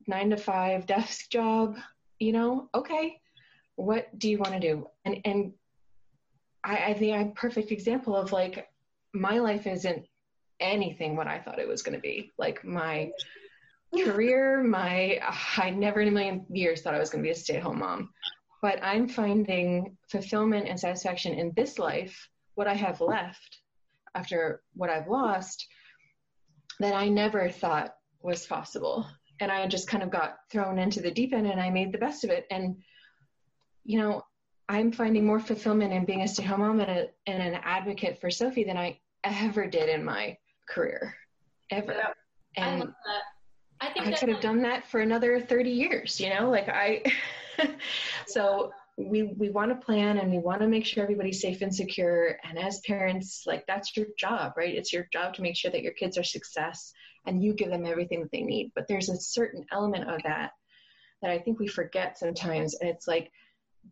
[0.07, 1.77] nine to five desk job,
[2.19, 3.19] you know, okay,
[3.75, 4.87] what do you want to do?
[5.05, 5.53] And and
[6.63, 8.67] I, I think I'm a perfect example of like
[9.13, 10.05] my life isn't
[10.59, 12.31] anything what I thought it was going to be.
[12.37, 13.11] Like my
[14.03, 15.19] career, my
[15.57, 18.09] I never in a million years thought I was going to be a stay-at-home mom.
[18.61, 23.59] But I'm finding fulfillment and satisfaction in this life what I have left
[24.15, 25.67] after what I've lost
[26.79, 29.07] that I never thought was possible.
[29.39, 31.97] And I just kind of got thrown into the deep end and I made the
[31.97, 32.45] best of it.
[32.49, 32.77] And,
[33.83, 34.23] you know,
[34.67, 38.19] I'm finding more fulfillment in being a stay home mom and, a, and an advocate
[38.19, 40.37] for Sophie than I ever did in my
[40.67, 41.13] career,
[41.69, 41.93] ever.
[41.93, 42.13] Yeah.
[42.57, 42.93] I And.
[43.81, 47.03] I think I could have done that for another 30 years, you know, like I,
[48.27, 51.75] so we, we want to plan and we want to make sure everybody's safe and
[51.75, 52.37] secure.
[52.43, 54.73] And as parents, like that's your job, right?
[54.73, 56.93] It's your job to make sure that your kids are success
[57.25, 58.71] and you give them everything that they need.
[58.73, 60.51] But there's a certain element of that
[61.21, 62.75] that I think we forget sometimes.
[62.75, 63.31] And it's like,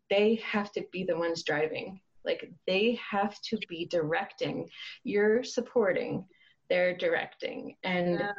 [0.09, 1.99] they have to be the ones driving.
[2.23, 4.69] Like they have to be directing.
[5.03, 6.25] You're supporting,
[6.69, 7.75] they're directing.
[7.83, 8.31] And Yeah.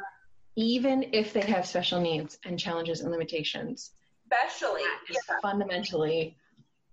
[0.55, 3.91] even if they have special needs and challenges and limitations,
[4.31, 6.35] Especially, is fundamentally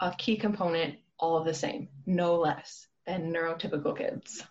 [0.02, 4.42] a key component, all of the same, no less than neurotypical kids.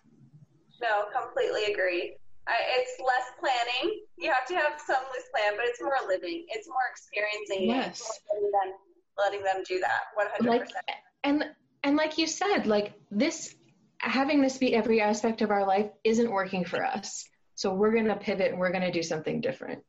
[0.80, 2.16] no, completely agree.
[2.48, 4.00] I, it's less planning.
[4.18, 6.44] You have to have some loose plan, but it's more living.
[6.48, 7.68] It's more experiencing.
[7.68, 8.00] Yes.
[8.00, 8.78] More letting them,
[9.16, 10.00] letting them do that.
[10.14, 10.84] One hundred Like percent.
[11.22, 11.44] and
[11.84, 13.54] and like you said, like this
[13.98, 17.28] having this be every aspect of our life isn't working for us.
[17.54, 19.84] So we're gonna pivot and we're gonna do something different.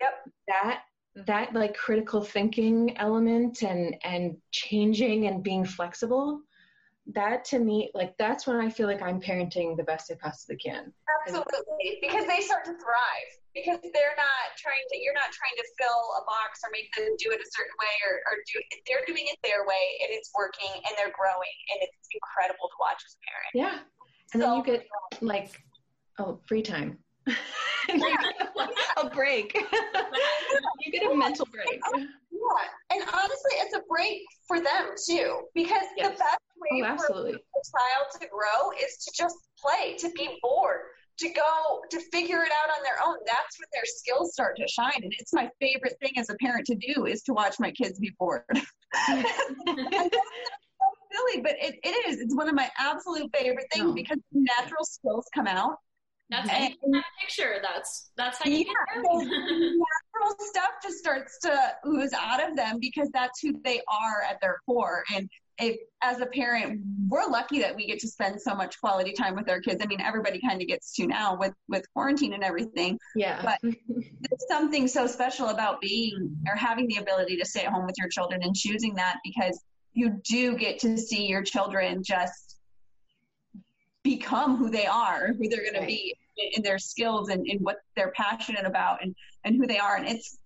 [0.00, 0.10] Yep.
[0.48, 0.80] That
[1.14, 6.40] that like critical thinking element and and changing and being flexible,
[7.14, 10.56] that to me, like that's when I feel like I'm parenting the best I possibly
[10.56, 10.92] can.
[11.26, 13.30] Absolutely, because they start to thrive.
[13.52, 17.12] Because they're not trying to, you're not trying to fill a box or make them
[17.20, 18.56] do it a certain way, or, or do.
[18.88, 22.78] They're doing it their way, and it's working, and they're growing, and it's incredible to
[22.80, 23.52] watch as a parent.
[23.52, 23.76] Yeah.
[24.32, 24.88] And then you get
[25.20, 25.52] like
[26.18, 26.96] oh free time.
[29.02, 29.54] a break.
[30.84, 31.80] you get a mental break.
[31.86, 36.96] Oh, yeah, and honestly, it's a break for them too, because the best way Oh,
[36.96, 40.80] for a child to grow is to just play, to be bored,
[41.18, 43.16] to go to figure it out on their own.
[43.26, 45.00] That's when their skills start to shine.
[45.02, 47.98] And it's my favorite thing as a parent to do is to watch my kids
[47.98, 48.44] be bored.
[51.12, 52.20] Silly, but it, it is.
[52.20, 53.92] It's one of my absolute favorite things No.
[53.92, 55.76] because natural skills come out.
[56.32, 57.56] That's how you get that picture.
[57.62, 58.64] That's that's how you Yeah,
[58.94, 63.82] get so natural stuff just starts to ooze out of them because that's who they
[63.86, 65.04] are at their core.
[65.14, 65.28] And
[65.58, 69.36] if, as a parent, we're lucky that we get to spend so much quality time
[69.36, 69.82] with our kids.
[69.82, 72.98] I mean, everybody kind of gets to now with with quarantine and everything.
[73.14, 73.42] Yeah.
[73.42, 73.58] But-
[73.88, 77.96] There's something so special about being or having the ability to stay at home with
[77.98, 79.60] your children and choosing that because
[79.92, 82.56] you do get to see your children just
[84.02, 85.80] become who they are, who they're going right.
[85.82, 89.14] to be in, their skills and in what they're passionate about and,
[89.44, 89.96] and who they are.
[89.96, 90.38] And it's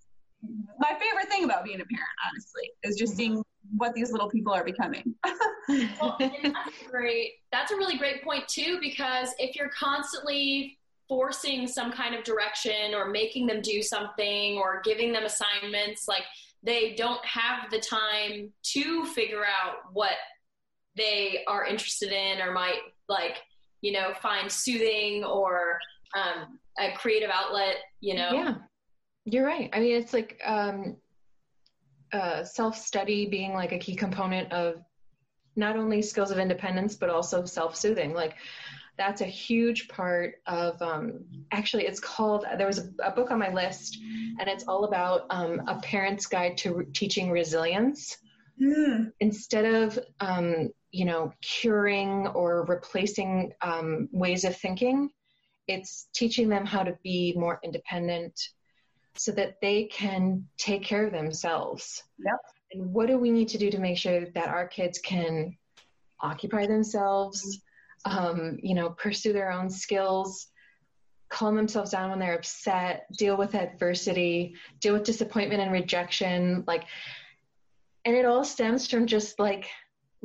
[0.79, 3.43] my favorite thing about being a parent, honestly, is just seeing
[3.75, 5.15] what these little people are becoming.
[5.99, 7.33] well, that's great.
[7.51, 10.77] That's a really great point too, because if you're constantly
[11.07, 16.23] forcing some kind of direction or making them do something or giving them assignments, like
[16.63, 20.15] they don't have the time to figure out what
[20.95, 23.37] they are interested in or might like,
[23.81, 25.79] you know, find soothing or
[26.15, 28.31] um, a creative outlet, you know?
[28.33, 28.55] Yeah,
[29.25, 29.69] you're right.
[29.73, 30.97] I mean, it's like um,
[32.11, 34.83] uh, self study being like a key component of
[35.55, 38.13] not only skills of independence, but also self soothing.
[38.13, 38.35] Like,
[38.97, 43.37] that's a huge part of um, actually it's called there was a, a, book on
[43.37, 43.99] my list
[44.39, 48.17] and it's all about um, a parent's guide to re- teaching resilience
[48.61, 49.11] mm.
[49.19, 55.09] instead of um, you know curing or replacing um, ways of thinking
[55.67, 58.39] it's teaching them how to be more independent
[59.17, 62.35] so that they can take care of themselves yep.
[62.71, 65.55] and what do we need to do to make sure that our kids can
[66.21, 67.61] occupy themselves
[68.05, 70.47] um, you know pursue their own skills
[71.29, 76.85] calm themselves down when they're upset deal with adversity deal with disappointment and rejection like
[78.05, 79.69] and it all stems from just like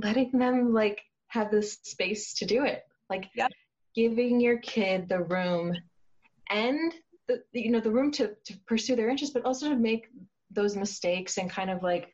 [0.02, 2.84] letting them like have this space to do it.
[3.08, 3.48] Like yeah.
[3.94, 5.74] giving your kid the room
[6.50, 6.92] and
[7.28, 10.08] the you know the room to, to pursue their interests but also to make
[10.50, 12.12] those mistakes and kind of like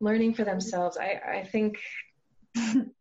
[0.00, 0.96] learning for themselves.
[0.96, 1.78] I i think
[2.56, 2.92] and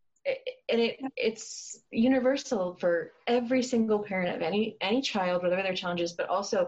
[0.67, 6.29] it it's universal for every single parent of any any child whatever their challenges but
[6.29, 6.67] also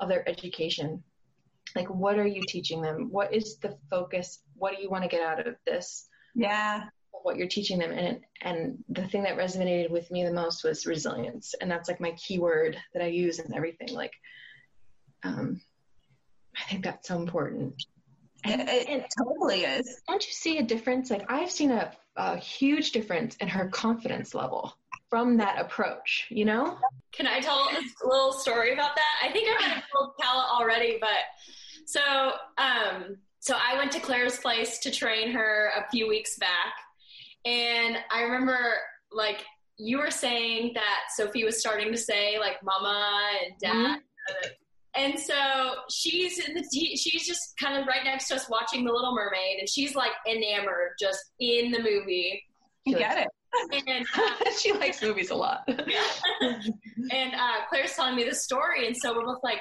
[0.00, 1.02] of their education.
[1.76, 3.08] Like what are you teaching them?
[3.10, 4.40] What is the focus?
[4.54, 6.08] What do you want to get out of this
[6.38, 6.84] yeah.
[7.10, 7.90] what you're teaching them.
[7.90, 11.54] And and the thing that resonated with me the most was resilience.
[11.60, 13.92] And that's like my keyword that i use in everything.
[13.92, 14.12] Like
[15.24, 15.60] um
[16.56, 17.82] i think that's so important.
[18.44, 20.00] And, it, it totally is.
[20.06, 21.10] Don't you see a difference?
[21.10, 24.74] Like i've seen a, a huge difference in her confidence level
[25.10, 26.78] from that approach you know?
[27.12, 29.28] Can i tell a little story about that?
[29.28, 31.24] I think i might have told Kala already but
[31.84, 33.16] so um
[33.48, 36.74] so I went to Claire's place to train her a few weeks back.
[37.46, 38.58] And I remember
[39.10, 39.42] like
[39.78, 43.72] you were saying that Sophie was starting to say like mama and dad.
[43.72, 44.48] Mm-hmm.
[44.96, 45.34] And so
[45.90, 46.62] she's in the
[46.94, 50.12] she's just kind of right next to us watching The Little Mermaid, and she's like
[50.28, 52.42] enamored, just in the movie.
[52.84, 53.82] You get it.
[53.86, 55.62] And uh, she likes movies a lot.
[55.68, 59.60] and uh, Claire's telling me the story, and so we're both like,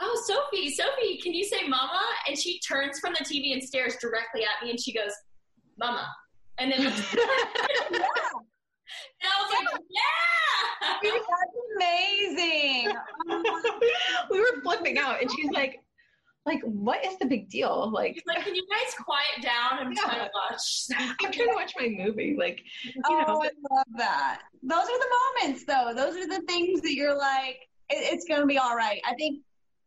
[0.00, 2.00] oh, Sophie, Sophie, can you say mama?
[2.28, 5.12] And she turns from the TV and stares directly at me and she goes,
[5.78, 6.06] mama.
[6.58, 6.88] And then, yeah.
[6.88, 6.94] and
[9.22, 10.36] I was like, yeah.
[11.02, 11.26] That's
[11.76, 12.92] amazing.
[14.30, 15.80] we were flipping out and she's like,
[16.46, 17.90] like, what is the big deal?
[17.90, 19.84] Like, like, can you guys quiet down?
[19.84, 20.02] I'm yeah.
[20.02, 20.86] trying to watch.
[21.20, 22.36] I'm trying to watch my movie.
[22.38, 22.62] Like,
[23.04, 23.42] oh, know.
[23.42, 24.42] I love that.
[24.62, 25.92] Those are the moments, though.
[25.94, 29.00] Those are the things that you're like, it, it's going to be all right.
[29.04, 29.40] I think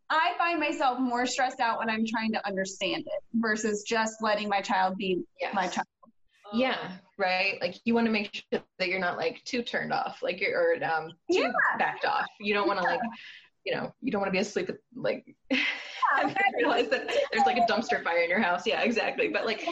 [0.09, 4.49] I find myself more stressed out when I'm trying to understand it versus just letting
[4.49, 5.53] my child be yes.
[5.53, 5.87] my child.
[6.51, 7.59] Yeah, right.
[7.61, 10.59] Like you want to make sure that you're not like too turned off, like you're
[10.59, 11.51] or um too yeah.
[11.77, 12.25] backed off.
[12.39, 12.91] You don't want to yeah.
[12.91, 13.01] like,
[13.65, 15.35] you know, you don't want to be asleep at like.
[16.17, 18.65] Yeah, realize that there's like a dumpster fire in your house.
[18.65, 19.27] Yeah, exactly.
[19.27, 19.63] But like,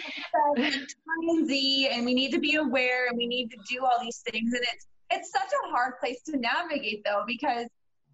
[0.55, 4.19] and Z, and we need to be aware, and we need to do all these
[4.19, 7.67] things, and it's it's such a hard place to navigate though because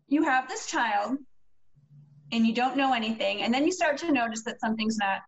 [0.07, 1.17] you have this child
[2.33, 5.21] and you don't know anything and then you start to notice that something's not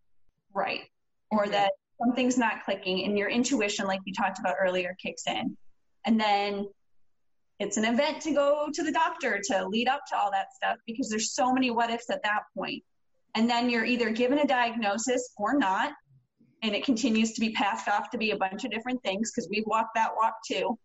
[0.53, 0.81] right
[1.29, 1.51] or mm-hmm.
[1.51, 5.55] that something's not clicking and your intuition like you talked about earlier kicks in.
[6.05, 6.67] And then
[7.59, 10.77] it's an event to go to the doctor to lead up to all that stuff
[10.85, 12.83] because there's so many what ifs at that point.
[13.35, 15.93] And then you're either given a diagnosis or not
[16.63, 19.47] and it continues to be passed off to be a bunch of different things because
[19.49, 20.77] we've walked that walk too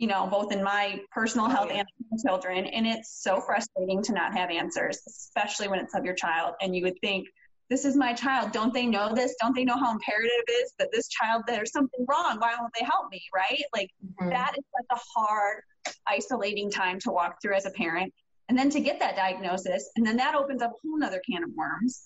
[0.00, 1.86] you know, both in my personal oh, health and
[2.26, 2.64] children.
[2.64, 6.54] And it's so frustrating to not have answers, especially when it's of your child.
[6.62, 7.28] And you would think,
[7.68, 8.50] this is my child.
[8.50, 9.36] Don't they know this?
[9.40, 12.38] Don't they know how imperative it is that this child, there's something wrong.
[12.40, 13.22] Why won't they help me?
[13.32, 13.62] Right?
[13.74, 14.30] Like mm-hmm.
[14.30, 15.62] that is such a hard,
[16.08, 18.12] isolating time to walk through as a parent.
[18.48, 21.44] And then to get that diagnosis, and then that opens up a whole other can
[21.44, 22.04] of worms.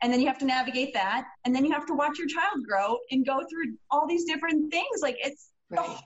[0.00, 1.26] And then you have to navigate that.
[1.44, 4.70] And then you have to watch your child grow and go through all these different
[4.70, 5.02] things.
[5.02, 5.98] Like it's right.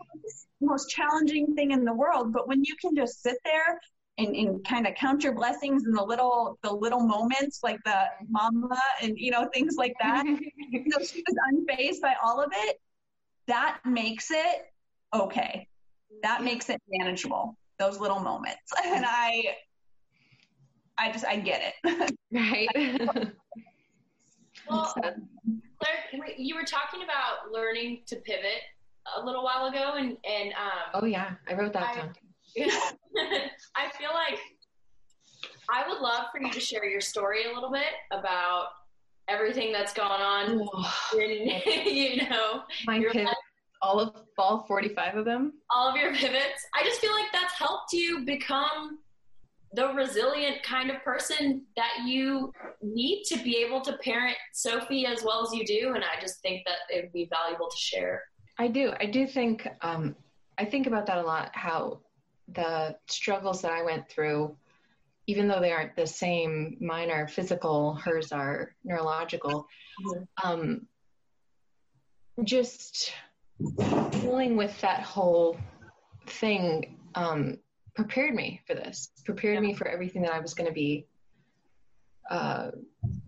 [0.61, 2.33] the most challenging thing in the world.
[2.33, 3.81] But when you can just sit there
[4.19, 8.05] and, and kind of count your blessings in the little the little moments like the
[8.29, 10.25] mama and you know things like that,
[10.71, 12.81] you know, she was unfazed by all of it.
[13.47, 14.73] That makes it
[15.13, 15.69] okay.
[16.23, 17.57] that makes it manageable.
[17.79, 19.57] Those little moments, and I,
[20.97, 22.17] I just I get it.
[22.33, 23.01] right.
[24.71, 28.63] well, Claire, you were talking about learning to pivot
[29.17, 32.13] a little while ago, and and um, oh yeah, I wrote that I, down.
[33.77, 34.39] I feel like
[35.71, 38.69] I would love for you to share your story a little bit about
[39.29, 40.69] everything that's gone on.
[41.21, 43.35] in, you know, my pivot,
[43.83, 45.53] all of all 45 of them.
[45.75, 46.67] All of your pivots.
[46.75, 48.99] I just feel like that's helped you become
[49.75, 55.25] the resilient kind of person that you need to be able to parent Sophie as
[55.25, 55.93] well as you do.
[55.95, 58.23] And I just think that it would be valuable to share.
[58.59, 58.93] I do.
[58.99, 60.15] I do think, um,
[60.59, 62.01] I think about that a lot, how
[62.49, 64.57] the struggles that I went through
[65.27, 69.67] even though they aren't the same, mine are physical, hers are neurological.
[70.07, 70.51] Mm-hmm.
[70.51, 70.87] Um,
[72.45, 73.13] just
[74.11, 75.57] dealing with that whole
[76.27, 77.59] thing um,
[77.95, 79.61] prepared me for this, prepared yeah.
[79.61, 81.07] me for everything that I was going to be
[82.31, 82.71] uh,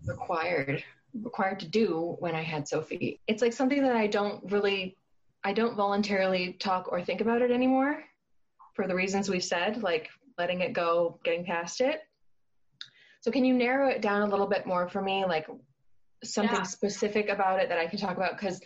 [0.05, 0.83] required
[1.23, 3.19] required to do when I had Sophie.
[3.27, 4.97] It's like something that I don't really,
[5.47, 8.03] I don't voluntarily talk or think about it anymore
[8.73, 12.01] for the reasons we've said, like letting it go, getting past it.
[13.21, 15.47] So can you narrow it down a little bit more for me, like
[16.21, 16.63] something yeah.
[16.63, 18.37] specific about it that I can talk about?
[18.37, 18.59] Because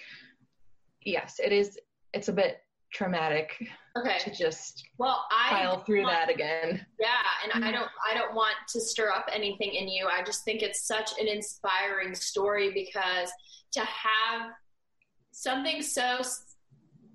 [1.05, 1.77] yes, it is.
[2.15, 3.63] It's a bit traumatic.
[3.95, 4.17] Okay.
[4.17, 6.83] To just well, I file through want, that again.
[6.99, 7.09] Yeah,
[7.43, 7.63] and mm-hmm.
[7.63, 7.89] I don't.
[8.09, 10.07] I don't want to stir up anything in you.
[10.07, 13.29] I just think it's such an inspiring story because
[13.73, 14.49] to have
[15.31, 16.21] something so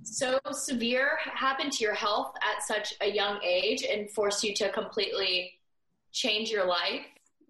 [0.07, 4.71] so severe happen to your health at such a young age and force you to
[4.71, 5.53] completely
[6.13, 7.05] change your life.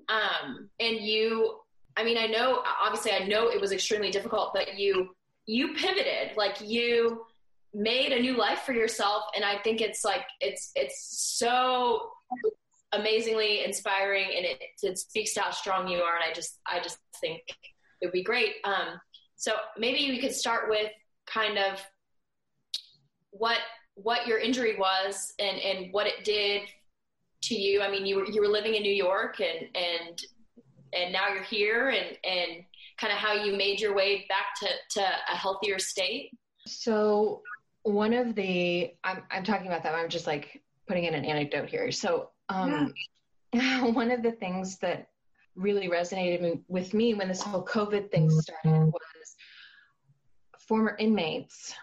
[0.08, 1.60] Um, and you,
[1.96, 5.10] I mean, I know, obviously, I know it was extremely difficult, but you,
[5.44, 7.26] you pivoted, like you
[7.74, 9.24] made a new life for yourself.
[9.34, 12.10] And I think it's like, it's, it's so
[12.92, 16.14] amazingly inspiring and it, it speaks to how strong you are.
[16.14, 17.42] And I just, I just think
[18.00, 18.54] it would be great.
[18.64, 18.98] Um,
[19.36, 20.90] so maybe we could start with
[21.26, 21.80] kind of
[23.38, 23.58] what
[23.94, 26.62] what your injury was and and what it did
[27.42, 27.82] to you.
[27.82, 30.20] I mean, you were you were living in New York and and
[30.94, 32.64] and now you're here and and
[32.98, 36.30] kind of how you made your way back to to a healthier state.
[36.66, 37.42] So
[37.82, 39.94] one of the I'm I'm talking about that.
[39.94, 41.90] I'm just like putting in an anecdote here.
[41.90, 42.92] So um,
[43.52, 43.84] yeah.
[43.84, 45.08] one of the things that
[45.54, 49.36] really resonated with me when this whole COVID thing started was
[50.58, 51.74] former inmates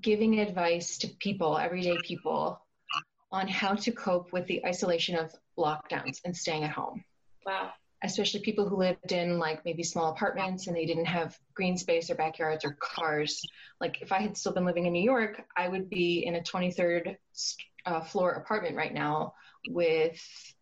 [0.00, 2.60] giving advice to people, everyday people,
[3.30, 7.04] on how to cope with the isolation of lockdowns and staying at home.
[7.44, 7.70] Wow.
[8.02, 12.10] Especially people who lived in like maybe small apartments and they didn't have green space
[12.10, 13.42] or backyards or cars.
[13.80, 16.40] Like if I had still been living in New York, I would be in a
[16.40, 17.16] 23rd
[17.84, 19.34] uh, floor apartment right now
[19.68, 20.20] with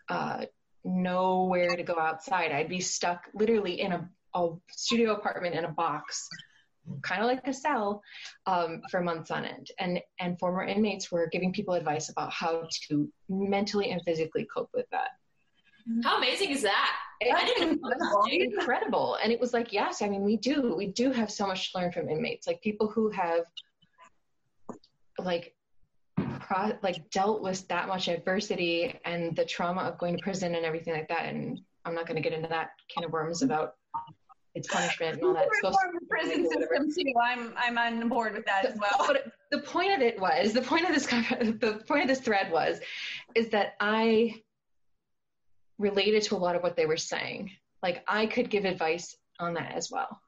[0.09, 0.47] uh,
[0.85, 2.53] nowhere to go outside.
[2.53, 6.29] I'd be stuck literally in a, a studio apartment in a box
[7.03, 8.03] kind of like a cell
[8.47, 9.71] um, for months on end.
[9.79, 14.71] And and former inmates were giving people advice about how to mentally and physically cope
[14.75, 15.11] with that.
[16.03, 16.97] How amazing is that?
[17.23, 17.61] That's
[18.29, 19.19] incredible.
[19.23, 20.75] And it was like, yes, I mean, we do.
[20.77, 22.47] We do have so much to learn from inmates.
[22.47, 23.45] Like people who have
[25.19, 25.55] like
[26.41, 30.65] pro- like dealt with that much adversity and the trauma of going to prison and
[30.67, 31.27] everything like that.
[31.27, 33.75] And I'm not going to get into that can of worms about
[34.57, 35.49] it's punishment and all that.
[35.51, 37.13] Reform the prison system too.
[37.23, 39.07] I'm I'm on board with that as well.
[39.07, 42.51] But the point of it was the point of this the point of this thread
[42.51, 42.81] was
[43.35, 44.41] is that I
[45.79, 47.51] related to a lot of what they were saying.
[47.83, 50.21] Like I could give advice on that as well.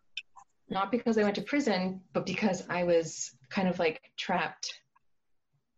[0.69, 4.75] Not because I went to prison, but because I was kind of like trapped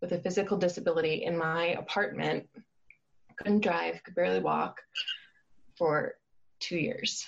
[0.02, 2.48] with a physical disability in my apartment,
[3.36, 4.80] couldn't drive, could barely walk
[5.76, 6.16] for
[6.58, 7.24] two years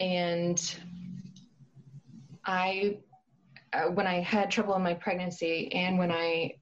[0.00, 0.76] and
[2.44, 2.98] I,
[3.72, 6.54] uh, when I had trouble in my pregnancy and when I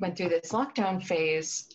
[0.00, 1.68] went through this lockdown phase,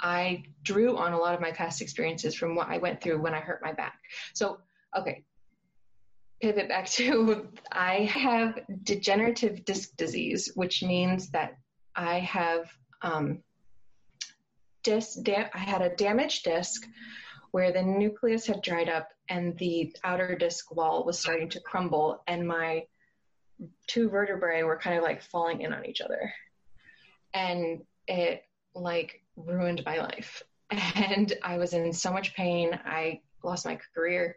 [0.00, 3.34] I drew on a lot of my past experiences from what I went through when
[3.34, 3.98] I hurt my back.
[4.34, 4.58] So,
[4.96, 5.24] okay,
[6.40, 11.58] pivot back to I have degenerative disc disease, which means that
[11.94, 12.70] I have
[13.02, 13.42] um,
[14.82, 15.22] disc.
[15.22, 16.86] Da- I had a damaged disc
[17.52, 22.22] where the nucleus had dried up and the outer disc wall was starting to crumble
[22.26, 22.84] and my
[23.86, 26.32] two vertebrae were kind of like falling in on each other.
[27.34, 28.42] And it
[28.74, 30.42] like ruined my life.
[30.94, 32.78] And i was in so much pain.
[32.84, 34.36] I lost my career.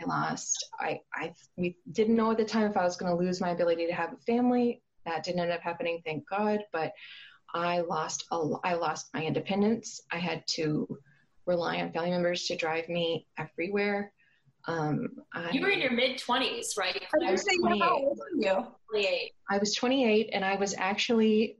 [0.00, 3.22] I lost i i we didn't know at the time if i was going to
[3.22, 4.82] lose my ability to have a family.
[5.06, 6.60] That didn't end up happening, thank God.
[6.72, 6.92] But
[7.54, 10.02] I lost a, I lost my independence.
[10.12, 10.98] I had to
[11.50, 14.12] rely on family members to drive me everywhere.
[14.66, 17.02] Um, I, you were in your mid 20s, right?
[17.26, 17.82] I was 28.
[18.90, 19.32] 28.
[19.50, 21.56] I was 28 and I was actually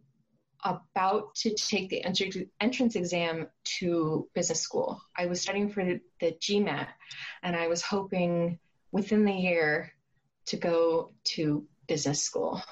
[0.64, 5.01] about to take the entrance exam to business school.
[5.16, 6.88] I was studying for the GMAT
[7.43, 8.59] and I was hoping
[8.93, 9.93] within the year
[10.47, 12.62] to go to business school.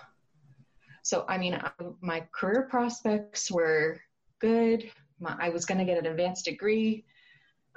[1.03, 3.99] So, I mean, I, my career prospects were
[4.41, 4.91] good.
[5.21, 7.05] My, I was going to get an advanced degree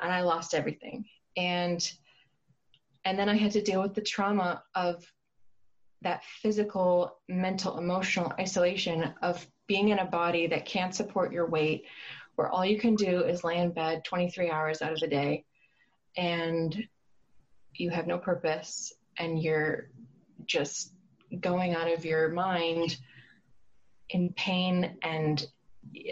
[0.01, 1.05] and I lost everything.
[1.37, 1.91] And
[3.03, 5.03] and then I had to deal with the trauma of
[6.03, 11.85] that physical, mental, emotional isolation of being in a body that can't support your weight,
[12.35, 15.45] where all you can do is lay in bed 23 hours out of the day
[16.17, 16.87] and
[17.75, 19.89] you have no purpose and you're
[20.45, 20.93] just
[21.39, 22.97] going out of your mind
[24.09, 25.45] in pain and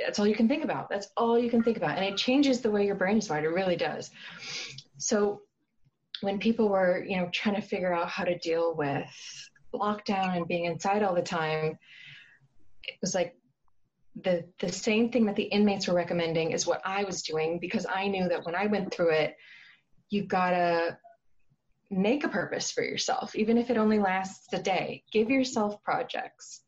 [0.05, 0.89] that's all you can think about.
[0.89, 1.97] That's all you can think about.
[1.97, 3.45] And it changes the way your brain is wired.
[3.45, 4.11] It really does.
[4.97, 5.41] So
[6.21, 9.09] when people were, you know, trying to figure out how to deal with
[9.73, 11.77] lockdown and being inside all the time,
[12.83, 13.35] it was like
[14.21, 17.85] the the same thing that the inmates were recommending is what I was doing because
[17.87, 19.35] I knew that when I went through it,
[20.09, 20.97] you gotta
[21.91, 25.03] make a purpose for yourself, even if it only lasts a day.
[25.11, 26.61] Give yourself projects.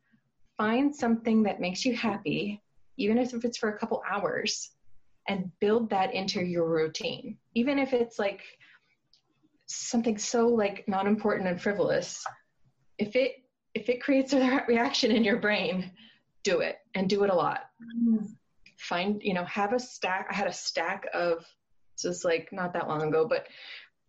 [0.57, 2.61] Find something that makes you happy,
[3.01, 4.71] even if it's for a couple hours,
[5.27, 7.37] and build that into your routine.
[7.53, 8.41] Even if it's like
[9.67, 12.23] something so like not important and frivolous,
[12.97, 13.33] if it
[13.73, 15.91] if it creates a reaction in your brain,
[16.43, 17.61] do it and do it a lot.
[17.97, 18.27] Mm.
[18.77, 20.27] Find, you know, have a stack.
[20.29, 21.45] I had a stack of,
[21.95, 23.47] this was like not that long ago, but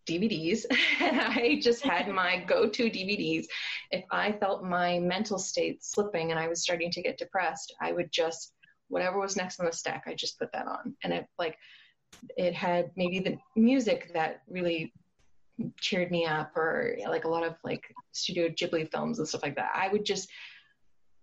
[0.08, 0.64] DVDs.
[1.00, 3.46] and I just had my go to DVDs.
[3.90, 7.92] If I felt my mental state slipping and I was starting to get depressed, I
[7.92, 8.54] would just,
[8.88, 10.94] whatever was next on the stack, I just put that on.
[11.04, 11.56] And it like,
[12.36, 14.92] it had maybe the music that really
[15.80, 19.56] cheered me up or like a lot of like studio ghibli films and stuff like
[19.56, 19.70] that.
[19.74, 20.28] I would just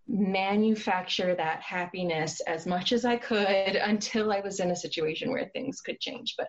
[0.08, 5.50] manufacture that happiness as much as i could until i was in a situation where
[5.54, 6.36] things could change.
[6.38, 6.48] But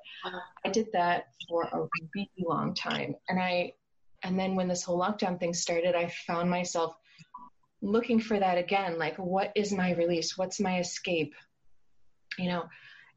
[0.64, 3.14] i did that for a really long time.
[3.28, 3.72] And i
[4.22, 6.94] and then when this whole lockdown thing started i found myself
[7.82, 11.34] looking for that again like what is my release what's my escape
[12.38, 12.64] you know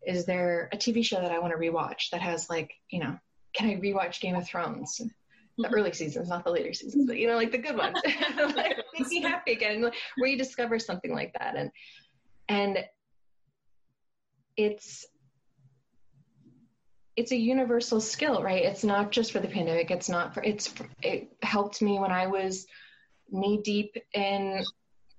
[0.05, 3.17] is there a tv show that i want to rewatch that has like you know
[3.53, 4.97] can I rewatch Game of Thrones?
[4.97, 5.03] The
[5.63, 5.73] mm-hmm.
[5.73, 7.99] early seasons, not the later seasons, but you know, like the good ones.
[8.55, 9.91] like, make me happy again.
[10.17, 11.71] Where you discover something like that, and
[12.49, 12.79] and
[14.57, 15.05] it's
[17.15, 18.63] it's a universal skill, right?
[18.63, 19.91] It's not just for the pandemic.
[19.91, 20.73] It's not for it's.
[21.03, 22.65] It helped me when I was
[23.29, 24.63] knee deep in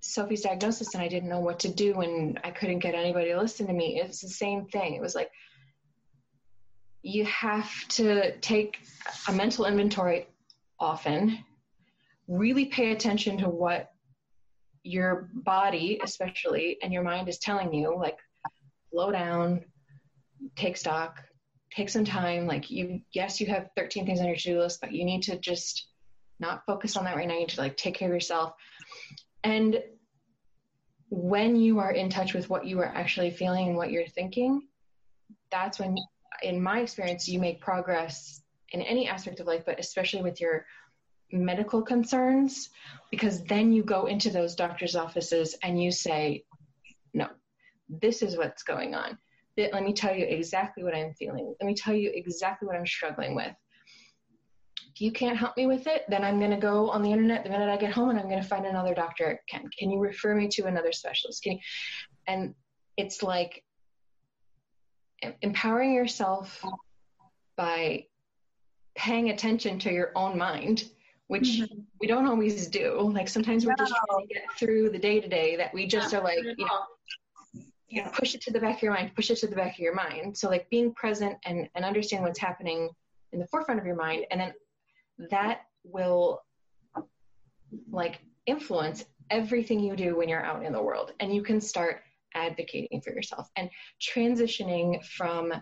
[0.00, 3.40] Sophie's diagnosis and I didn't know what to do and I couldn't get anybody to
[3.40, 4.00] listen to me.
[4.00, 4.94] It's the same thing.
[4.94, 5.30] It was like
[7.02, 8.78] you have to take
[9.28, 10.26] a mental inventory
[10.80, 11.38] often,
[12.28, 13.90] really pay attention to what
[14.82, 18.18] your body, especially, and your mind is telling you, like,
[18.90, 19.64] slow down,
[20.56, 21.22] take stock,
[21.74, 22.46] take some time.
[22.46, 25.22] Like, you, yes, you have 13 things on your to do list, but you need
[25.24, 25.88] to just
[26.40, 27.34] not focused on that right now.
[27.34, 28.52] You need to, like, take care of yourself.
[29.42, 29.82] And
[31.10, 34.62] when you are in touch with what you are actually feeling and what you're thinking,
[35.50, 35.96] that's when
[36.42, 38.42] in my experience, you make progress
[38.72, 40.66] in any aspect of life, but especially with your
[41.32, 42.70] medical concerns,
[43.10, 46.44] because then you go into those doctor's offices and you say,
[47.12, 47.28] no,
[47.88, 49.16] this is what's going on.
[49.56, 51.54] Let me tell you exactly what I'm feeling.
[51.60, 53.54] Let me tell you exactly what I'm struggling with.
[54.94, 57.42] If you can't help me with it, then I'm going to go on the internet
[57.42, 59.40] the minute I get home and I'm going to find another doctor.
[59.48, 61.42] Can, can you refer me to another specialist?
[61.42, 61.58] Can you?
[62.28, 62.54] And
[62.96, 63.64] it's like
[65.42, 66.64] empowering yourself
[67.56, 68.06] by
[68.94, 70.84] paying attention to your own mind
[71.26, 71.80] which mm-hmm.
[72.00, 75.28] we don't always do like sometimes we're just trying to get through the day to
[75.28, 76.18] day that we just yeah.
[76.18, 79.30] are like you know, you know push it to the back of your mind push
[79.30, 82.38] it to the back of your mind so like being present and and understand what's
[82.38, 82.90] happening
[83.32, 84.52] in the forefront of your mind and then
[85.30, 86.42] that will
[87.90, 92.02] like influence everything you do when you're out in the world and you can start
[92.34, 93.70] advocating for yourself and
[94.00, 95.52] transitioning from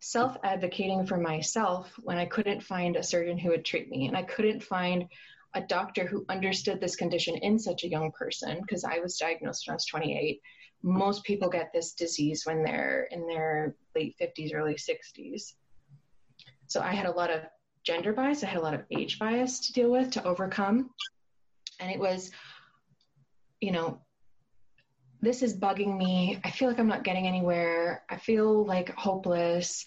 [0.00, 4.16] self advocating for myself when I couldn't find a surgeon who would treat me and
[4.16, 5.06] I couldn't find
[5.54, 9.66] a doctor who understood this condition in such a young person because I was diagnosed
[9.66, 10.40] when I was 28.
[10.82, 15.52] Most people get this disease when they're in their late 50s, early 60s.
[16.66, 17.42] So I had a lot of
[17.84, 20.90] gender bias, I had a lot of age bias to deal with, to overcome.
[21.80, 22.30] And it was
[23.62, 24.00] you know,
[25.22, 26.38] this is bugging me.
[26.44, 28.02] I feel like I'm not getting anywhere.
[28.10, 29.86] I feel like hopeless.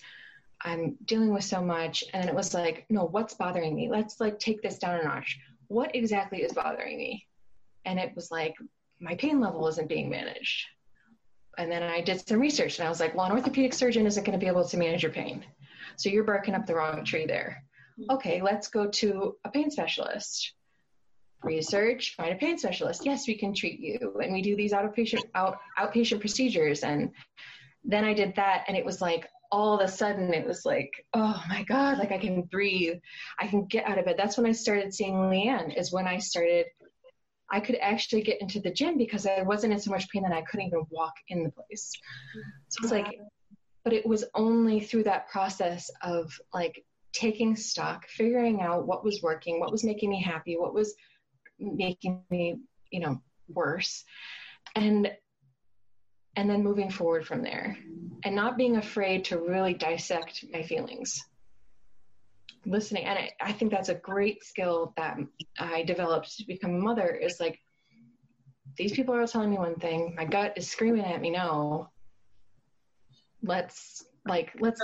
[0.62, 2.06] I'm dealing with so much.
[2.14, 3.90] And it was like, no, what's bothering me?
[3.90, 5.38] Let's like take this down a notch.
[5.68, 7.28] What exactly is bothering me?
[7.84, 8.56] And it was like,
[9.02, 10.68] my pain level isn't being managed.
[11.58, 14.24] And then I did some research and I was like, well, an orthopedic surgeon isn't
[14.24, 15.44] going to be able to manage your pain.
[15.98, 17.62] So you're barking up the wrong tree there.
[18.10, 20.54] Okay, let's go to a pain specialist.
[21.44, 23.06] Research, find a pain specialist.
[23.06, 24.20] Yes, we can treat you.
[24.22, 26.84] And we do these outpatient out, outpatient procedures.
[26.84, 27.12] And
[27.84, 31.06] then I did that and it was like all of a sudden it was like,
[31.14, 32.98] oh my God, like I can breathe.
[33.40, 34.16] I can get out of bed.
[34.18, 36.66] That's when I started seeing Leanne, is when I started
[37.52, 40.32] I could actually get into the gym because I wasn't in so much pain that
[40.32, 41.92] I couldn't even walk in the place.
[42.70, 43.20] So it's like,
[43.84, 46.84] but it was only through that process of like
[47.16, 50.94] taking stock, figuring out what was working, what was making me happy, what was
[51.60, 52.58] making me,
[52.92, 54.04] you know, worse.
[54.76, 55.12] And
[56.36, 57.78] and then moving forward from there
[58.26, 61.24] and not being afraid to really dissect my feelings
[62.66, 65.18] listening and I, I, think that's a great skill that
[65.60, 67.60] i developed to become a mother is like
[68.78, 71.90] these people are telling me one thing my gut is screaming at me no
[73.44, 74.82] let's like let's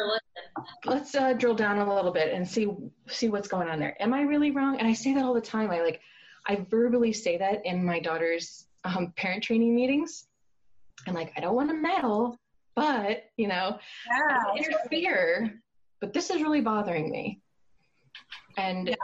[0.86, 2.68] let's uh, drill down a little bit and see
[3.08, 5.42] see what's going on there am i really wrong and i say that all the
[5.42, 6.00] time i like
[6.48, 10.26] i verbally say that in my daughter's um, parent training meetings
[11.08, 12.38] i'm like i don't want to meddle
[12.76, 13.78] but you know
[14.12, 14.64] yeah.
[14.64, 15.60] interfere
[16.00, 17.42] but this is really bothering me
[18.58, 18.96] and yeah.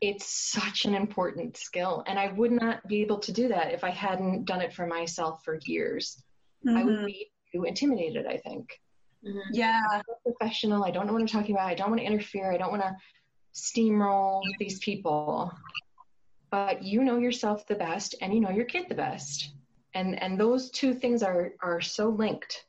[0.00, 2.04] it's such an important skill.
[2.06, 4.86] And I would not be able to do that if I hadn't done it for
[4.86, 6.22] myself for years.
[6.66, 6.76] Mm-hmm.
[6.76, 7.06] I would mm-hmm.
[7.06, 8.68] be too intimidated, I think.
[9.26, 9.38] Mm-hmm.
[9.52, 10.02] Yeah.
[10.24, 10.84] professional.
[10.84, 11.68] I don't know what I'm talking about.
[11.68, 12.52] I don't want to interfere.
[12.52, 12.96] I don't want to
[13.54, 15.52] steamroll these people.
[16.50, 19.52] But you know yourself the best and you know your kid the best.
[19.94, 22.64] And and those two things are are so linked.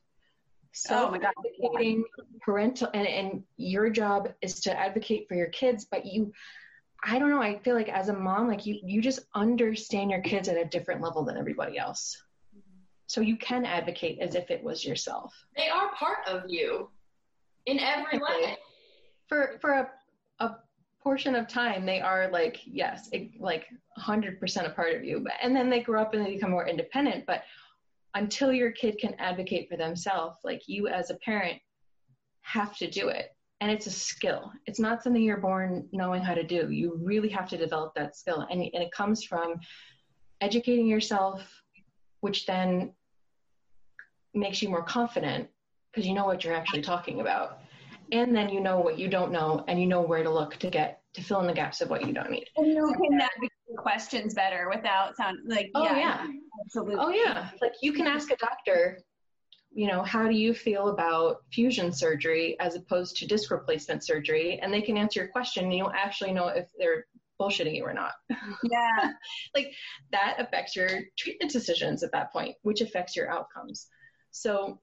[0.73, 1.33] So oh my God.
[1.37, 2.05] advocating
[2.41, 6.31] parental and, and your job is to advocate for your kids, but you
[7.03, 10.21] I don't know, I feel like as a mom, like you you just understand your
[10.21, 12.21] kids at a different level than everybody else.
[13.11, 15.33] So you can advocate as if it was yourself.
[15.57, 16.89] They are part of you
[17.65, 18.57] in every way.
[19.27, 19.89] For for a
[20.39, 20.57] a
[21.03, 23.65] portion of time they are like yes it, like
[23.99, 26.67] 100% a part of you but, and then they grow up and they become more
[26.67, 27.43] independent but
[28.13, 31.59] until your kid can advocate for themselves, like you as a parent
[32.41, 33.27] have to do it.
[33.61, 34.51] And it's a skill.
[34.65, 36.71] It's not something you're born knowing how to do.
[36.71, 38.47] You really have to develop that skill.
[38.49, 39.59] And, and it comes from
[40.41, 41.43] educating yourself,
[42.21, 42.93] which then
[44.33, 45.49] makes you more confident
[45.91, 47.59] because you know what you're actually talking about.
[48.11, 50.69] And then you know what you don't know and you know where to look to
[50.69, 52.47] get to fill in the gaps of what you don't need.
[52.57, 56.27] And you can navigate questions better without sound like oh yeah, yeah.
[56.65, 56.95] absolutely.
[56.99, 57.49] Oh yeah.
[57.61, 58.99] Like you can ask a doctor
[59.73, 64.59] you know how do you feel about fusion surgery as opposed to disc replacement surgery?
[64.61, 67.05] And they can answer your question and you'll actually know if they're
[67.39, 68.11] bullshitting you or not.
[68.29, 69.11] Yeah.
[69.55, 69.71] Like
[70.11, 73.87] that affects your treatment decisions at that point which affects your outcomes
[74.31, 74.79] so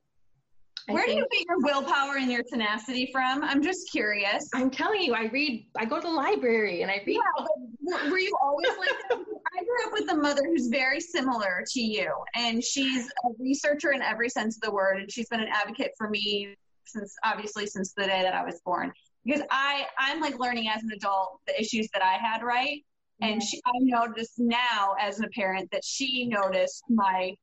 [0.88, 3.42] where do you get your willpower and your tenacity from?
[3.44, 4.48] I'm just curious.
[4.54, 7.18] I'm telling you, I read, I go to the library and I read.
[7.18, 11.80] Yeah, were you always like I grew up with a mother who's very similar to
[11.80, 15.48] you, and she's a researcher in every sense of the word, and she's been an
[15.52, 16.54] advocate for me
[16.86, 18.92] since obviously since the day that I was born.
[19.24, 22.82] Because I, I'm like learning as an adult the issues that I had, right?
[23.20, 27.34] And she, I noticed now as a parent that she noticed my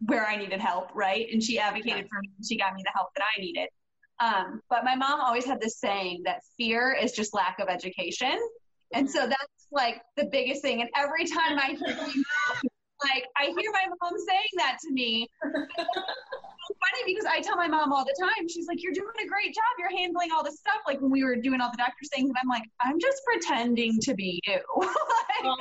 [0.00, 1.26] where I needed help, right?
[1.32, 3.68] And she advocated for me and she got me the help that I needed.
[4.20, 8.36] Um, but my mom always had this saying that fear is just lack of education.
[8.92, 10.80] And so that's like the biggest thing.
[10.80, 11.96] And every time I hear
[13.04, 15.28] like I hear my mom saying that to me.
[16.78, 19.54] funny because I tell my mom all the time, she's like, You're doing a great
[19.54, 19.64] job.
[19.78, 20.80] You're handling all this stuff.
[20.86, 23.98] Like when we were doing all the doctor's things, and I'm like, I'm just pretending
[24.00, 24.58] to be you.
[24.76, 25.58] like,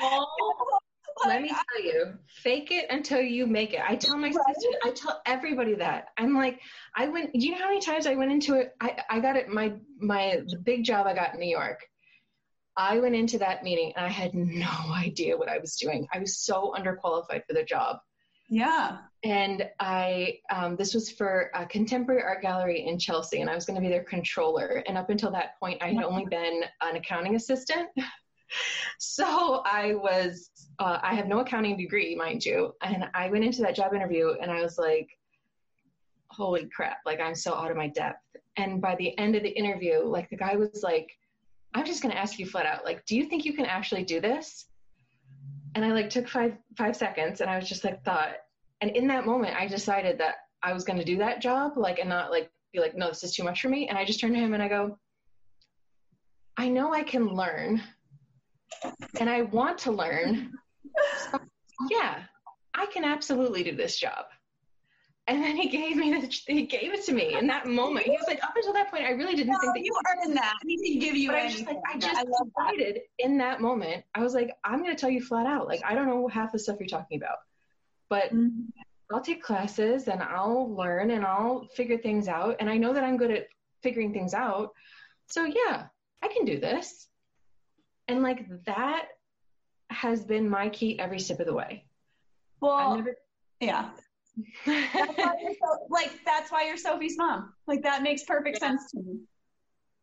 [1.26, 3.81] let me tell you, fake it until you make it.
[3.88, 6.10] I tell my sister, I tell everybody that.
[6.18, 6.60] I'm like,
[6.95, 7.34] I went.
[7.34, 8.76] You know how many times I went into it?
[8.81, 9.49] I I got it.
[9.49, 11.80] My my the big job I got in New York.
[12.77, 16.07] I went into that meeting and I had no idea what I was doing.
[16.14, 17.98] I was so underqualified for the job.
[18.49, 18.99] Yeah.
[19.23, 23.65] And I, um, this was for a contemporary art gallery in Chelsea, and I was
[23.65, 24.84] going to be their controller.
[24.88, 27.89] And up until that point, I had only been an accounting assistant.
[28.99, 30.49] so I was,
[30.80, 32.74] uh, I have no accounting degree, mind you.
[32.82, 35.10] And I went into that job interview and I was like,
[36.30, 38.24] holy crap, like I'm so out of my depth.
[38.57, 41.10] And by the end of the interview, like the guy was like,
[41.74, 44.03] I'm just going to ask you flat out, like, do you think you can actually
[44.03, 44.68] do this?
[45.78, 48.34] and I like took five five seconds and I was just like thought
[48.82, 51.99] and in that moment I decided that I was going to do that job like
[51.99, 54.19] and not like be like no this is too much for me and I just
[54.19, 54.98] turned to him and I go
[56.57, 57.84] I know I can learn
[59.19, 60.53] and I want to learn
[61.31, 61.39] so,
[61.89, 62.23] yeah
[62.73, 64.26] I can absolutely do this job
[65.27, 68.06] and then he gave me the, he gave it to me in that moment.
[68.06, 70.38] He was like, up until that point, I really didn't no, think that you earned
[70.38, 70.53] that.
[70.65, 71.68] He didn't give you but anything.
[71.68, 73.26] I just, like, I just I decided that.
[73.26, 75.68] in that moment, I was like, I'm going to tell you flat out.
[75.68, 77.39] Like, I don't know half the stuff you're talking about,
[78.10, 78.69] but mm-hmm.
[79.11, 82.56] I'll take classes and I'll learn and I'll figure things out.
[82.61, 83.48] And I know that I'm good at
[83.84, 84.72] figuring things out.
[85.27, 85.88] So yeah,
[86.23, 87.07] I can do this.
[88.08, 89.08] And like that
[89.90, 91.86] has been my key every step of the way.
[92.62, 93.16] Well, never,
[93.60, 93.90] yeah
[94.66, 97.54] that's so, like that's why you're Sophie's mom.
[97.66, 98.68] Like that makes perfect yeah.
[98.68, 99.20] sense to me.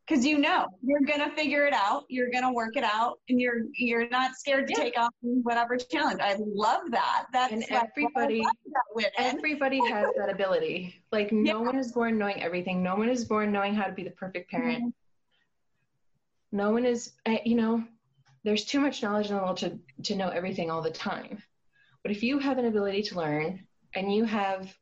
[0.07, 3.63] Cause you know you're gonna figure it out, you're gonna work it out, and you're
[3.75, 4.85] you're not scared to yeah.
[4.85, 6.21] take on whatever challenge.
[6.21, 7.25] I love that.
[7.33, 8.43] That's and everybody
[8.97, 11.03] that everybody has that ability.
[11.11, 11.67] Like no yeah.
[11.67, 12.83] one is born knowing everything.
[12.83, 14.81] No one is born knowing how to be the perfect parent.
[14.81, 14.89] Mm-hmm.
[16.57, 17.83] No one is, eh, you know,
[18.45, 21.43] there's too much knowledge in the world to to know everything all the time.
[22.03, 24.73] But if you have an ability to learn and you have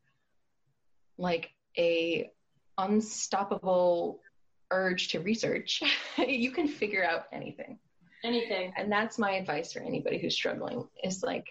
[1.16, 2.30] like a
[2.78, 4.20] unstoppable
[4.70, 5.82] urge to research,
[6.18, 7.78] you can figure out anything.
[8.24, 8.72] Anything.
[8.76, 11.46] And that's my advice for anybody who's struggling is like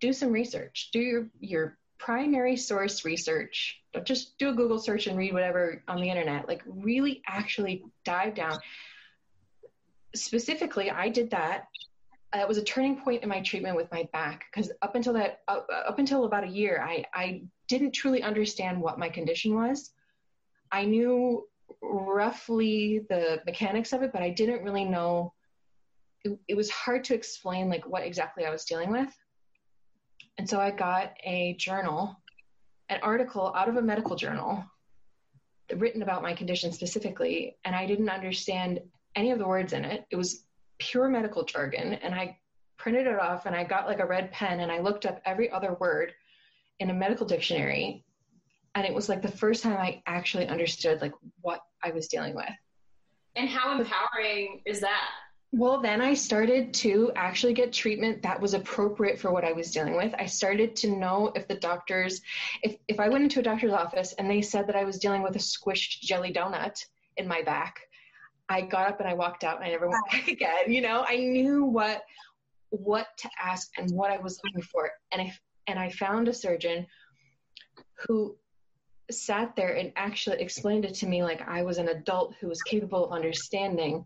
[0.00, 0.90] do some research.
[0.92, 3.80] Do your your primary source research.
[3.94, 6.48] Don't just do a Google search and read whatever on the internet.
[6.48, 8.58] Like really actually dive down.
[10.14, 11.68] Specifically, I did that.
[12.32, 15.12] Uh, that was a turning point in my treatment with my back because up until
[15.12, 19.54] that up, up until about a year I, I didn't truly understand what my condition
[19.54, 19.90] was.
[20.70, 21.46] I knew
[21.82, 25.32] roughly the mechanics of it but i didn't really know.
[26.24, 29.12] It, it was hard to explain like what exactly i was dealing with.
[30.38, 32.16] And so i got a journal
[32.88, 34.64] an article out of a medical journal
[35.76, 38.80] written about my condition specifically and i didn't understand
[39.16, 40.44] any of the words in it it was
[40.78, 42.38] pure medical jargon and I
[42.76, 45.50] printed it off and I got like a red pen and I looked up every
[45.50, 46.12] other word
[46.80, 48.04] in a medical dictionary
[48.74, 52.34] and it was like the first time I actually understood like what I was dealing
[52.34, 52.50] with.
[53.36, 55.10] And how empowering is that?
[55.52, 59.70] Well, then I started to actually get treatment that was appropriate for what I was
[59.70, 60.14] dealing with.
[60.18, 62.22] I started to know if the doctors,
[62.62, 65.22] if, if I went into a doctor's office and they said that I was dealing
[65.22, 66.82] with a squished jelly donut
[67.18, 67.80] in my back,
[68.48, 70.68] I got up and I walked out and I never went back again.
[70.68, 72.02] You know, I knew what
[72.70, 74.90] what to ask and what I was looking for.
[75.12, 75.32] And I
[75.66, 76.86] and I found a surgeon
[78.06, 78.36] who
[79.10, 82.62] sat there and actually explained it to me like I was an adult who was
[82.62, 84.04] capable of understanding.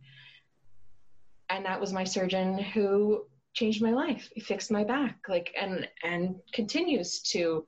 [1.49, 4.29] And that was my surgeon who changed my life.
[4.35, 7.67] He fixed my back, like and and continues to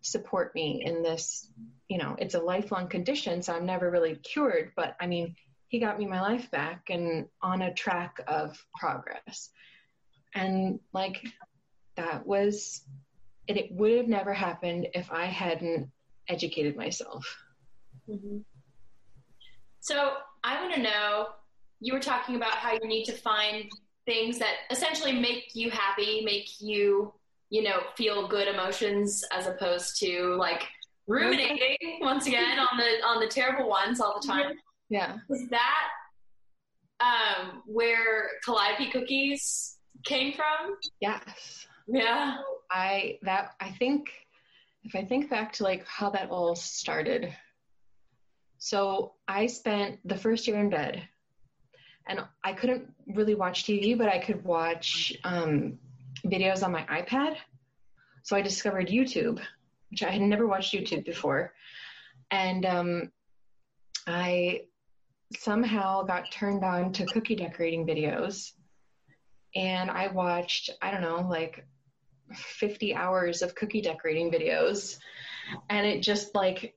[0.00, 1.48] support me in this.
[1.88, 4.72] You know, it's a lifelong condition, so I'm never really cured.
[4.76, 5.36] But I mean,
[5.72, 9.48] he got me my life back and on a track of progress.
[10.34, 11.26] And like
[11.96, 12.82] that was
[13.48, 15.90] it, it would have never happened if I hadn't
[16.28, 17.26] educated myself.
[18.06, 18.40] Mm-hmm.
[19.80, 20.12] So
[20.44, 21.28] I want to know
[21.80, 23.64] you were talking about how you need to find
[24.04, 27.14] things that essentially make you happy, make you,
[27.48, 30.64] you know, feel good emotions as opposed to like
[31.06, 34.52] ruminating once again on the on the terrible ones all the time.
[34.92, 35.16] Yeah.
[35.30, 35.88] Is that
[37.00, 40.76] um, where Calliope cookies came from?
[41.00, 41.66] Yes.
[41.88, 42.36] Yeah.
[42.70, 44.10] I that I think
[44.84, 47.34] if I think back to like how that all started.
[48.58, 51.02] So I spent the first year in bed
[52.06, 55.78] and I couldn't really watch TV, but I could watch um,
[56.26, 57.36] videos on my iPad.
[58.24, 59.40] So I discovered YouTube,
[59.90, 61.54] which I had never watched YouTube before.
[62.30, 63.12] And um,
[64.06, 64.62] I
[65.36, 68.52] somehow got turned on to cookie decorating videos.
[69.54, 71.66] And I watched, I don't know, like
[72.34, 74.98] 50 hours of cookie decorating videos.
[75.68, 76.74] And it just like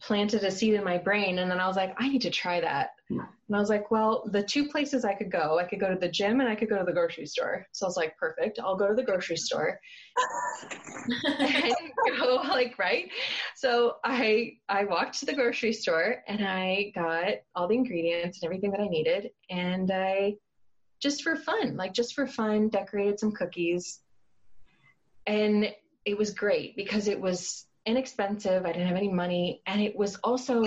[0.00, 1.38] planted a seed in my brain.
[1.38, 2.90] And then I was like, I need to try that.
[3.48, 5.98] And I was like, well, the two places I could go, I could go to
[5.98, 7.66] the gym and I could go to the grocery store.
[7.72, 8.58] So I was like, perfect.
[8.58, 9.78] I'll go to the grocery store.
[11.24, 11.74] and
[12.18, 13.10] go like, right.
[13.54, 18.46] So I I walked to the grocery store and I got all the ingredients and
[18.46, 19.30] everything that I needed.
[19.50, 20.36] And I
[21.02, 24.00] just for fun, like just for fun, decorated some cookies.
[25.26, 25.70] And
[26.06, 28.64] it was great because it was inexpensive.
[28.64, 30.62] I didn't have any money, and it was also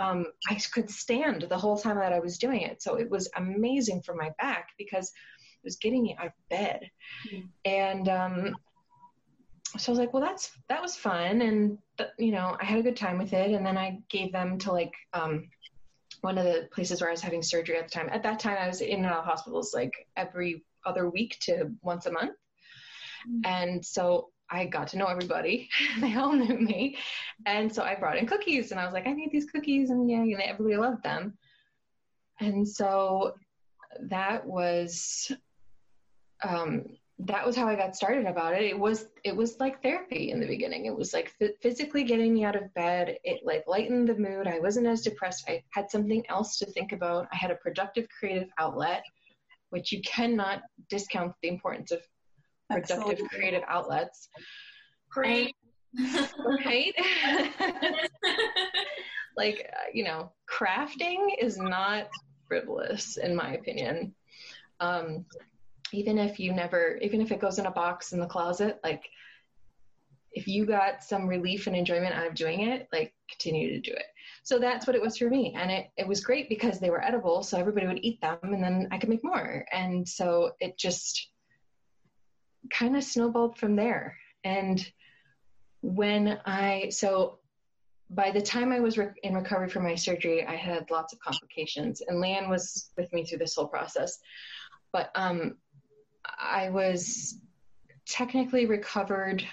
[0.00, 2.82] um, I could stand the whole time that I was doing it.
[2.82, 6.90] So it was amazing for my back because it was getting me out of bed.
[7.30, 7.46] Mm-hmm.
[7.64, 8.56] And um,
[9.76, 12.78] so I was like, well, that's that was fun, and th- you know, I had
[12.78, 13.52] a good time with it.
[13.52, 15.48] And then I gave them to like um,
[16.20, 18.08] one of the places where I was having surgery at the time.
[18.10, 21.70] At that time, I was in and out of hospitals like every other week to
[21.82, 22.36] once a month,
[23.26, 23.40] mm-hmm.
[23.44, 25.68] and so I got to know everybody.
[26.00, 26.96] they all knew me,
[27.46, 30.10] and so I brought in cookies, and I was like, I need these cookies, and
[30.10, 31.36] yeah, you know, everybody loved them.
[32.40, 33.34] And so
[34.00, 35.32] that was
[36.42, 36.84] um,
[37.20, 38.62] that was how I got started about it.
[38.62, 40.86] It was it was like therapy in the beginning.
[40.86, 43.18] It was like f- physically getting me out of bed.
[43.24, 44.46] It like lightened the mood.
[44.46, 45.44] I wasn't as depressed.
[45.48, 47.26] I had something else to think about.
[47.32, 49.02] I had a productive creative outlet,
[49.70, 52.00] which you cannot discount the importance of
[52.68, 53.28] productive Absolutely.
[53.28, 54.28] creative outlets.
[55.10, 55.54] Great.
[56.64, 56.94] right?
[59.36, 62.08] like you know, crafting is not
[62.46, 64.14] frivolous in my opinion.
[64.80, 65.24] Um,
[65.92, 69.04] even if you never, even if it goes in a box in the closet, like
[70.32, 73.96] if you got some relief and enjoyment out of doing it, like continue to do
[73.96, 74.04] it.
[74.42, 75.54] So that's what it was for me.
[75.56, 77.42] And it, it was great because they were edible.
[77.42, 79.64] So everybody would eat them and then I could make more.
[79.72, 81.30] And so it just
[82.70, 84.16] kind of snowballed from there.
[84.44, 84.84] And
[85.80, 87.38] when I, so
[88.10, 91.20] by the time I was re- in recovery from my surgery, I had lots of
[91.20, 94.18] complications, and Leanne was with me through this whole process.
[94.92, 95.56] But um,
[96.38, 97.38] I was
[98.06, 99.44] technically recovered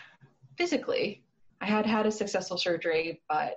[0.57, 1.23] physically.
[1.61, 3.55] I had had a successful surgery, but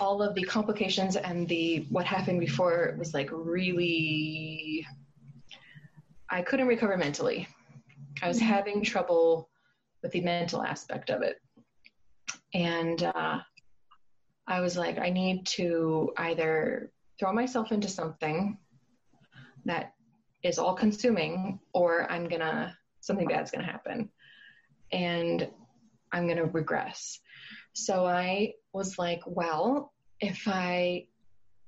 [0.00, 4.86] all of the complications and the what happened before was like really.
[6.32, 7.48] I couldn't recover mentally.
[8.22, 9.48] I was having trouble
[10.02, 11.40] with the mental aspect of it,
[12.54, 13.38] and uh,
[14.46, 18.58] I was like, I need to either throw myself into something
[19.64, 19.94] that
[20.42, 24.10] is all consuming, or I'm gonna, something bad's gonna happen.
[24.92, 25.48] And
[26.12, 27.20] I'm gonna regress.
[27.74, 31.06] So I was like, well, if I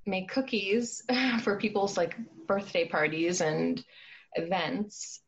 [0.05, 1.03] make cookies
[1.43, 2.17] for people's like
[2.47, 3.83] birthday parties and
[4.35, 5.22] events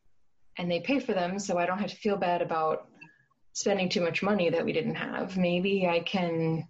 [0.59, 2.89] and they pay for them so I don't have to feel bad about
[3.53, 5.37] spending too much money that we didn't have.
[5.37, 6.67] Maybe I can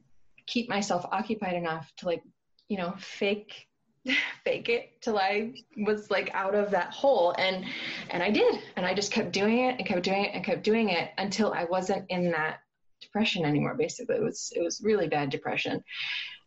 [0.46, 2.22] keep myself occupied enough to like,
[2.68, 3.66] you know, fake
[4.44, 7.34] fake it till I was like out of that hole.
[7.38, 7.64] And
[8.10, 8.60] and I did.
[8.76, 11.52] And I just kept doing it and kept doing it and kept doing it until
[11.52, 12.58] I wasn't in that
[13.00, 14.16] depression anymore basically.
[14.16, 15.82] It was it was really bad depression.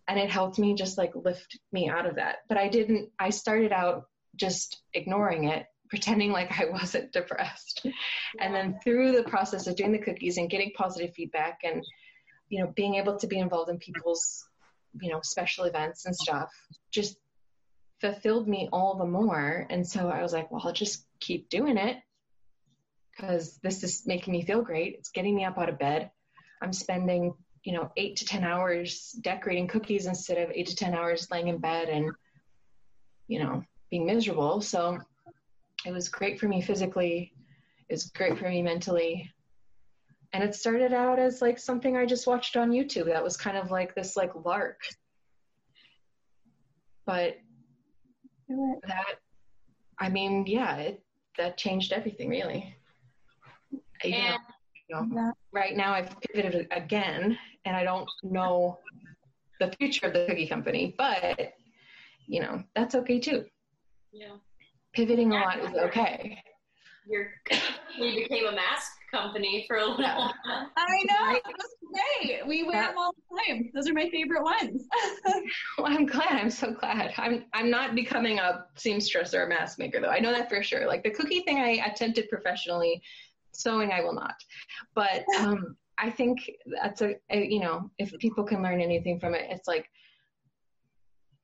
[0.07, 2.38] And it helped me just like lift me out of that.
[2.47, 4.05] But I didn't I started out
[4.35, 7.85] just ignoring it pretending like I wasn't depressed
[8.39, 11.84] and then through the process of doing the cookies and getting positive feedback and
[12.49, 14.47] you know, being able to be involved in people's,
[14.99, 16.49] you know, special events and stuff
[16.91, 17.18] just
[17.99, 19.65] fulfilled me all the more.
[19.69, 21.97] And so I was like, well, I'll just keep doing it
[23.11, 24.95] because this is making me feel great.
[24.97, 26.11] It's getting me up out of bed.
[26.61, 27.34] I'm spending,
[27.64, 31.47] you know, eight to 10 hours decorating cookies instead of eight to 10 hours laying
[31.47, 32.11] in bed and,
[33.27, 34.61] you know, being miserable.
[34.61, 34.99] So
[35.88, 37.34] it was great for me physically.
[37.89, 39.31] It was great for me mentally
[40.34, 43.05] and it started out as like something I just watched on YouTube.
[43.05, 44.81] That was kind of like this like lark.
[47.05, 47.38] But
[48.49, 49.15] that,
[49.99, 51.03] I mean, yeah, it
[51.38, 52.76] that changed everything really.
[54.03, 54.38] And,
[54.89, 58.80] you know, right now I've pivoted again, and I don't know
[59.59, 61.53] the future of the cookie company, but
[62.27, 63.45] you know that's okay too.
[64.11, 64.35] Yeah,
[64.98, 66.41] pivoting a lot is okay.
[67.07, 67.28] Your
[67.99, 70.34] we became a mask company for a little while.
[70.76, 71.36] I know.
[71.36, 71.76] It was
[72.19, 72.48] great.
[72.48, 73.69] We wear them all the time.
[73.76, 74.84] Those are my favorite ones.
[75.78, 76.32] well, I'm glad.
[76.32, 77.14] I'm so glad.
[77.18, 80.10] I'm I'm not becoming a seamstress or a mask maker though.
[80.10, 80.88] I know that for sure.
[80.88, 83.02] Like the cookie thing I attempted professionally.
[83.53, 84.36] Sewing I will not.
[84.95, 86.40] But um I think
[86.82, 89.90] that's a, a you know, if people can learn anything from it, it's like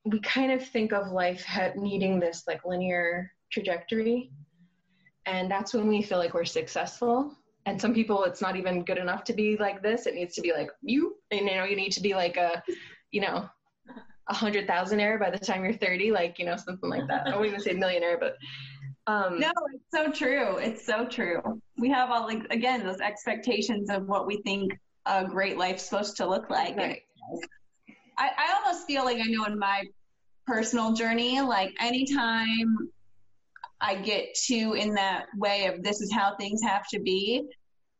[0.04, 4.30] we kind of think of life needing this like linear trajectory.
[5.26, 7.34] And that's when we feel like we're successful.
[7.66, 10.06] And some people it's not even good enough to be like this.
[10.06, 11.16] It needs to be like you.
[11.30, 12.62] And you know you need to be like a
[13.10, 13.48] you know
[14.28, 17.26] a hundred thousandaire by the time you're 30 like you know something like that.
[17.26, 18.36] I won't even say millionaire but
[19.06, 20.56] um no it's so true.
[20.56, 21.40] It's so true.
[21.78, 24.72] We have all like again those expectations of what we think
[25.06, 26.76] a great life's supposed to look like.
[26.76, 27.02] Right.
[28.18, 29.82] I, I almost feel like i know in my
[30.46, 32.76] personal journey like anytime
[33.84, 37.44] I get too in that way of this is how things have to be,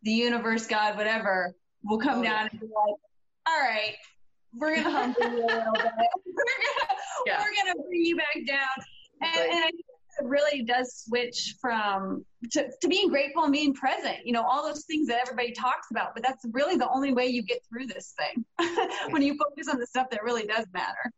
[0.03, 2.97] the universe, God, whatever, will come oh, down and be like,
[3.47, 3.95] all right,
[4.55, 5.93] we're gonna humble you a little bit.
[6.27, 7.43] We're gonna yeah.
[7.43, 8.85] we're gonna bring you back down.
[9.23, 9.51] And, right.
[9.51, 9.71] and I
[10.19, 14.19] it really does switch from to, to being grateful and being present.
[14.25, 17.27] You know, all those things that everybody talks about, but that's really the only way
[17.27, 18.45] you get through this thing
[19.11, 21.13] when you focus on the stuff that really does matter.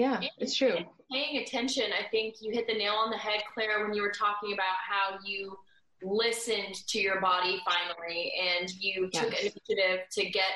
[0.00, 0.76] Yeah, it's true.
[1.12, 4.12] Paying attention, I think you hit the nail on the head, Claire, when you were
[4.12, 5.58] talking about how you
[6.02, 9.22] listened to your body finally and you yes.
[9.22, 10.52] took initiative to get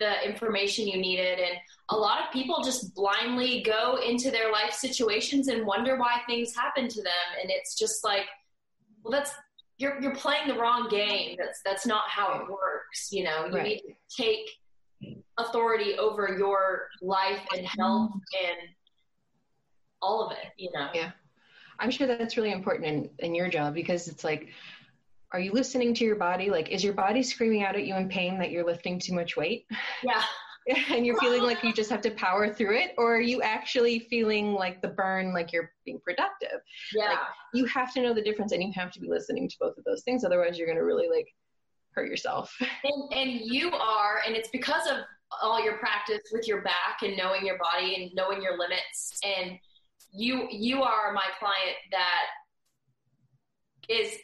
[0.00, 1.38] the information you needed.
[1.38, 1.56] And
[1.90, 6.52] a lot of people just blindly go into their life situations and wonder why things
[6.56, 7.28] happen to them.
[7.40, 8.26] And it's just like,
[9.04, 9.32] well, that's
[9.78, 11.36] you're you're playing the wrong game.
[11.38, 13.12] That's that's not how it works.
[13.12, 13.64] You know, you right.
[13.64, 14.50] need to take
[15.38, 17.80] authority over your life and mm-hmm.
[17.80, 18.12] health
[18.44, 18.58] and
[20.00, 20.52] all of it.
[20.56, 20.88] You know.
[20.94, 21.12] Yeah.
[21.78, 24.50] I'm sure that's really important in, in your job because it's like
[25.32, 26.50] are you listening to your body?
[26.50, 29.36] Like, is your body screaming out at you in pain that you're lifting too much
[29.36, 29.66] weight?
[30.02, 30.22] Yeah.
[30.90, 33.98] and you're feeling like you just have to power through it, or are you actually
[33.98, 36.60] feeling like the burn, like you're being productive?
[36.94, 37.08] Yeah.
[37.08, 37.18] Like,
[37.54, 39.84] you have to know the difference and you have to be listening to both of
[39.84, 40.24] those things.
[40.24, 41.28] Otherwise, you're going to really like
[41.92, 42.54] hurt yourself.
[42.60, 44.98] And, and you are, and it's because of
[45.40, 49.18] all your practice with your back and knowing your body and knowing your limits.
[49.24, 49.58] And
[50.12, 52.26] you, you are my client that
[53.88, 54.16] is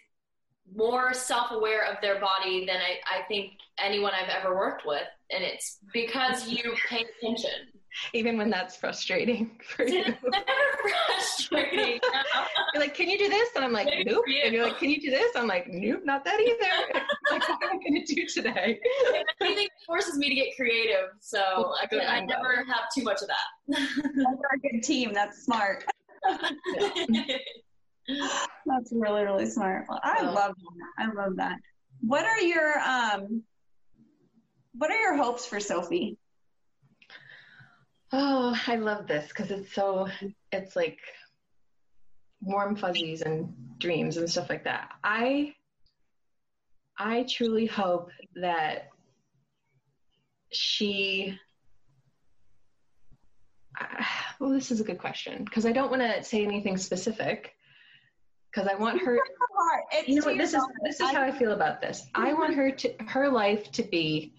[0.75, 5.07] more self-aware of their body than I, I think anyone I've ever worked with.
[5.31, 7.78] And it's because you pay attention.
[8.13, 10.05] Even when that's frustrating for you.
[11.07, 12.01] Frustrating.
[12.75, 13.49] you're like, can you do this?
[13.57, 14.25] And I'm like, nope.
[14.27, 14.43] You.
[14.45, 15.33] And you're like, can you do this?
[15.37, 17.01] I'm like, nope, not that either.
[17.31, 18.81] like, what am I going to do today?
[19.41, 21.11] Anything forces me to get creative.
[21.21, 23.47] So I, can, I never have too much of that.
[23.67, 25.13] We're a good team.
[25.13, 25.85] That's smart.
[28.67, 29.87] That's really, really smart.
[30.03, 31.05] I love that.
[31.05, 31.59] I love that.
[32.01, 33.43] What are your um
[34.75, 36.17] what are your hopes for Sophie?
[38.13, 40.09] Oh, I love this because it's so
[40.51, 40.99] it's like
[42.41, 44.91] warm fuzzies and dreams and stuff like that.
[45.05, 45.55] I
[46.99, 48.89] I truly hope that
[50.53, 51.39] she
[54.41, 57.55] well this is a good question because I don't want to say anything specific
[58.51, 59.19] because I want her.
[60.07, 60.39] you know what?
[60.39, 62.07] This is this is how I feel about this.
[62.15, 64.33] I want her to her life to be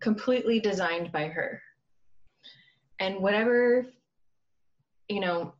[0.00, 1.62] completely designed by her,
[3.00, 3.86] and whatever
[5.08, 5.54] you know.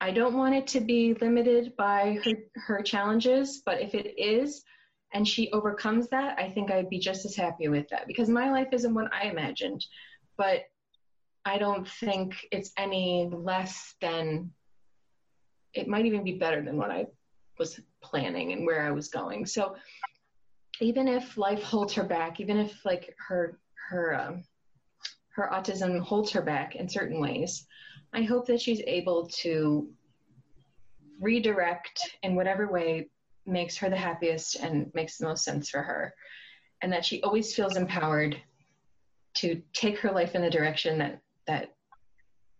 [0.00, 4.62] I don't want it to be limited by her her challenges, but if it is,
[5.14, 8.50] and she overcomes that, I think I'd be just as happy with that because my
[8.50, 9.84] life isn't what I imagined,
[10.36, 10.62] but
[11.44, 14.50] I don't think it's any less than
[15.72, 17.06] it might even be better than what I
[17.58, 19.46] was planning and where I was going.
[19.46, 19.76] So
[20.80, 23.58] even if life holds her back, even if like her
[23.88, 24.44] her um,
[25.34, 27.66] her autism holds her back in certain ways,
[28.12, 29.88] I hope that she's able to
[31.20, 33.08] redirect in whatever way
[33.46, 36.14] makes her the happiest and makes the most sense for her,
[36.82, 38.40] and that she always feels empowered
[39.34, 41.74] to take her life in the direction that that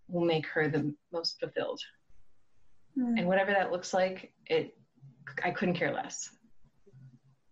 [0.09, 1.81] will make her the most fulfilled.
[2.99, 3.21] Mm.
[3.21, 4.77] And whatever that looks like, it
[5.43, 6.29] I couldn't care less.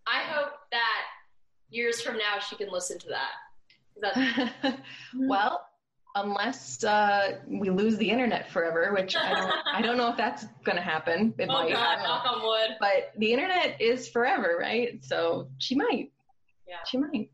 [0.06, 1.04] I hope that
[1.70, 3.30] years from now she can listen to that.
[4.00, 4.78] That-
[5.18, 5.66] well,
[6.14, 10.44] unless uh, we lose the internet forever, which I don't, I don't know if that's
[10.64, 11.34] going to happen.
[11.38, 11.72] It oh might.
[11.72, 12.76] God, knock on wood.
[12.80, 15.04] But the internet is forever, right?
[15.04, 16.12] So she might.
[16.66, 16.76] Yeah.
[16.86, 17.30] She might.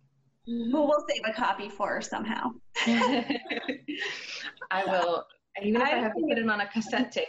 [0.47, 2.53] Well, we'll save a copy for her somehow.
[4.71, 5.25] I will.
[5.63, 7.27] Even if I, I have to put it on a cassette tape.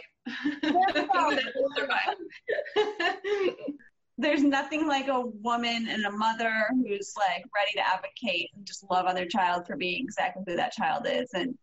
[4.20, 8.84] There's nothing like a woman and a mother who's like ready to advocate and just
[8.90, 11.28] love other child for being exactly who that child is.
[11.32, 11.56] And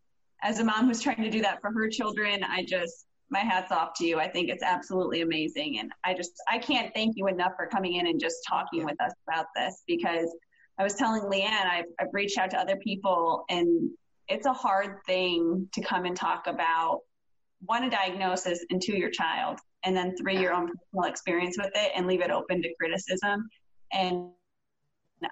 [0.43, 3.71] as a mom who's trying to do that for her children, I just my hat's
[3.71, 4.19] off to you.
[4.19, 5.79] I think it's absolutely amazing.
[5.79, 8.99] And I just I can't thank you enough for coming in and just talking with
[9.01, 10.33] us about this because
[10.79, 13.89] I was telling Leanne I've, I've reached out to other people and
[14.27, 17.01] it's a hard thing to come and talk about
[17.61, 21.71] one, a diagnosis, and two, your child, and then three, your own personal experience with
[21.73, 23.47] it and leave it open to criticism.
[23.93, 24.31] And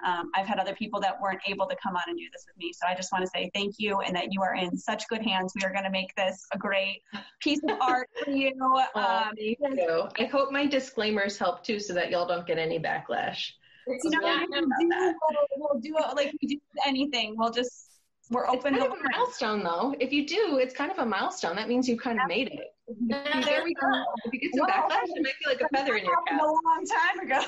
[0.07, 2.57] um, I've had other people that weren't able to come on and do this with
[2.57, 2.71] me.
[2.71, 5.21] So I just want to say thank you and that you are in such good
[5.21, 5.51] hands.
[5.57, 7.01] We are going to make this a great
[7.41, 8.53] piece of art for you.
[8.61, 10.07] Oh, um, thank you.
[10.17, 13.51] I hope my disclaimers help too so that y'all don't get any backlash.
[13.87, 17.35] You know, yeah, we'll, we'll, we'll do it like we do anything.
[17.37, 17.89] We'll just
[18.31, 19.95] we're open it's kind to of a milestone though.
[19.99, 21.55] If you do, it's kind of a milestone.
[21.57, 22.74] That means you kind of made it.
[22.87, 24.03] There we go.
[24.25, 26.41] If you get some well, backlash, it might be like a feather in your cap.
[26.41, 27.41] A long time ago.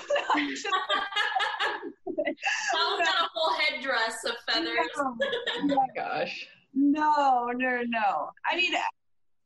[2.72, 4.90] Sal's got a whole headdress of feathers.
[4.98, 5.16] oh
[5.68, 6.48] my gosh.
[6.74, 8.30] No, no, no.
[8.52, 8.74] I mean,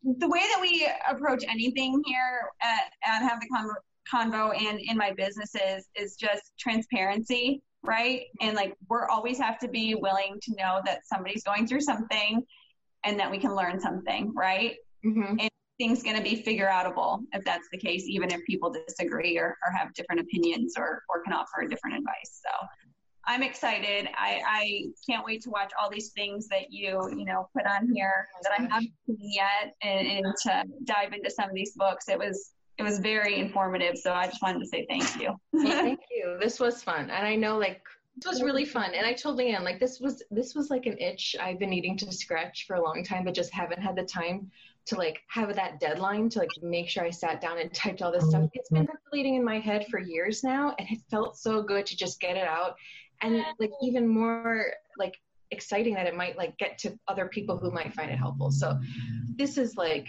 [0.03, 3.73] the way that we approach anything here at, at Have the Convo,
[4.11, 8.23] Convo and in my businesses is just transparency, right?
[8.41, 12.43] And like we're always have to be willing to know that somebody's going through something
[13.03, 14.75] and that we can learn something, right?
[15.05, 15.47] Mm-hmm.
[15.81, 19.57] Things going to be figure outable if that's the case, even if people disagree or,
[19.65, 22.41] or have different opinions or, or can offer different advice.
[22.45, 22.67] So
[23.25, 24.07] I'm excited.
[24.15, 27.91] I, I can't wait to watch all these things that you, you know, put on
[27.91, 32.09] here that I haven't seen yet and, and to dive into some of these books.
[32.09, 33.97] It was, it was very informative.
[33.97, 35.35] So I just wanted to say thank you.
[35.51, 36.37] well, thank you.
[36.39, 37.09] This was fun.
[37.09, 37.81] And I know like
[38.17, 38.91] this was really fun.
[38.93, 41.97] And I told Leanne, like this was this was like an itch I've been needing
[41.97, 44.51] to scratch for a long time, but just haven't had the time
[44.87, 48.11] to like have that deadline to like make sure I sat down and typed all
[48.11, 48.49] this stuff.
[48.53, 48.85] It's mm-hmm.
[48.85, 52.19] been percolating in my head for years now and it felt so good to just
[52.19, 52.75] get it out.
[53.21, 54.65] And like even more
[54.97, 55.15] like
[55.51, 58.51] exciting that it might like get to other people who might find it helpful.
[58.51, 58.79] So
[59.35, 60.07] this is like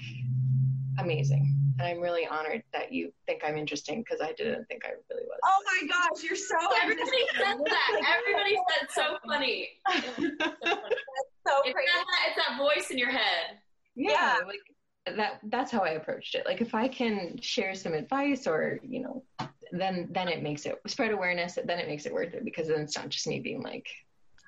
[0.98, 1.58] amazing.
[1.78, 5.26] And I'm really honored that you think I'm interesting because I didn't think I really
[5.26, 5.38] was.
[5.44, 8.18] Oh my gosh, you're so Everybody said that.
[8.18, 9.68] Everybody said so funny.
[9.90, 11.88] so It's crazy.
[11.88, 13.58] that, it's that voice in your head.
[13.94, 16.46] Yeah, like that that's how I approached it.
[16.46, 19.24] Like if I can share some advice or, you know,
[19.72, 22.80] then then it makes it spread awareness, then it makes it worth it because then
[22.80, 23.88] it's not just me being like,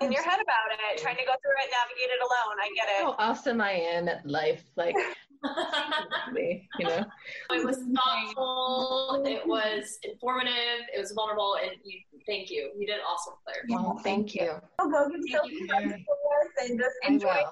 [0.00, 2.56] in your head about it, trying to go through it, navigate it alone.
[2.60, 3.04] I get it.
[3.04, 4.64] how awesome I am at life.
[4.76, 4.96] Like
[6.34, 7.04] you know.
[7.50, 9.22] It was thoughtful.
[9.26, 10.86] It was informative.
[10.94, 11.56] It was vulnerable.
[11.62, 12.72] And you, thank you.
[12.78, 13.64] You did awesome, Claire.
[13.68, 14.52] Well, thank you.
[14.78, 15.66] I'll go get Thank you.
[15.68, 17.42] for us and just I enjoy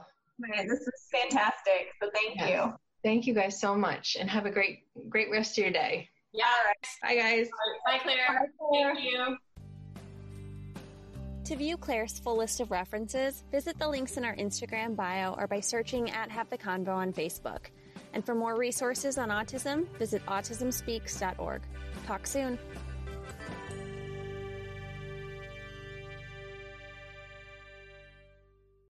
[0.42, 0.68] will.
[0.68, 1.88] This is fantastic.
[2.02, 2.50] So thank Yes.
[2.50, 2.74] you.
[3.02, 6.08] Thank you guys so much and have a great great rest of your day.
[6.32, 6.44] Yeah.
[7.02, 7.48] Bye guys.
[7.86, 8.48] Bye, Claire.
[8.72, 9.36] Thank you.
[11.44, 15.48] To view Claire's full list of references, visit the links in our Instagram bio or
[15.48, 17.66] by searching at Have the Convo on Facebook.
[18.14, 21.62] And for more resources on autism, visit autismspeaks.org.
[22.06, 22.58] Talk soon.